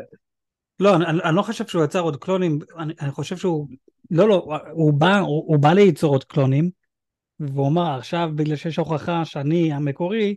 [0.79, 3.67] לא, אני, אני לא חושב שהוא יצר עוד קלונים, אני, אני חושב שהוא,
[4.11, 6.69] לא, לא, הוא בא, הוא, הוא בא ליצור עוד קלונים,
[7.39, 10.35] והוא אמר, עכשיו בגלל שיש הוכחה שאני המקורי,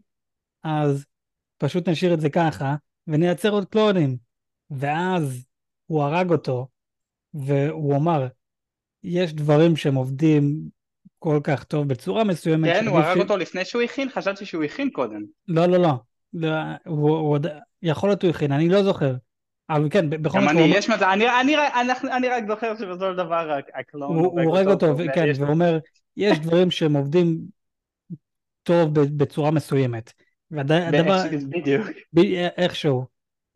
[0.62, 1.04] אז
[1.58, 2.74] פשוט נשאיר את זה ככה,
[3.06, 4.16] ונייצר עוד קלונים.
[4.70, 5.46] ואז
[5.86, 6.68] הוא הרג אותו,
[7.34, 8.26] והוא אמר,
[9.02, 10.68] יש דברים שהם עובדים
[11.24, 12.72] כל כך טוב בצורה מסוימת.
[12.72, 13.20] כן, הוא הרג ש...
[13.20, 14.08] אותו לפני שהוא הכין?
[14.10, 15.22] חשבתי שהוא הכין קודם.
[15.48, 15.92] לא, לא, לא.
[16.32, 16.48] לא
[16.86, 17.38] הוא, הוא.
[17.82, 19.14] יכול להיות הוא הכין, אני לא זוכר.
[19.70, 20.50] אבל כן, בכל מקרה...
[20.50, 24.16] אני, יש מצב, אני, אני, אני, אני רק זוכר שבסופו של דבר הקלון...
[24.16, 25.78] הוא הורג אותו, אותו כן, והוא אומר,
[26.16, 27.38] יש דברים שהם עובדים
[28.62, 30.12] טוב בצורה מסוימת.
[30.50, 31.22] והדבר...
[31.54, 31.86] בדיוק.
[32.56, 33.06] איכשהו.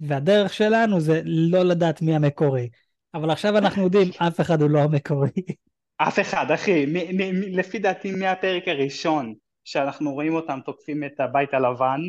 [0.01, 2.69] והדרך שלנו זה לא לדעת מי המקורי.
[3.15, 5.31] אבל עכשיו אנחנו יודעים, אף אחד הוא לא המקורי.
[5.99, 6.87] אף אחד, אחי.
[6.87, 9.35] מ- מ- מ- לפי דעתי מהפרק הראשון
[9.65, 12.01] שאנחנו רואים אותם תוקפים את הבית הלבן,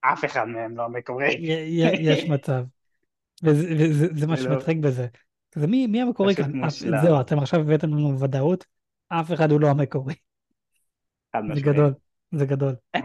[0.00, 1.36] אף אחד מהם לא המקורי.
[2.00, 2.64] יש מצב.
[3.42, 5.06] וזה מה שמצחיק בזה.
[5.54, 6.70] זה מי, מי המקורי כאן?
[7.02, 8.64] זהו, אתם עכשיו הבאתם לנו ודאות,
[9.08, 10.14] אף אחד הוא לא המקורי.
[11.54, 11.94] זה גדול,
[12.32, 12.74] זה גדול.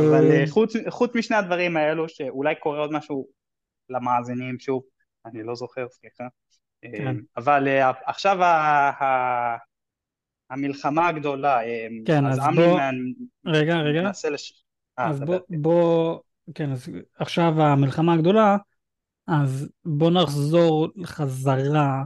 [0.00, 3.26] אבל אה, חוץ, חוץ משני הדברים האלו, שאולי קורה עוד משהו
[3.90, 4.82] למאזינים, שוב,
[5.26, 6.24] אני לא זוכר, סליחה.
[6.82, 7.06] כן.
[7.06, 8.38] אה, אבל אה, עכשיו
[10.50, 11.58] המלחמה הגדולה,
[12.06, 12.80] כן, אז, אז בוא,
[13.46, 14.64] רגע, רגע, לש...
[14.96, 16.18] אז בוא, בוא,
[16.54, 18.56] כן, אז עכשיו המלחמה הגדולה,
[19.26, 22.04] אז בוא נחזור חזרה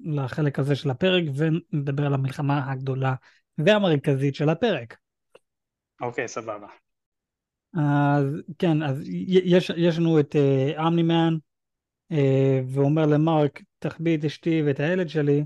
[0.00, 3.14] לחלק הזה של הפרק ונדבר על המלחמה הגדולה
[3.58, 4.96] והמרכזית של הפרק.
[6.00, 6.66] אוקיי, סבבה.
[7.74, 10.36] אז כן, אז יש, יש לנו את
[10.86, 12.16] אמנימן, uh, uh,
[12.74, 15.44] ואומר למרק, תחביא את אשתי ואת הילד שלי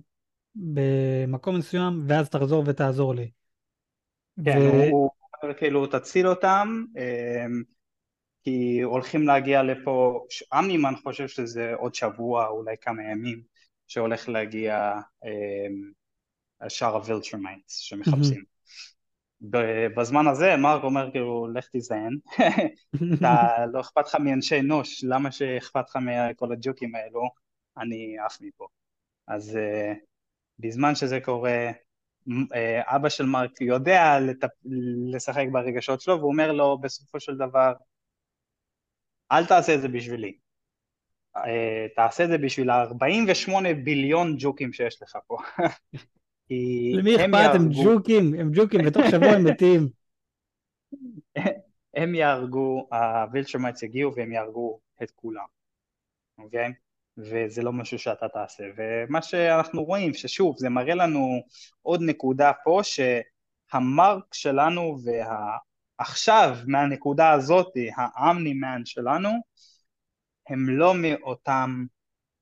[0.55, 3.31] במקום מסוים, ואז תחזור ותעזור לי.
[4.45, 4.89] כן, ו...
[4.91, 5.11] הוא
[5.43, 7.65] אומר כאילו תציל אותם, uh,
[8.45, 10.27] כי הולכים להגיע לפה,
[10.59, 13.43] אמנימן חושב שזה עוד שבוע, אולי כמה ימים,
[13.87, 14.93] שהולך להגיע
[15.25, 18.41] אה, שאר הווילטרמייטס שמחפשים.
[18.41, 18.57] אמהמ.
[19.97, 22.19] בזמן הזה מרק אומר כאילו לך תזיין,
[23.15, 27.29] אתה לא אכפת לך מאנשי אנוש, למה שאכפת לך מכל הג'וקים האלו,
[27.79, 28.67] אני עף מפה.
[29.29, 29.97] אז אה,
[30.59, 31.71] בזמן שזה קורה,
[32.29, 32.33] אה,
[32.97, 34.49] אבא של מרק יודע לטפ...
[35.13, 37.73] לשחק ברגשות שלו והוא אומר לו בסופו של דבר
[39.33, 40.39] אל תעשה את זה בשבילי,
[41.37, 41.41] אה,
[41.97, 43.53] תעשה את זה בשביל ה-48
[43.85, 45.37] billion ג'וקים שיש לך פה.
[46.99, 47.55] למי אכפת?
[47.55, 49.89] הם ג'וקים, הם ג'וקים, בתוך שבוע הם מתים.
[51.97, 55.47] הם יהרגו, הווילטרמייטס יגיעו והם יהרגו את כולם,
[56.39, 56.73] אוקיי?
[57.19, 58.65] וזה לא משהו שאתה תעשה.
[58.77, 61.43] ומה שאנחנו רואים, ששוב, זה מראה לנו
[61.83, 64.99] עוד נקודה פה, שהמרק שלנו
[65.99, 69.31] ועכשיו, מהנקודה הזאת, האמני מן שלנו,
[70.49, 71.87] הם לא מאותם,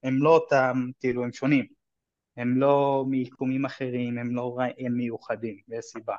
[0.03, 1.66] הם לא אותם, כאילו, הם שונים.
[2.37, 6.16] הם לא מיקומים אחרים, הם לא הם מיוחדים, יש סיבה.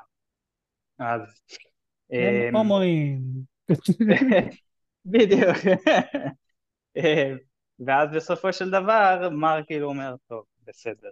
[0.98, 1.20] אז...
[2.10, 3.20] הם אמ, הומואים.
[5.06, 5.56] בדיוק.
[7.80, 11.08] ואז בסופו של דבר, מר כאילו אומר, טוב, בסדר.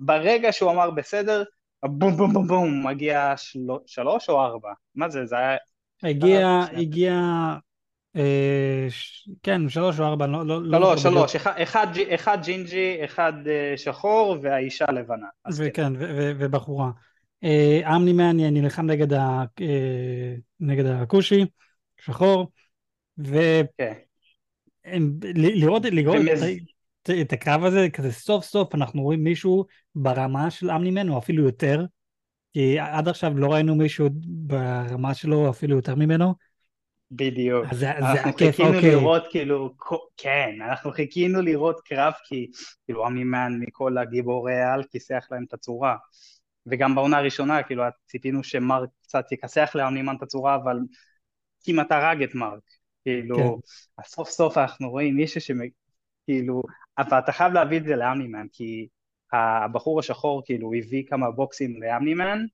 [0.00, 1.42] ברגע שהוא אמר בסדר,
[1.84, 3.34] בום בום בום בום, מגיע
[3.86, 4.72] שלוש או ארבע?
[4.94, 5.56] מה זה, זה היה...
[6.02, 7.14] הגיע, הגיע
[8.16, 8.86] אה,
[9.42, 10.46] כן, שלוש או ארבע, לא...
[10.46, 11.36] לא, לא שלוש,
[12.14, 15.26] אחד ג'ינג'י, אחד אה, שחור והאישה לבנה.
[15.56, 15.92] וכן,
[16.38, 16.90] ובחורה.
[17.44, 18.86] אה, אמני מעניין, נלחם
[20.60, 21.44] נגד הכושי,
[22.00, 22.50] שחור,
[23.18, 23.92] ולראות כן.
[27.20, 29.64] את הקרב הזה, כזה סוף סוף אנחנו רואים מישהו
[29.94, 31.84] ברמה של אמני מן, או אפילו יותר,
[32.52, 36.34] כי עד עכשיו לא ראינו מישהו ברמה שלו אפילו יותר ממנו.
[37.10, 37.64] בדיוק.
[37.70, 38.90] אז זה, אנחנו זה חיכינו אוקיי.
[38.90, 39.74] לראות כאילו,
[40.16, 42.50] כן, אנחנו חיכינו לראות קרב כי
[42.84, 45.96] כאילו המימן מכל הגיבורי העל כיסח להם את הצורה.
[46.66, 50.78] וגם בעונה הראשונה, כאילו, ציפינו שמרק קצת יכסח לאמנימן את הצורה, אבל
[51.64, 52.60] כמעט הרג את מרק.
[53.04, 54.04] כאילו, כן.
[54.04, 56.62] סוף סוף אנחנו רואים מישהו שכאילו,
[56.98, 58.88] אבל אתה חייב להביא את זה לאמנימן, כי
[59.32, 62.44] הבחור השחור כאילו הביא כמה בוקסים לאמנימן,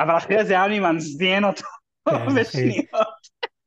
[0.00, 1.64] אבל אחרי זה אמנימן זיין אותו
[2.08, 2.86] כן, בשניות.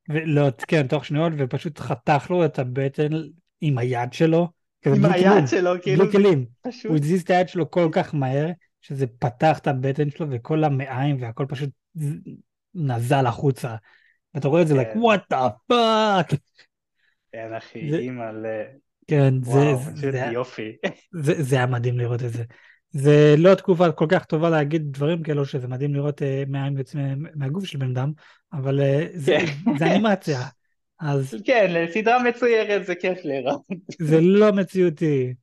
[0.09, 3.09] לא, כן, תוך שניות, ופשוט חתך לו את הבטן
[3.61, 4.47] עם היד שלו.
[4.85, 6.03] עם היד שלו, כאילו.
[6.03, 6.45] בלי כלים.
[6.87, 8.47] הוא הזיז את היד שלו כל כך מהר,
[8.81, 11.69] שזה פתח את הבטן שלו, וכל המעיים והכל פשוט
[12.75, 13.75] נזל החוצה.
[14.37, 14.99] אתה רואה את זה, like, כן.
[14.99, 16.37] what the fuck.
[17.31, 18.45] כן, אחי, אימא ל...
[19.07, 19.73] כן, זה...
[20.11, 20.75] זה יופי.
[21.49, 22.43] זה היה מדהים לראות את זה.
[22.89, 26.77] זה לא תקופה כל כך טובה להגיד דברים כאלו, שזה מדהים לראות אה, מעין
[27.35, 28.11] מהגוף של בן אדם,
[28.53, 29.77] אבל אה, זה, כן.
[29.77, 30.39] זה אנימציה.
[30.99, 31.35] אז...
[31.45, 33.61] כן, לסדרה מצוירת זה כיף לראות.
[33.99, 35.33] זה לא מציאותי.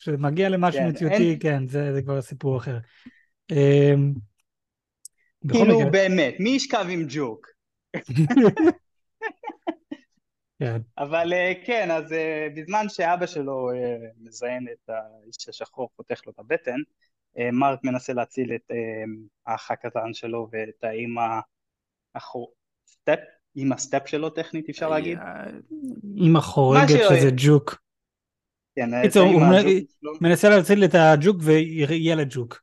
[0.00, 1.38] כשזה מגיע למשהו כן, מציאותי, אין...
[1.40, 2.78] כן, זה, זה כבר סיפור אחר.
[3.50, 4.12] אמ,
[5.48, 5.90] כאילו.
[5.90, 7.46] באמת, מי ישכב עם ג'וק?
[10.60, 10.80] כן.
[10.98, 12.14] אבל אה, כן, אז
[12.56, 13.70] בזמן שאבא שלו
[14.20, 16.78] מזיין את האיש השחור, פותח לו את הבטן,
[17.52, 18.70] מרק מנסה להציל את
[19.46, 21.40] האח הקטן שלו ואת האימא
[22.86, 23.18] step,
[23.56, 25.18] אימא step שלו טכנית אפשר להגיד?
[26.16, 27.82] אימא חורגת שזה ג'וק.
[28.76, 29.42] כן, קיצור, הוא
[30.20, 32.62] מנסה להציל את הג'וק וילד ג'וק.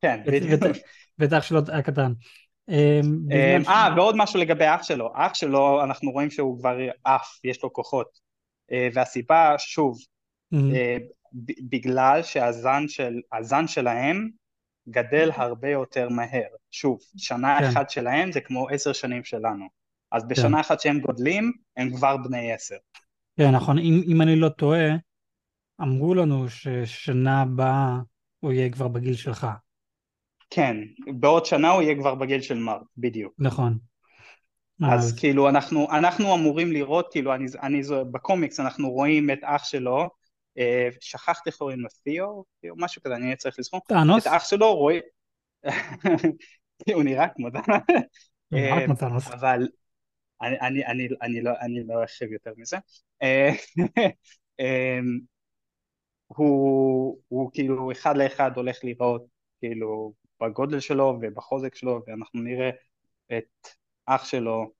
[0.00, 0.62] כן, בדיוק.
[1.18, 2.12] ואת אח שלו הקטן.
[2.68, 3.26] אמ,
[3.68, 5.12] אה, ועוד משהו לגבי אח שלו.
[5.14, 8.20] אח שלו, אנחנו רואים שהוא כבר עף, יש לו כוחות.
[8.72, 9.98] אה, והסיבה, שוב,
[10.54, 10.96] אה,
[11.68, 13.20] בגלל שהזן של,
[13.66, 14.28] שלהם
[14.88, 16.48] גדל הרבה יותר מהר.
[16.70, 17.66] שוב, שנה כן.
[17.66, 19.66] אחת שלהם זה כמו עשר שנים שלנו.
[20.12, 20.60] אז בשנה כן.
[20.60, 22.76] אחת שהם גודלים, הם כבר בני עשר.
[23.36, 23.78] כן, נכון.
[23.78, 24.88] אם, אם אני לא טועה,
[25.80, 27.98] אמרו לנו ששנה הבאה
[28.40, 29.46] הוא יהיה כבר בגיל שלך.
[30.54, 30.76] כן,
[31.06, 33.34] בעוד שנה הוא יהיה כבר בגיל של מרק, בדיוק.
[33.38, 33.78] נכון.
[34.90, 40.08] אז, כאילו אנחנו, אנחנו אמורים לראות, כאילו אני, אני בקומיקס אנחנו רואים את אח שלו,
[40.58, 43.80] אה, שכחתי איך קוראים לו תיאו, או משהו כזה, אני צריך לזכור.
[43.88, 44.26] טאנוס?
[44.26, 45.02] את אח שלו רואים,
[46.94, 49.30] הוא נראה כמו טאנוס.
[49.30, 49.68] אבל
[50.42, 52.76] אני, אני, אני, אני לא, אני לא ארחיב יותר מזה.
[53.22, 54.98] אה,
[56.26, 59.26] הוא, הוא כאילו אחד לאחד הולך לראות
[59.60, 60.12] כאילו
[60.42, 62.70] בגודל שלו ובחוזק שלו ואנחנו נראה
[63.38, 63.68] את
[64.06, 64.72] אח שלו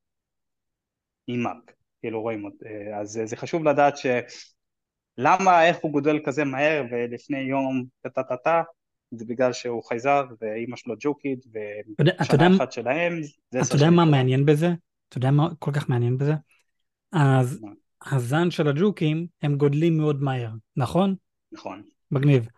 [1.27, 2.67] עם מרק, כאילו רואים אותו,
[3.01, 8.63] אז זה חשוב לדעת שלמה, איך הוא גודל כזה מהר ולפני יום טה טה טה
[9.11, 11.47] זה בגלל שהוא חייזר ואימא שלו ג'וקית
[12.21, 14.69] ושנה אחת שלהם אתה יודע מה מעניין בזה?
[15.09, 16.33] אתה יודע מה כל כך מעניין בזה?
[17.13, 17.61] אז
[18.11, 21.15] הזן של הג'וקים הם גודלים מאוד מהר, נכון?
[21.53, 21.83] נכון.
[22.11, 22.49] מגניב.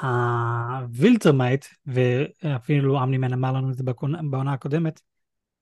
[0.00, 3.84] הווילטרמייט, ואפילו אמנימן אמר לנו את זה
[4.30, 5.00] בעונה הקודמת,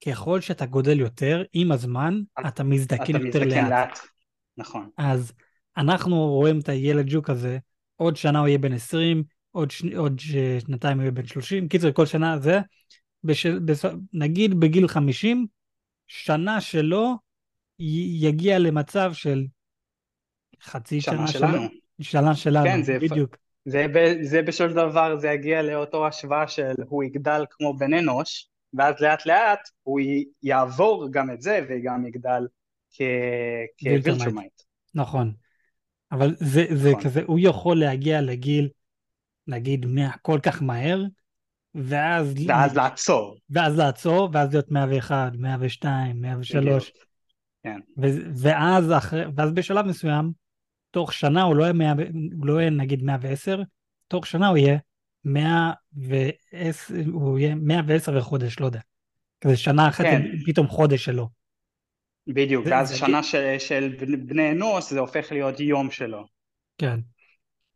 [0.07, 3.71] ככל שאתה גודל יותר, עם הזמן, אתה מזדקן יותר לאט.
[3.71, 3.99] לאט.
[4.57, 4.91] נכון.
[4.97, 5.33] אז
[5.77, 7.59] אנחנו רואים את הילד ג'וק הזה,
[7.97, 9.85] עוד שנה הוא יהיה בן 20, עוד, ש...
[9.97, 12.61] עוד שנתיים הוא יהיה בן 30, קיצור כל שנה זה,
[13.25, 13.47] בש...
[13.47, 13.85] בס...
[14.13, 15.47] נגיד בגיל 50,
[16.07, 17.15] שנה שלו
[18.21, 19.45] יגיע למצב של
[20.63, 21.69] חצי שנה, שנה שלנו.
[22.01, 23.37] שנה שלנו, כן, זה בדיוק.
[23.69, 23.87] זה,
[24.23, 29.27] זה בשביל דבר, זה יגיע לאותו השוואה של הוא יגדל כמו בן אנוש, ואז לאט
[29.27, 30.01] לאט הוא
[30.43, 32.47] יעבור גם את זה וגם יגדל
[33.79, 34.63] כווילטרמייט.
[34.95, 35.33] נכון.
[36.13, 37.03] אבל זה, זה נכון.
[37.03, 38.69] כזה, הוא יכול להגיע לגיל,
[39.47, 41.05] נגיד, 100 כל כך מהר,
[41.75, 42.35] ואז...
[42.49, 43.39] ואז לעצור.
[43.51, 46.93] ואז לעצור, ואז להיות 101, 102, 103.
[47.63, 47.81] כן.
[48.37, 50.33] ואז, אחרי, ואז בשלב מסוים,
[50.97, 51.93] תוך שנה הוא לא יהיה, 100,
[52.37, 53.63] הוא לא יהיה נגיד 110,
[54.09, 54.79] תוך שנה הוא יהיה
[55.25, 58.81] 110, הוא יהיה 110 וחודש, לא יודע.
[59.41, 60.23] כזה שנה אחת כן.
[60.47, 61.29] פתאום חודש שלו.
[62.27, 63.29] בדיוק, זה, ואז זה שנה זה...
[63.59, 63.59] של,
[63.99, 66.27] של בני אנוש זה הופך להיות יום שלו.
[66.79, 67.01] כן.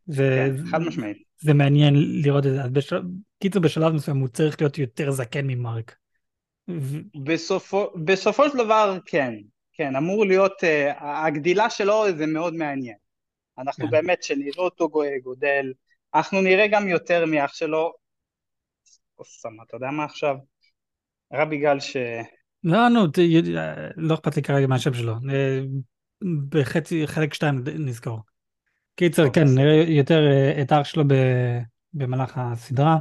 [0.06, 1.16] זה, כן, חד משמעית.
[1.38, 1.94] זה מעניין
[2.24, 2.62] לראות את זה.
[2.62, 3.02] אז בשל...
[3.38, 5.96] קיצור בשלב מסוים הוא צריך להיות יותר זקן ממרק.
[7.24, 9.34] בסופו, בסופו של דבר כן,
[9.72, 12.96] כן, אמור להיות, uh, הגדילה שלו זה מאוד מעניין.
[13.60, 13.90] אנחנו כן.
[13.90, 14.88] באמת, שנראה אותו
[15.22, 15.72] גודל,
[16.14, 17.92] אנחנו נראה גם יותר מאח שלו,
[19.18, 20.36] אוסמה, אתה יודע מה עכשיו?
[21.32, 21.96] רק בגלל ש...
[22.64, 23.18] לא, נו, ת,
[23.96, 25.12] לא אכפת לי כרגע מהשם שלו.
[25.30, 25.60] אה,
[26.48, 28.18] בחצי, חלק שתיים נזכור.
[28.94, 31.14] קיצר, כן, נראה יותר אה, את האח שלו ב,
[31.92, 32.96] במהלך הסדרה.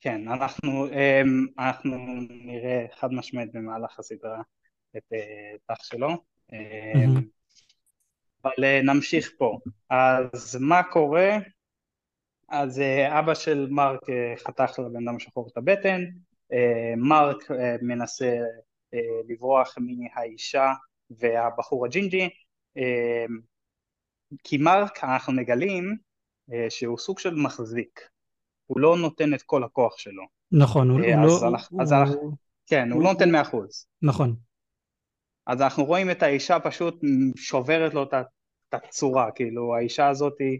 [0.00, 1.96] כן, אנחנו, אמ, אנחנו
[2.30, 4.42] נראה חד משמעית במהלך הסדרה
[4.96, 5.12] את
[5.68, 6.08] האח שלו.
[6.52, 7.37] Mm-hmm.
[8.44, 9.58] אבל אה, נמשיך פה.
[9.90, 11.38] אז מה קורה
[12.48, 16.04] אז אה, אבא של מרק אה, חתך לבן אדם השחור את הבטן,
[16.96, 17.50] מרק
[17.82, 18.38] מנסה
[19.28, 20.72] לברוח מהאישה
[21.10, 22.28] והבחור הג'ינג'י,
[24.44, 25.96] כי מרק אנחנו מגלים
[26.68, 28.08] שהוא סוג של מחזיק,
[28.66, 30.22] הוא לא נותן את כל הכוח שלו.
[30.52, 31.48] נכון, הוא אז לא...
[31.48, 32.32] אנחנו, אז אנחנו,
[32.66, 33.86] כן, הוא לא נותן מאה אחוז.
[34.02, 34.36] נכון.
[35.48, 37.00] אז אנחנו רואים את האישה פשוט
[37.36, 38.14] שוברת לו את
[38.72, 40.58] הצורה, כאילו האישה הזאת היא...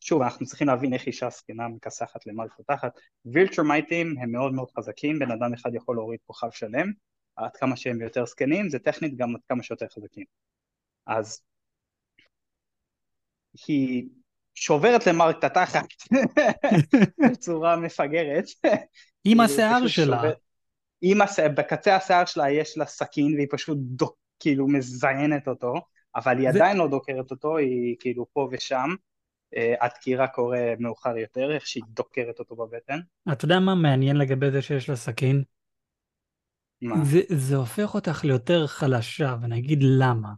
[0.00, 2.92] שוב, אנחנו צריכים להבין איך אישה זקנה מכסחת למעלה פותחת.
[3.24, 6.92] וילטרמייטים הם מאוד מאוד חזקים, בן אדם אחד יכול להוריד כוכב שלם,
[7.36, 10.24] עד כמה שהם יותר זקנים, זה טכנית גם עד כמה שיותר חזקים.
[11.06, 11.42] אז
[13.66, 14.08] היא
[14.54, 15.86] שוברת למרק את התחת
[17.30, 18.44] בצורה מפגרת.
[19.24, 20.22] עם השיער שלה.
[21.00, 25.74] עם השיער, בקצה השיער שלה יש לה סכין והיא פשוט דוק, כאילו מזיינת אותו,
[26.16, 26.58] אבל היא זה...
[26.58, 28.94] עדיין לא דוקרת אותו, היא כאילו פה ושם.
[29.80, 33.00] הדקירה אה, קורה מאוחר יותר, איך שהיא דוקרת אותו בבטן.
[33.32, 35.42] אתה יודע מה מעניין לגבי זה שיש לה סכין?
[36.82, 37.04] מה?
[37.04, 40.28] זה, זה הופך אותך ליותר חלשה, ואני אגיד למה.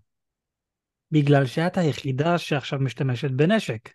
[1.10, 3.88] בגלל שאת היחידה שעכשיו משתמשת בנשק.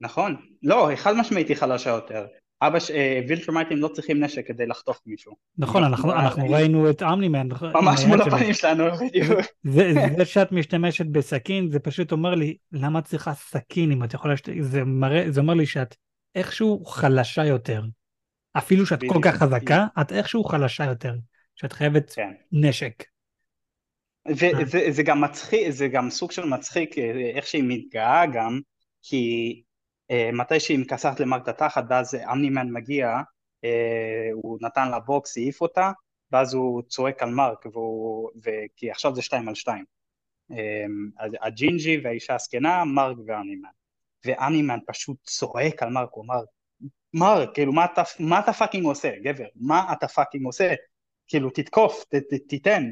[0.00, 0.36] נכון.
[0.62, 2.26] לא, חד משמעית היא חלשה יותר.
[2.66, 2.90] אבא, ש...
[2.90, 5.32] אה, וילטרמייטים לא צריכים נשק כדי לחתוך מישהו.
[5.58, 7.48] נכון, אנחנו, אנחנו ראינו את אמנימן.
[7.74, 9.40] ממש מול הפנים שלנו, בדיוק.
[9.62, 14.14] זה, זה שאת משתמשת בסכין, זה פשוט אומר לי, למה את צריכה סכין אם את
[14.14, 14.34] יכולה...
[14.60, 15.96] זה, אומר לי שאת
[16.34, 17.82] איכשהו חלשה יותר.
[18.58, 21.14] אפילו שאת כל כך חזקה, את איכשהו חלשה יותר.
[21.56, 22.32] שאת חייבת כן.
[22.52, 23.04] נשק.
[24.28, 28.60] וזה גם מצחיק, זה גם סוג של מצחיק, אה, איך שהיא מתגאה גם,
[29.02, 29.72] כי אה,
[30.32, 33.20] מתי שהיא מכסחת למרק התחת ואז אמנימן מגיע,
[33.64, 35.92] אה, הוא נתן לה בוקס, העיף אותה,
[36.32, 38.30] ואז הוא צועק על מרק, והוא,
[38.76, 39.84] כי עכשיו זה שתיים על שתיים.
[40.52, 40.84] אה,
[41.40, 43.68] הג'ינג'י והאישה הזקנה, מרק ואנימן.
[44.24, 46.40] ואנימן פשוט צועק על מרק, הוא אמר,
[47.14, 49.46] מרק, כאילו מה אתה, מה אתה fucking עושה, גבר?
[49.56, 50.74] מה אתה fucking עושה?
[51.26, 52.90] כאילו תתקוף, ת, ת, תיתן.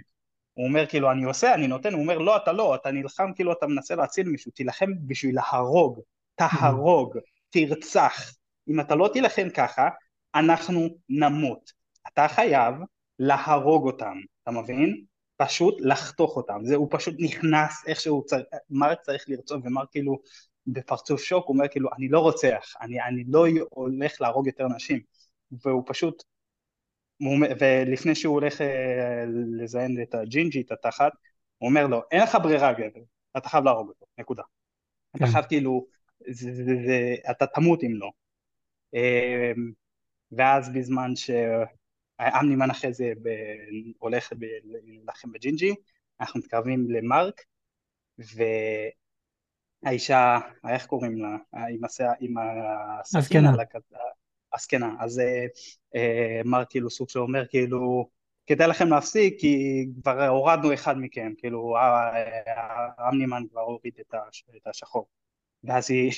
[0.54, 3.52] הוא אומר כאילו אני עושה, אני נותן, הוא אומר לא אתה לא, אתה נלחם כאילו
[3.52, 6.00] אתה מנסה להציל מישהו, תילחם בשביל להרוג,
[6.34, 7.18] תהרוג,
[7.50, 8.32] תרצח.
[8.68, 9.88] אם אתה לא תילחם ככה,
[10.34, 11.72] אנחנו נמות.
[12.12, 12.74] אתה חייב
[13.18, 15.04] להרוג אותם, אתה מבין?
[15.36, 16.60] פשוט לחתוך אותם.
[16.64, 18.40] זה, הוא פשוט נכנס איכשהו, צר...
[18.70, 20.18] מרק צריך לרצות, ומרק כאילו
[20.66, 25.00] בפרצוף שוק, הוא אומר כאילו, אני לא רוצח, אני, אני לא הולך להרוג יותר נשים.
[25.64, 26.22] והוא פשוט,
[27.60, 29.24] ולפני שהוא הולך אה,
[29.58, 31.12] לזיין את הג'ינג'י, את התחת,
[31.58, 33.00] הוא אומר לו, אין לך ברירה גבר,
[33.36, 34.42] אתה חייב להרוג אותו, נקודה.
[34.42, 35.24] כן.
[35.24, 35.86] אתה חייב כאילו
[36.28, 38.10] זה, זה, זה, אתה תמות אם לא.
[38.94, 39.72] אמ,
[40.32, 43.28] ואז בזמן שאמנימן אחרי זה ב,
[43.98, 44.32] הולך
[44.64, 45.74] להילחם בג'ינג'י,
[46.20, 47.40] אנחנו מתקרבים למרק,
[49.84, 51.36] והאישה, איך קוראים לה?
[51.68, 52.38] עם, הסע, עם
[53.54, 53.60] על
[54.52, 54.96] הזקנה.
[55.00, 55.46] אז אה,
[55.94, 58.08] אה, מרק כאילו סוג של אומר כאילו,
[58.46, 61.76] כדאי לכם להפסיק כי כבר הורדנו אחד מכם, כאילו
[63.08, 63.94] אמנימן כבר הוריד
[64.56, 65.06] את השחור.
[65.64, 66.12] ואז היא,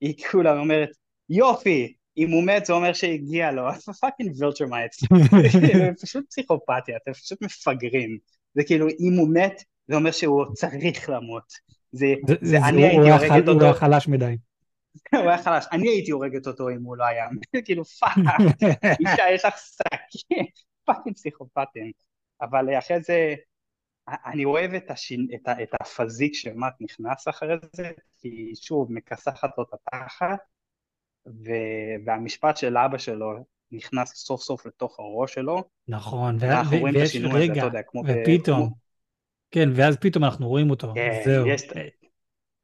[0.00, 0.90] היא כולה אומרת,
[1.28, 4.92] יופי, אם הוא מת זה אומר שהגיע לו, אז fucking וילטרמייט,
[6.02, 8.18] פשוט פסיכופתיה, אתם פשוט מפגרים,
[8.54, 11.52] זה כאילו אם הוא מת זה אומר שהוא צריך למות,
[11.92, 14.36] זה, זה, זה אני הייתי הורגת אותו, הוא היה חלש מדי,
[15.14, 17.24] הוא היה חלש, אני הייתי הורגת אותו אם הוא לא היה,
[17.64, 18.16] כאילו fuck,
[19.00, 20.44] אישה יש לך סכין,
[20.84, 21.92] פאקינג פסיכופתים,
[22.40, 23.34] אבל אחרי זה
[24.08, 29.50] אני אוהב את, השין, את, ה, את הפזיק שמט נכנס אחרי זה, כי שוב, מכסחת
[29.58, 30.38] לו את התחת,
[31.26, 31.50] ו,
[32.04, 35.64] והמשפט של אבא שלו נכנס סוף סוף לתוך הראש שלו.
[35.88, 38.02] נכון, ואנחנו רואים את השינוי רגע, הזה, אתה יודע, כמו...
[38.06, 38.72] ופתאום, ב...
[39.50, 41.62] כן, ואז פתאום אנחנו רואים אותו, כן, זהו, יש...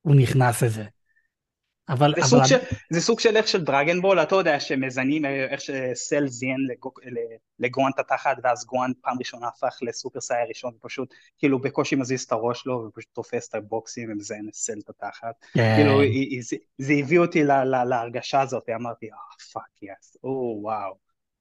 [0.02, 0.84] הוא נכנס לזה.
[1.92, 2.14] אבל...
[2.16, 2.28] זה, אבל...
[2.28, 2.56] סוג של,
[2.90, 6.58] זה סוג של איך של דרגנבול, אתה יודע שמזנים איך שסל זיין
[7.58, 12.22] לגוהאן את התחת ואז גוהאן פעם ראשונה הפך לסופר סאי הראשון ופשוט כאילו בקושי מזיז
[12.22, 15.34] את הראש לו ופשוט תופס את הבוקסים ומזיין את סל את התחת.
[15.54, 15.74] כן.
[15.76, 16.00] כאילו
[16.40, 19.16] זה, זה הביא אותי לה, לה, להרגשה הזאת, אמרתי אה
[19.52, 20.94] fuck yes, או וואו,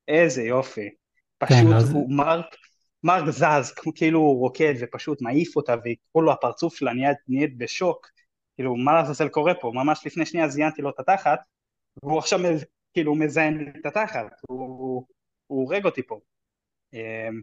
[0.08, 0.89] איזה יופי.
[1.38, 1.91] פשוט כן, אז...
[1.91, 2.56] הוא מרק,
[3.04, 6.91] מרק זז, כאילו הוא רוקד ופשוט מעיף אותה וכל הפרצוף שלה
[7.28, 8.08] נהיית בשוק.
[8.56, 9.72] כאילו, מה לעזאזל קורה פה?
[9.76, 11.39] ממש לפני שנייה זיינתי לו את התחת,
[12.04, 12.39] והוא עכשיו
[12.93, 15.06] כאילו מזיין את התחת, הוא,
[15.47, 16.20] הוא הורג אותי פה.
[16.93, 17.41] אמ,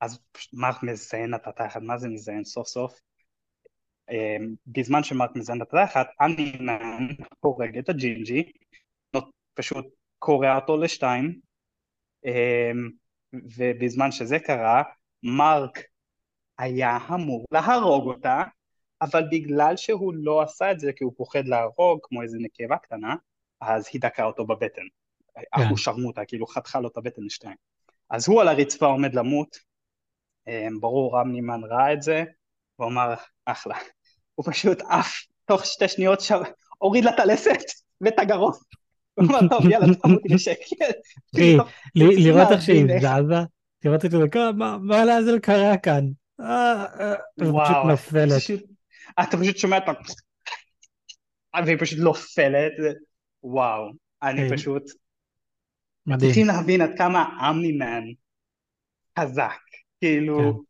[0.00, 0.18] אז
[0.52, 3.00] מרק מזיין את התחת, מה זה מזיין סוף סוף?
[4.10, 6.52] אמ, בזמן שמרק מזיין את התחת, אני
[7.40, 8.52] הורג את הג'ינג'י,
[9.54, 9.86] פשוט
[10.18, 11.40] קורע אותו לשתיים,
[12.24, 12.90] אמ,
[13.32, 14.82] ובזמן שזה קרה,
[15.22, 15.78] מרק
[16.58, 18.42] היה אמור להרוג אותה,
[19.02, 23.14] אבל בגלל שהוא לא עשה את זה כי הוא פוחד להרוג כמו איזה נקבה קטנה,
[23.60, 24.82] אז היא דקה אותו בבטן.
[25.34, 25.42] כן.
[25.50, 27.56] אחו שרמוטה, כאילו חתכה לו את הבטן לשתיים.
[28.10, 29.58] אז הוא על הרצפה עומד למות,
[30.48, 32.24] אמ, ברור רם נימן ראה את זה,
[32.76, 33.76] הוא אמר אחלה.
[34.34, 36.40] הוא פשוט עף תוך שתי שניות שם,
[36.78, 37.62] הוריד לה את הלסת
[38.00, 38.52] ואת הגרון.
[39.14, 40.82] הוא אמר טוב יאללה תמותי בשקט.
[41.94, 43.36] ל- לראות איך שהיא זזה,
[43.84, 44.18] לראות את זה,
[44.52, 46.04] מה- לעזל קרה כאן?
[46.40, 48.42] אה, אה, היא פשוט וואו, נופלת.
[49.16, 49.92] פשוט- אתה פשוט שומע את ה...
[51.64, 52.72] והיא פשוט נופלת,
[53.42, 53.92] וואו,
[54.22, 54.56] אני כן.
[54.56, 54.82] פשוט...
[56.06, 56.30] מדהים.
[56.30, 58.04] צריכים להבין עד כמה אמנימן
[59.18, 59.60] חזק,
[60.00, 60.38] כאילו...
[60.38, 60.68] כן.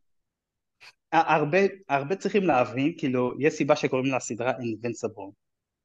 [1.12, 1.58] הרבה,
[1.88, 5.32] הרבה צריכים להבין, כאילו, יש סיבה שקוראים לסדרה Invincible.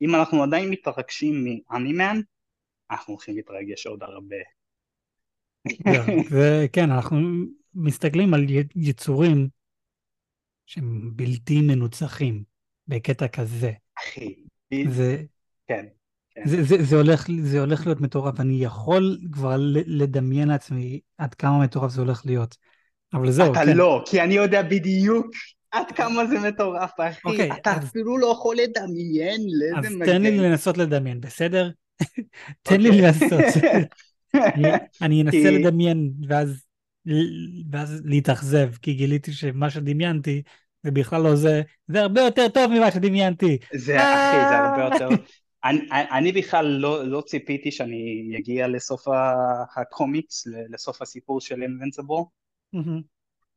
[0.01, 2.18] אם אנחנו עדיין מתרגשים מאנימן,
[2.91, 4.36] אנחנו הולכים להתרגש עוד הרבה.
[6.32, 7.18] וכן, אנחנו
[7.74, 8.45] מסתכלים על
[8.76, 9.49] יצורים
[10.66, 12.43] שהם בלתי מנוצחים
[12.88, 13.72] בקטע כזה.
[13.99, 14.36] אחי,
[14.89, 15.22] זה,
[15.68, 15.86] כן.
[16.36, 16.41] כן.
[16.45, 19.55] זה, זה, זה, הולך, זה הולך להיות מטורף, אני יכול כבר
[19.86, 22.57] לדמיין לעצמי עד כמה מטורף זה הולך להיות.
[23.14, 23.78] אבל זהו, אתה כן.
[23.78, 25.28] לא, כי אני יודע בדיוק
[25.72, 27.20] עד כמה זה מטורף, אחי.
[27.26, 29.41] אוקיי, אתה אז- אפילו לא יכול לדמיין
[29.78, 30.43] אז לאיזה תן לי מגן.
[30.43, 31.70] לנסות לדמיין, בסדר?
[32.61, 33.01] תן לי אוקיי.
[33.01, 33.64] לנסות.
[34.55, 34.68] אני,
[35.01, 36.64] אני אנסה לדמיין ואז,
[37.72, 40.41] ואז להתאכזב, כי גיליתי שמה שדמיינתי
[40.84, 43.58] זה בכלל לא זה, זה הרבה יותר טוב ממה שדמיינתי.
[43.74, 45.10] זה, אחי, זה הרבה יותר...
[45.66, 49.08] אני, אני בכלל לא, לא ציפיתי שאני אגיע לסוף
[49.76, 51.62] הקומיקס, לסוף הסיפור של.
[52.74, 53.01] מהמם.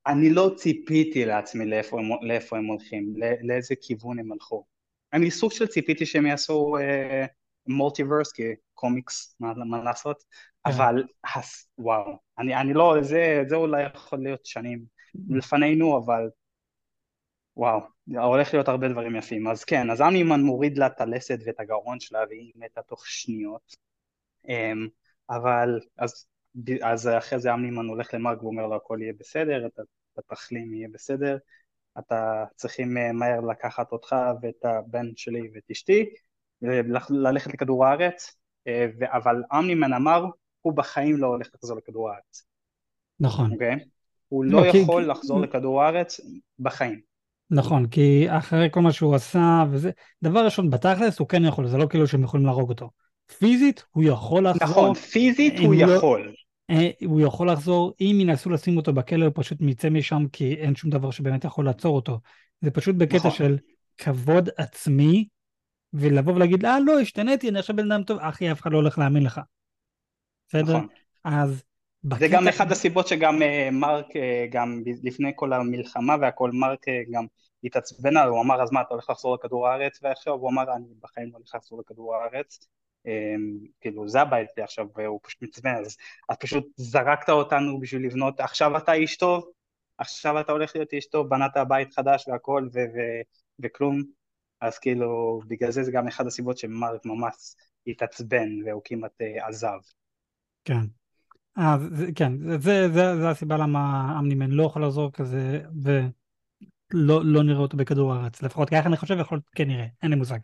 [0.06, 4.64] אני לא ציפיתי לעצמי לאיפה הם, לאיפה הם הולכים, לא- לאיזה כיוון הם הלכו.
[5.12, 6.76] אני סוג של ציפיתי שהם יעשו
[7.66, 10.24] מולטיברס כקומיקס, מה, מה לעשות.
[10.66, 11.04] אבל
[11.34, 14.84] הס, וואו, אני, אני לא, זה, זה אולי יכול להיות שנים
[15.28, 16.28] לפנינו, אבל
[17.56, 17.80] וואו,
[18.16, 19.48] הולך להיות הרבה דברים יפים.
[19.48, 23.76] אז כן, אז אמימן מוריד לה את הלסת ואת הגרון שלה והיא מתה תוך שניות.
[24.48, 24.88] אמ,
[25.30, 26.26] אבל אז,
[26.82, 30.88] אז אחרי זה אמנימן הולך למרק ואומר לו הכל יהיה בסדר, אתה, אתה תחלים יהיה
[30.92, 31.38] בסדר,
[31.98, 36.14] אתה צריכים אה, מהר לקחת אותך ואת הבן שלי ואת אשתי,
[36.62, 38.36] ולח- ללכת לכדור הארץ,
[38.66, 40.24] אה, אבל אמנימן אמר,
[40.66, 42.46] הוא בחיים לא הולך לחזור לכדור הארץ,
[43.20, 43.76] נכון, אוקיי?
[44.28, 46.20] הוא לא, לא יכול כי- לחזור לכדור הארץ
[46.58, 47.00] בחיים.
[47.50, 49.90] נכון, כי אחרי כל מה שהוא עשה וזה,
[50.22, 52.90] דבר ראשון, בתכלס הוא כן יכול, זה לא כאילו שהם יכולים להרוג אותו.
[53.38, 56.32] פיזית הוא יכול לחזור, נכון, פיזית הוא לא- יכול.
[56.70, 60.74] אה, הוא יכול לחזור, אם ינסו לשים אותו בכלא הוא פשוט יצא משם כי אין
[60.76, 62.20] שום דבר שבאמת יכול לעצור אותו.
[62.60, 63.30] זה פשוט בקטע נכון.
[63.30, 63.56] של
[63.98, 65.28] כבוד עצמי,
[65.92, 68.98] ולבוא ולהגיד, אה לא, השתניתי, אני עכשיו בן אדם טוב, אחי, אף אחד לא הולך
[68.98, 69.40] להאמין לך.
[70.48, 70.76] בסדר?
[70.76, 70.88] נכון.
[71.24, 71.60] אז זה
[72.04, 72.26] בקטע...
[72.28, 77.26] גם אחד הסיבות שגם אה, מרק, אה, גם לפני כל המלחמה והכל, מרק אה, גם
[77.64, 79.98] התעצבן עליו, הוא אמר, אז מה, אתה הולך לחזור לכדור הארץ?
[80.02, 82.68] ועכשיו הוא אמר, אני בחיים לא הולך לחזור לכדור הארץ.
[83.06, 83.34] אה,
[83.80, 85.96] כאילו, זה הבית שלי עכשיו, והוא פשוט מתעצבן, אז
[86.32, 89.50] את פשוט זרקת אותנו בשביל לבנות, עכשיו אתה איש טוב,
[89.98, 93.22] עכשיו אתה הולך להיות איש טוב, בנת בית חדש והכל, ו- ו-
[93.58, 94.02] וכלום.
[94.60, 97.34] אז כאילו, בגלל זה זה גם אחד הסיבות שמרק ממש
[97.86, 99.12] התעצבן והוא כמעט
[99.48, 99.78] עזב.
[100.66, 100.86] כן.
[101.58, 102.58] אה, זה, כן, זה,
[102.88, 108.42] זה, זה, הסיבה למה אמנימן לא יכול לחזור כזה, ולא לא נראה אותו בכדור הארץ.
[108.42, 110.38] לפחות ככה אני חושב, יכול להיות כן נראה, אין לי מושג.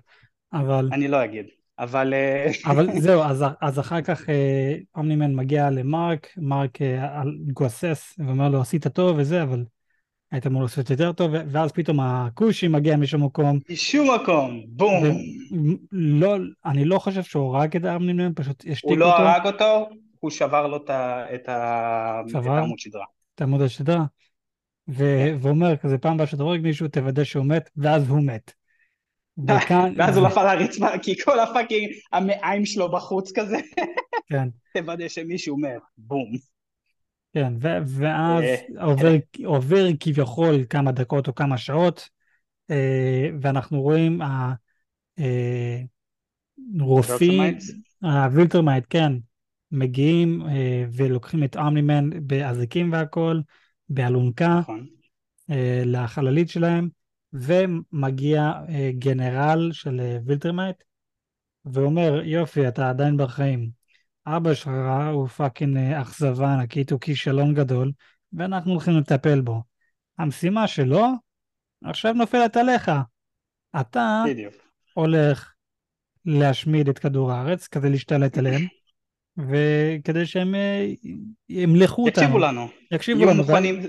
[0.53, 1.47] אבל, אני לא אגיד,
[1.79, 2.15] אבל...
[2.15, 8.49] אה, אבל זהו, אז, אז אחר כך אה, אומנימן מגיע למרק, מרק אה, גוסס ואומר
[8.49, 9.65] לו עשית טוב וזה, אבל
[10.33, 13.59] היית אמור לעשות יותר טוב, ואז פתאום הכושי מגיע משום מקום.
[13.71, 15.05] משום מקום, בום.
[15.93, 19.89] לא, אני לא חושב שהוא הרג את אמנימן, פשוט השתיק הוא אותו, לא הרג אותו,
[20.23, 22.47] הוא שבר לו את ה- את את?
[22.47, 23.05] העמוד שדרה.
[23.35, 24.05] את עמוד השדרה,
[24.89, 25.37] ו- כן.
[25.43, 28.53] ואומר כזה פעם הבאה שאתה הורג מישהו תוודא שהוא מת, ואז הוא מת.
[29.49, 33.57] וכאן, ואז הוא נפל לרצפה, כי כל הפאקינג המעיים שלו בחוץ כזה,
[34.29, 36.33] כן, תוודא שמישהו מת, בום.
[37.35, 39.13] כן, ו- ואז אה, עובר,
[39.45, 42.09] עובר כביכול כמה דקות או כמה שעות,
[42.71, 44.55] אה, ואנחנו רואים ה-
[45.19, 45.83] אה,
[46.81, 47.71] רופאים, ווילטרמייטס?
[48.03, 49.13] הווילטרמייט, כן,
[49.73, 53.41] מגיעים אה, ולוקחים את אומנימן באזיקים והכל,
[53.89, 54.87] באלונקה, נכון.
[55.51, 56.89] אה, לחללית שלהם,
[57.33, 60.77] ומגיע אה, גנרל של אה, וילטרמייט,
[61.65, 63.71] ואומר, יופי, אתה עדיין בחיים.
[64.27, 64.73] אבא שלך
[65.13, 67.93] הוא פאקינג אה, אכזבה ענקית, הוא כישלון גדול,
[68.33, 69.63] ואנחנו הולכים לטפל בו.
[70.19, 71.07] המשימה שלו
[71.85, 72.91] עכשיו נופלת עליך.
[73.81, 74.55] אתה בדיוק.
[74.95, 75.53] הולך
[76.25, 78.67] להשמיד את כדור הארץ כדי להשתלט עליהם,
[79.39, 80.93] וכדי שהם אה,
[81.49, 82.23] ימלכו אותנו.
[82.23, 82.69] תקשיבו לנו.
[82.91, 83.43] יקשיבו יהיו לנו.
[83.43, 83.81] מוכנים,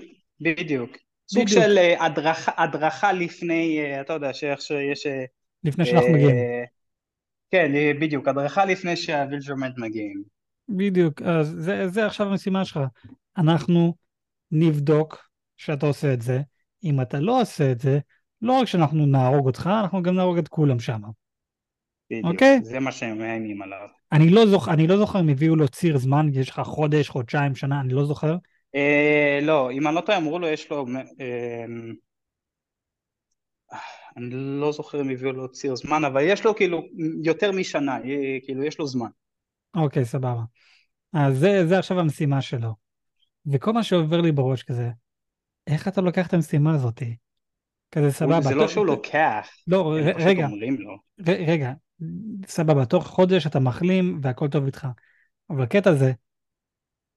[0.42, 0.98] בדיוק.
[1.32, 1.48] סוג.
[1.48, 5.08] של אה, הדרכה, הדרכה לפני, אה, אתה יודע, שאיך שיש...
[5.64, 6.36] לפני שאנחנו מגיעים.
[6.36, 6.64] אה,
[7.52, 10.24] כן, אה, בדיוק, הדרכה לפני שהווילטרומייטס מגיעים.
[10.70, 12.80] בדיוק, אז זה, זה עכשיו המשימה שלך.
[13.38, 13.94] אנחנו
[14.52, 16.42] נבדוק שאתה עושה את זה.
[16.84, 18.00] אם אתה לא עושה את זה,
[18.42, 21.02] לא רק שאנחנו נהרוג אותך, אנחנו גם נהרוג את כולם שם.
[22.18, 22.60] בדיוק, אוקיי.
[22.64, 23.88] זה מה שהם מאיימים עליו.
[24.12, 24.70] אני לא, זוכ...
[24.70, 28.06] אני לא זוכר אם הביאו לו ציר זמן, יש לך חודש, חודשיים, שנה, אני לא
[28.06, 28.36] זוכר.
[28.76, 30.86] אה, לא, אם אני לא טועה, אמרו לו, יש לו...
[31.22, 31.66] אה,
[34.18, 36.82] אני לא זוכר אם הביאו לו ציר זמן, אבל יש לו כאילו
[37.24, 39.10] יותר משנה, אה, כאילו יש לו זמן.
[39.76, 40.42] אוקיי, סבבה.
[41.14, 42.74] אז זה, זה עכשיו המשימה שלו.
[43.46, 44.90] וכל מה שעובר לי בראש כזה,
[45.68, 47.16] איך אתה לוקח את המשימה הזאתי?
[47.92, 48.42] כזה סבבה.
[48.42, 50.48] זה לא שהוא לוקח, לא, רגע,
[51.20, 51.74] רגע,
[52.48, 54.88] סבבה, תוך חודש אתה מחלים והכל טוב איתך.
[55.50, 56.12] אבל הקטע זה,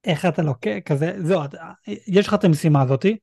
[0.03, 1.41] איך אתה לוקח, כזה, זהו,
[2.07, 3.17] יש לך את המשימה הזאתי,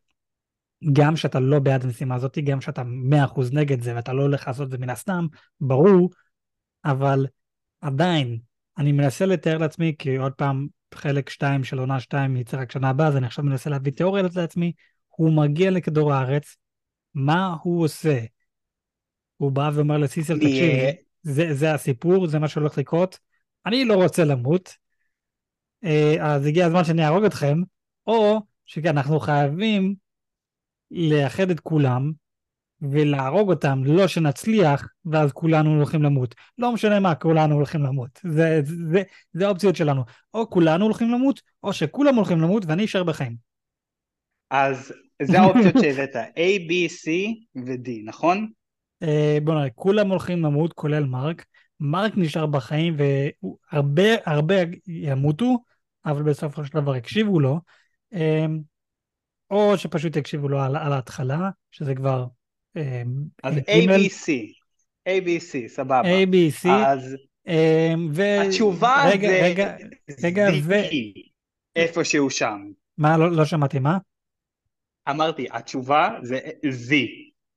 [0.93, 4.67] גם שאתה לא בעד המשימה הזאתי, גם שאתה 100% נגד זה ואתה לא הולך לעשות
[4.67, 5.27] את זה מן הסתם,
[5.61, 6.11] ברור,
[6.85, 7.27] אבל
[7.81, 8.39] עדיין,
[8.79, 12.91] אני מנסה לתאר לעצמי, כי עוד פעם, חלק 2 של עונה 2 יצא רק שנה
[12.91, 14.73] הבאה, אז אני עכשיו מנסה להביא תיאוריה לעצמי,
[15.09, 16.57] הוא מגיע לכדור הארץ,
[17.15, 18.19] מה הוא עושה?
[19.37, 20.91] הוא בא ואומר לסיסל, אני, תקשיב, אה,
[21.25, 23.19] זה, זה הסיפור, זה מה שהולך לקרות,
[23.67, 24.75] אני לא רוצה למות,
[25.85, 27.59] אה, אז הגיע הזמן שאני אהרוג אתכם,
[28.07, 29.95] או שאנחנו חייבים
[30.91, 32.13] לאחד את כולם
[32.81, 36.35] ולהרוג אותם, לא שנצליח, ואז כולנו הולכים למות.
[36.59, 38.21] לא משנה מה, כולנו הולכים למות.
[38.25, 39.03] זה, זה,
[39.33, 40.03] זה האופציות שלנו.
[40.35, 43.37] או כולנו הולכים למות, או שכולם הולכים למות ואני אשאר בחיים.
[44.51, 47.09] אז זה האופציות שהבאת, A, B, C
[47.57, 48.51] ו-D, נכון?
[49.05, 51.45] אה, בוא נראה, כולם הולכים למות, כולל מרק.
[51.81, 54.55] מרק נשאר בחיים והרבה הרבה
[54.87, 55.57] ימותו,
[56.07, 57.61] אבל בסופו של דבר הקשיבו לו.
[58.15, 58.47] אה,
[59.51, 62.27] או שפשוט יקשיבו לו על, על ההתחלה, שזה כבר
[62.77, 63.03] אה,
[63.43, 64.31] אז ג', A, B, C,
[65.09, 66.03] A, B, C, סבבה.
[66.03, 67.17] A, B, C, אז
[68.15, 68.23] ו...
[68.47, 69.77] התשובה רגע, זה רגע,
[70.25, 70.75] רגע, ו...
[71.77, 72.59] איפשהו שם.
[72.99, 73.99] מה, לא, לא שמעתי, מה?
[75.11, 76.95] אמרתי, התשובה זה Z,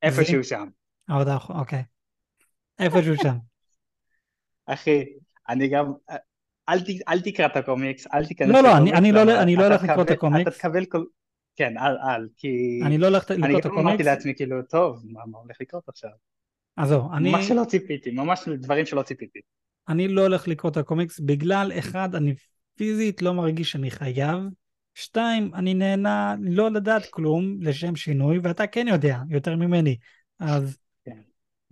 [0.01, 0.67] איפשהו שם.
[1.09, 1.83] עוד אח- אוקיי.
[2.79, 3.35] איפשהו שם.
[4.65, 5.03] אחי,
[5.49, 5.85] אני גם...
[6.69, 9.63] אל, ת, אל תקרא את הקומיקס, אל תיכנס לא, לא, אני- אני לא- אני לא
[9.65, 10.47] הולך לקרוא את הקומיקס.
[10.47, 11.03] אתה תקבל כל...
[11.55, 12.79] כן, אל, אל, כי...
[12.85, 14.05] אני לא הולך אני לקרוא את גם אמרתי הקומיקס.
[14.05, 16.09] לעצמי, כאילו, טוב, מה, מה הולך לקרות עכשיו?
[16.77, 19.39] אז זהו, אני, מה שלא ציפיתי, ממש דברים שלא ציפיתי.
[19.89, 22.33] אני לא הולך לקרוא את הקומיקס בגלל, אחד, אני
[22.75, 24.39] פיזית לא מרגיש שאני חייב.
[24.95, 29.97] שתיים, אני נהנה לא לדעת כלום לשם שינוי, ואתה כן יודע יותר ממני.
[30.39, 30.77] אז.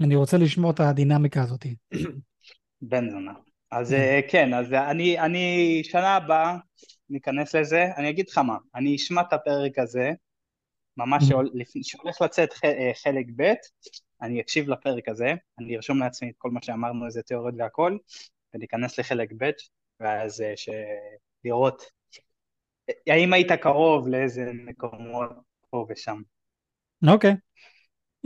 [0.03, 1.65] אני רוצה לשמור את הדינמיקה הזאת.
[2.81, 3.33] בן זונה.
[3.71, 3.95] אז כן.
[3.95, 6.57] אה, כן, אז אני, אני שנה הבאה
[7.09, 10.11] ניכנס לזה, אני אגיד לך מה, אני אשמע את הפרק הזה,
[10.97, 11.35] ממש Mhm.
[11.53, 13.53] לפני- שהולך לצאת אה, חלק ב',
[14.21, 17.97] אני אקשיב לפרק הזה, אני ארשום לעצמי את כל מה שאמרנו, איזה תיאוריות והכל,
[18.53, 19.49] וניכנס לחלק ב',
[19.99, 20.69] ואז אה, ש...
[21.45, 21.83] לראות
[22.89, 25.29] אה, האם היית קרוב לאיזה מקומות
[25.69, 26.21] פה ושם.
[27.07, 27.35] אוקיי.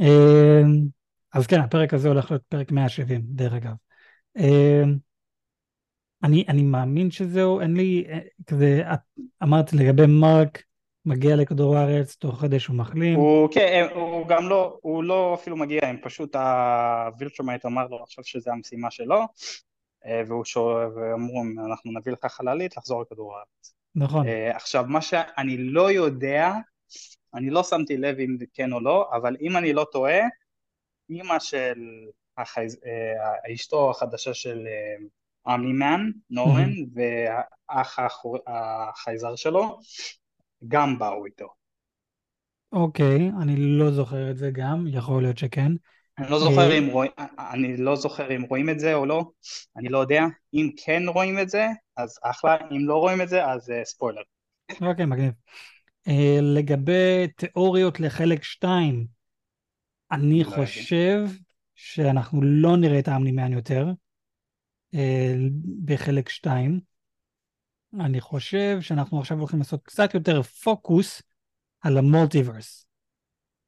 [0.02, 0.62] אה,
[1.34, 3.74] אז כן, הפרק הזה הולך להיות פרק 170, דרך אגב.
[4.38, 4.84] אה,
[6.24, 9.00] אני, אני מאמין שזהו, אין לי, אה, כזה, את-
[9.44, 10.64] אמרתי לגבי מרק,
[11.06, 13.20] מגיע לכדור הארץ, תוך חודש הוא מחלים.
[13.20, 18.24] הוא, כן, הוא גם לא, הוא לא אפילו מגיע, הם פשוט, הווירטשומייט אמר לו עכשיו
[18.24, 19.22] שזה המשימה שלו,
[20.06, 23.74] אה, והוא שואל, ואמרו, אנחנו נביא לך חללית לחזור לכדור הארץ.
[23.95, 24.28] נכון.
[24.28, 26.52] אה, עכשיו, מה שאני לא יודע,
[27.34, 30.20] אני לא שמתי לב אם כן או לא, אבל אם אני לא טועה,
[31.10, 31.80] אימא של
[32.38, 32.77] החייז...
[32.86, 39.80] אה, אשתו החדשה של אה, אמני-מן, נורן, והאח האחור- החייזר שלו,
[40.68, 41.48] גם באו איתו.
[42.72, 45.72] אוקיי, אני לא זוכר את זה גם, יכול להיות שכן.
[46.19, 47.11] אני לא זוכר אה, אם רואים,
[47.52, 49.31] אני לא זוכר אם רואים את זה או לא,
[49.77, 50.22] אני לא יודע.
[50.53, 51.68] אם כן רואים את זה,
[51.98, 54.22] אז אחלה, אם לא רואים את זה, אז אה, ספוילר.
[54.81, 55.34] אוקיי, מגניב.
[56.07, 59.07] אה, לגבי תיאוריות לחלק 2,
[60.11, 60.49] אני לא.
[60.49, 61.19] חושב
[61.76, 63.88] שאנחנו לא נראה את האמנימן יותר
[64.94, 65.36] אה,
[65.86, 66.80] בחלק 2.
[67.99, 71.22] אני חושב שאנחנו עכשיו הולכים לעשות קצת יותר פוקוס
[71.81, 72.86] על ה multiverse.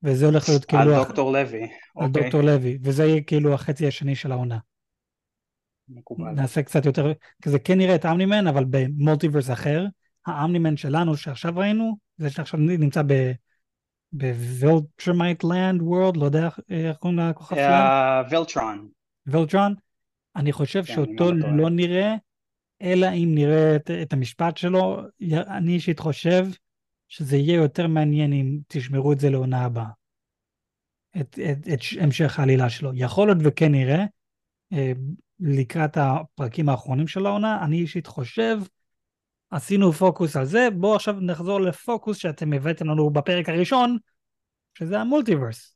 [0.03, 0.95] וזה הולך להיות על כאילו...
[0.95, 4.57] הח- דוקטור לוי, על אוקיי, דוקטור לוי, וזה יהיה כאילו החצי השני של העונה.
[5.89, 6.31] מקובל.
[6.31, 7.11] נעשה קצת יותר,
[7.41, 9.85] כזה כן נראה את ה Omni-Man, אבל ב multiverse אחר.
[10.25, 13.31] ה Omni-Man שלנו שעכשיו ראינו, זה שעכשיו נמצא ב...
[14.13, 18.87] ב Viltrumite land world, לא יודע איך- קוראים לכוכב שלהם, אה, וילטרום,
[19.27, 19.75] וילטרום.
[20.35, 21.57] אני חושב כן, שאותו אני לא.
[21.57, 22.15] לא נראה,
[22.81, 25.01] אלא אם נראה את, את המשפט שלו.
[25.31, 26.47] אני אישית חושב
[27.07, 29.89] שזה יהיה יותר מעניין אם תשמרו את זה לעונה הבאה.
[31.21, 32.91] את, את, את המשך העלילה שלו.
[32.95, 34.05] יכול להיות וכן נראה,
[34.73, 34.91] אה,
[35.39, 38.57] לקראת הפרקים האחרונים של העונה, אני אישית חושב,
[39.51, 43.97] עשינו פוקוס על זה, בואו עכשיו נחזור לפוקוס שאתם הבאתם לנו בפרק הראשון,
[44.77, 45.75] שזה המולטיברס.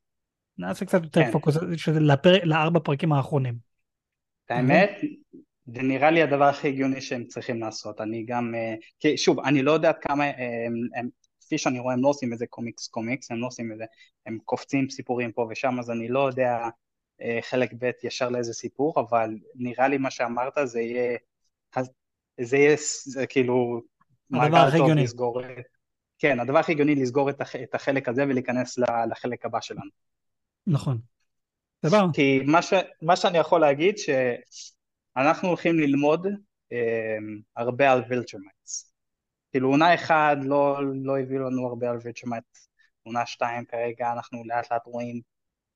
[0.57, 1.31] נעשה קצת יותר כן.
[1.31, 1.57] פוקוס,
[1.87, 2.43] לפר...
[2.43, 3.55] לארבע פרקים האחרונים.
[4.49, 4.89] האמת,
[5.65, 8.01] זה נראה לי הדבר הכי הגיוני שהם צריכים לעשות.
[8.01, 11.09] אני גם, אה, כי שוב, אני לא יודע כמה, הם, הם,
[11.41, 13.85] כפי שאני רואה, הם לא עושים איזה קומיקס קומיקס, הם לא עושים איזה,
[14.25, 16.57] הם קופצים סיפורים פה ושם, אז אני לא יודע
[17.21, 21.17] אה, חלק ב' ישר לאיזה סיפור, אבל נראה לי מה שאמרת זה יהיה,
[22.41, 23.81] זה יהיה זה כאילו,
[24.33, 25.03] הדבר הכי הגיוני.
[25.03, 25.41] לסגור,
[26.19, 27.29] כן, הדבר הכי הגיוני לסגור
[27.63, 28.77] את החלק הזה ולהיכנס
[29.09, 29.89] לחלק הבא שלנו.
[30.67, 30.97] נכון.
[31.85, 32.05] דבר.
[32.13, 36.27] כי מה, ש, מה שאני יכול להגיד, שאנחנו הולכים ללמוד
[36.71, 37.17] אה,
[37.55, 38.93] הרבה על Viltrumites.
[39.51, 42.69] כאילו עונה אחד לא, לא הביאו לנו הרבה על Viltrumites,
[43.03, 45.21] עונה שתיים כרגע אנחנו לאט לאט רואים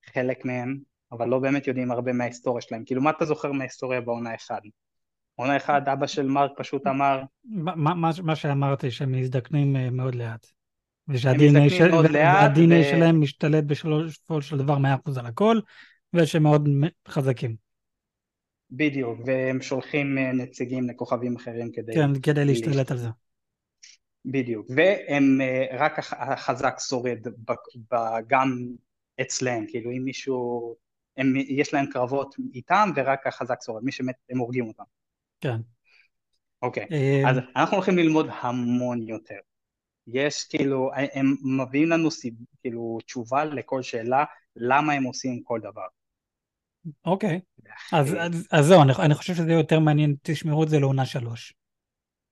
[0.05, 0.79] חלק מהם,
[1.11, 2.85] אבל לא באמת יודעים הרבה מההיסטוריה שלהם.
[2.85, 4.61] כאילו מה אתה זוכר מההיסטוריה בעונה אחד?
[5.39, 7.21] עונה אחד אבא של מרק פשוט אמר...
[7.43, 10.47] מה, מה, מה שאמרתי שהם מזדקנים אה, מאוד לאט.
[11.07, 11.95] ושהדנ"א של...
[11.95, 12.83] ו...
[12.83, 15.59] שלהם משתלט בשלושו של דבר 100% על הכל,
[16.13, 16.69] ושהם מאוד
[17.07, 17.55] חזקים.
[18.71, 21.93] בדיוק, והם שולחים אה, נציגים לכוכבים אחרים כדי...
[21.93, 23.09] כן, כדי להשתלט על זה.
[24.25, 27.19] בדיוק, והם אה, רק החזק שורד
[28.27, 28.57] גם
[29.21, 30.75] אצלם, כאילו אם מישהו,
[31.17, 34.83] הם, יש להם קרבות איתם ורק החזק שורד, מי שמת הם הורגים אותם.
[35.41, 35.57] כן.
[36.61, 36.85] אוקיי,
[37.27, 39.37] אז אנחנו הולכים ללמוד המון יותר.
[40.07, 42.09] יש כאילו, הם מביאים לנו
[42.61, 44.25] כאילו תשובה לכל שאלה,
[44.55, 45.85] למה הם עושים כל דבר.
[47.05, 47.39] אוקיי,
[47.91, 51.53] אז, אז, אז זהו, אני, אני חושב שזה יותר מעניין, תשמרו את זה לעונה שלוש.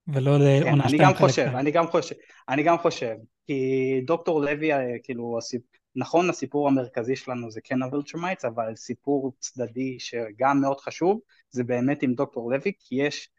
[0.08, 1.02] ולא כן, לעונה שתיים.
[1.02, 2.14] אני גם חושב, אני גם חושב,
[2.48, 3.14] אני גם חושב,
[3.46, 5.62] כי דוקטור לוי, אה, כאילו, הסיפ...
[5.98, 11.20] נכון הסיפור המרכזי שלנו זה כן ה Viltrumites, אבל סיפור צדדי שגם מאוד חשוב,
[11.50, 13.30] זה באמת עם דוקטור לוי, כי יש,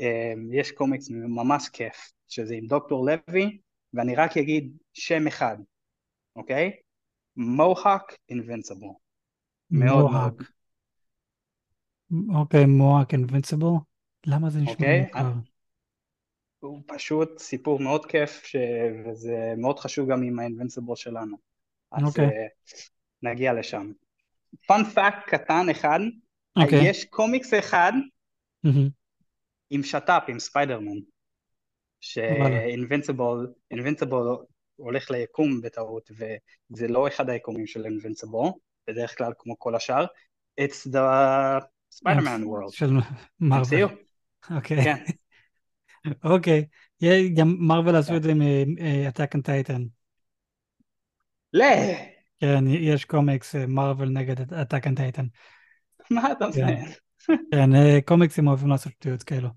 [0.00, 3.58] אה, יש קומיקס ממש כיף, שזה עם דוקטור לוי,
[3.94, 5.56] ואני רק אגיד שם אחד,
[6.36, 6.72] אוקיי?
[7.36, 8.86] מוהאק אינבנסיבל.
[9.70, 10.42] מאוד מאוד.
[12.34, 13.72] אוקיי, מוהאק אינבנסיבל?
[14.26, 15.00] למה זה נשמע אוקיי?
[15.06, 15.32] מוכר?
[16.60, 18.56] הוא פשוט סיפור מאוד כיף, ש...
[19.04, 21.49] וזה מאוד חשוב גם עם האינבנסיבל שלנו.
[21.92, 22.26] אז אוקיי.
[22.26, 22.50] uh,
[23.22, 23.92] נגיע לשם.
[24.66, 26.00] fun fact קטן אחד,
[26.56, 26.88] אוקיי.
[26.88, 27.92] יש קומיקס אחד
[28.66, 28.90] mm-hmm.
[29.70, 30.98] עם שת"פ, עם ספיידרמן.
[32.00, 34.44] ש Invincible, Invincible
[34.76, 36.10] הולך ליקום בטעות,
[36.70, 38.50] וזה לא אחד היקומים של Invincible,
[38.88, 40.06] בדרך כלל כמו כל השאר,
[40.60, 40.98] it's the
[41.94, 42.72] Spider-Man world.
[42.72, 42.90] של
[43.40, 43.86] Marvel.
[44.50, 44.84] אוקיי.
[44.84, 45.04] כן.
[46.32, 46.64] אוקיי,
[47.36, 48.42] גם Marvel עשו את זה עם
[49.08, 49.82] Attack on Titan.
[51.52, 51.66] לא.
[52.40, 55.26] כן, יש קומיקס Marvel נגד Attack on Titan.
[56.10, 56.66] מה אתה עושה?
[57.52, 59.48] כן, אה, קומיקסים אוהבים לעשות שטויות כאלו.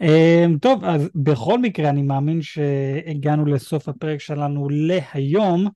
[0.00, 5.68] אמ, טוב, אז בכל מקרה, אני מאמין שהגענו לסוף הפרק שלנו להיום.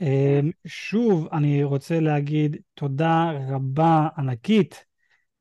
[0.00, 4.84] אמ, שוב, אני רוצה להגיד תודה רבה ענקית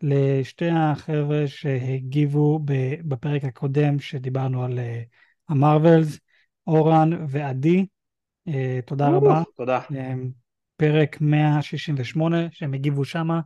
[0.01, 2.59] לשתי החבר'ה שהגיבו
[3.03, 5.01] בפרק הקודם שדיברנו על אה,
[5.49, 6.19] המרווילס,
[6.67, 7.85] אורן ועדי.
[8.47, 9.43] אה, תודה רבה.
[9.55, 9.81] תודה.
[9.91, 10.29] אמ,
[10.75, 13.39] פרק 168 שהם הגיבו שמה.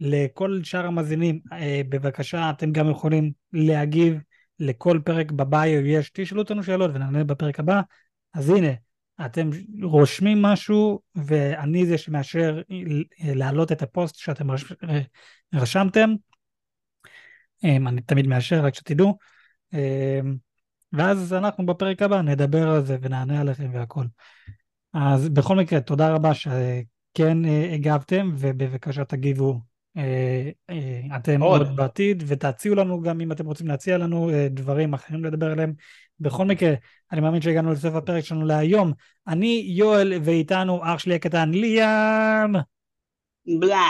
[0.00, 4.18] לכל שאר המאזינים, אה, בבקשה, אתם גם יכולים להגיב
[4.58, 7.80] לכל פרק בביו, יש, תשאלו אותנו שאלות ונענה בפרק הבא.
[8.34, 8.70] אז הנה,
[9.26, 9.50] אתם
[9.82, 12.62] רושמים משהו, ואני זה שמאשר
[13.34, 14.72] להעלות את הפוסט שאתם רש...
[15.54, 16.10] רשמתם.
[17.64, 19.18] אמ, אני תמיד מאשר, רק שתדעו.
[20.92, 24.04] ואז אנחנו בפרק הבא נדבר על זה ונענה עליכם והכל.
[24.94, 29.60] אז בכל מקרה, תודה רבה שכן אה, הגבתם, ובבקשה תגיבו
[29.96, 31.60] אה, אה, אתם עוד.
[31.62, 35.72] עוד בעתיד, ותציעו לנו גם אם אתם רוצים להציע לנו דברים אחרים לדבר עליהם.
[36.20, 36.74] בכל מקרה,
[37.12, 38.92] אני מאמין שהגענו לסוף הפרק שלנו להיום.
[39.28, 42.52] אני יואל, ואיתנו אח שלי הקטן ליאם.
[43.60, 43.88] בלה.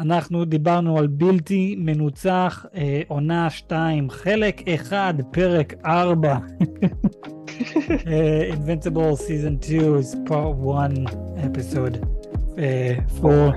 [0.00, 6.36] אנחנו דיברנו על בלתי מנוצח, אה, עונה 2, חלק 1, פרק 4.
[6.36, 6.64] uh,
[8.54, 10.90] Invincible Season 2 is part 1
[11.36, 11.96] episode
[12.56, 13.50] uh, 4.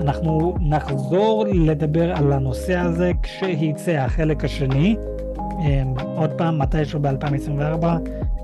[0.00, 4.96] אנחנו נחזור לדבר על הנושא הזה כשייצא החלק השני.
[5.60, 7.86] אמ, עוד פעם, מתישהו ב-2024,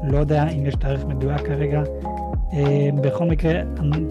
[0.09, 1.83] לא יודע אם יש תאריך מדויק כרגע.
[2.55, 3.61] אמ, בכל מקרה,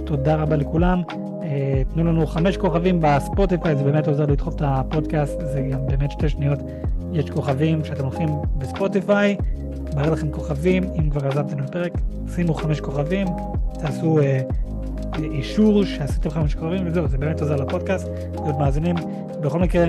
[0.05, 1.01] תודה רבה לכולם.
[1.43, 6.11] אה, תנו לנו חמש כוכבים בספוטיפיי, זה באמת עוזר לדחוף את הפודקאסט, זה גם באמת
[6.11, 6.59] שתי שניות.
[7.13, 9.37] יש כוכבים שאתם הולכים בספוטיפיי,
[9.95, 11.93] מראה לכם כוכבים, אם כבר עזבתם את הפרק,
[12.35, 13.27] שימו חמש כוכבים,
[13.79, 14.41] תעשו אה,
[15.23, 18.07] אישור שעשיתם חמש כוכבים וזהו, זה באמת עוזר לפודקאסט,
[18.43, 18.95] להיות מאזינים.
[19.41, 19.85] בכל מקרה,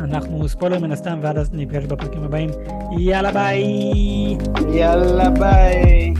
[0.00, 2.50] אנחנו ספוילר מן הסתם, ועד אז נפגש בפרקים הבאים.
[2.98, 4.36] יאללה ביי!
[4.74, 6.14] יאללה ביי!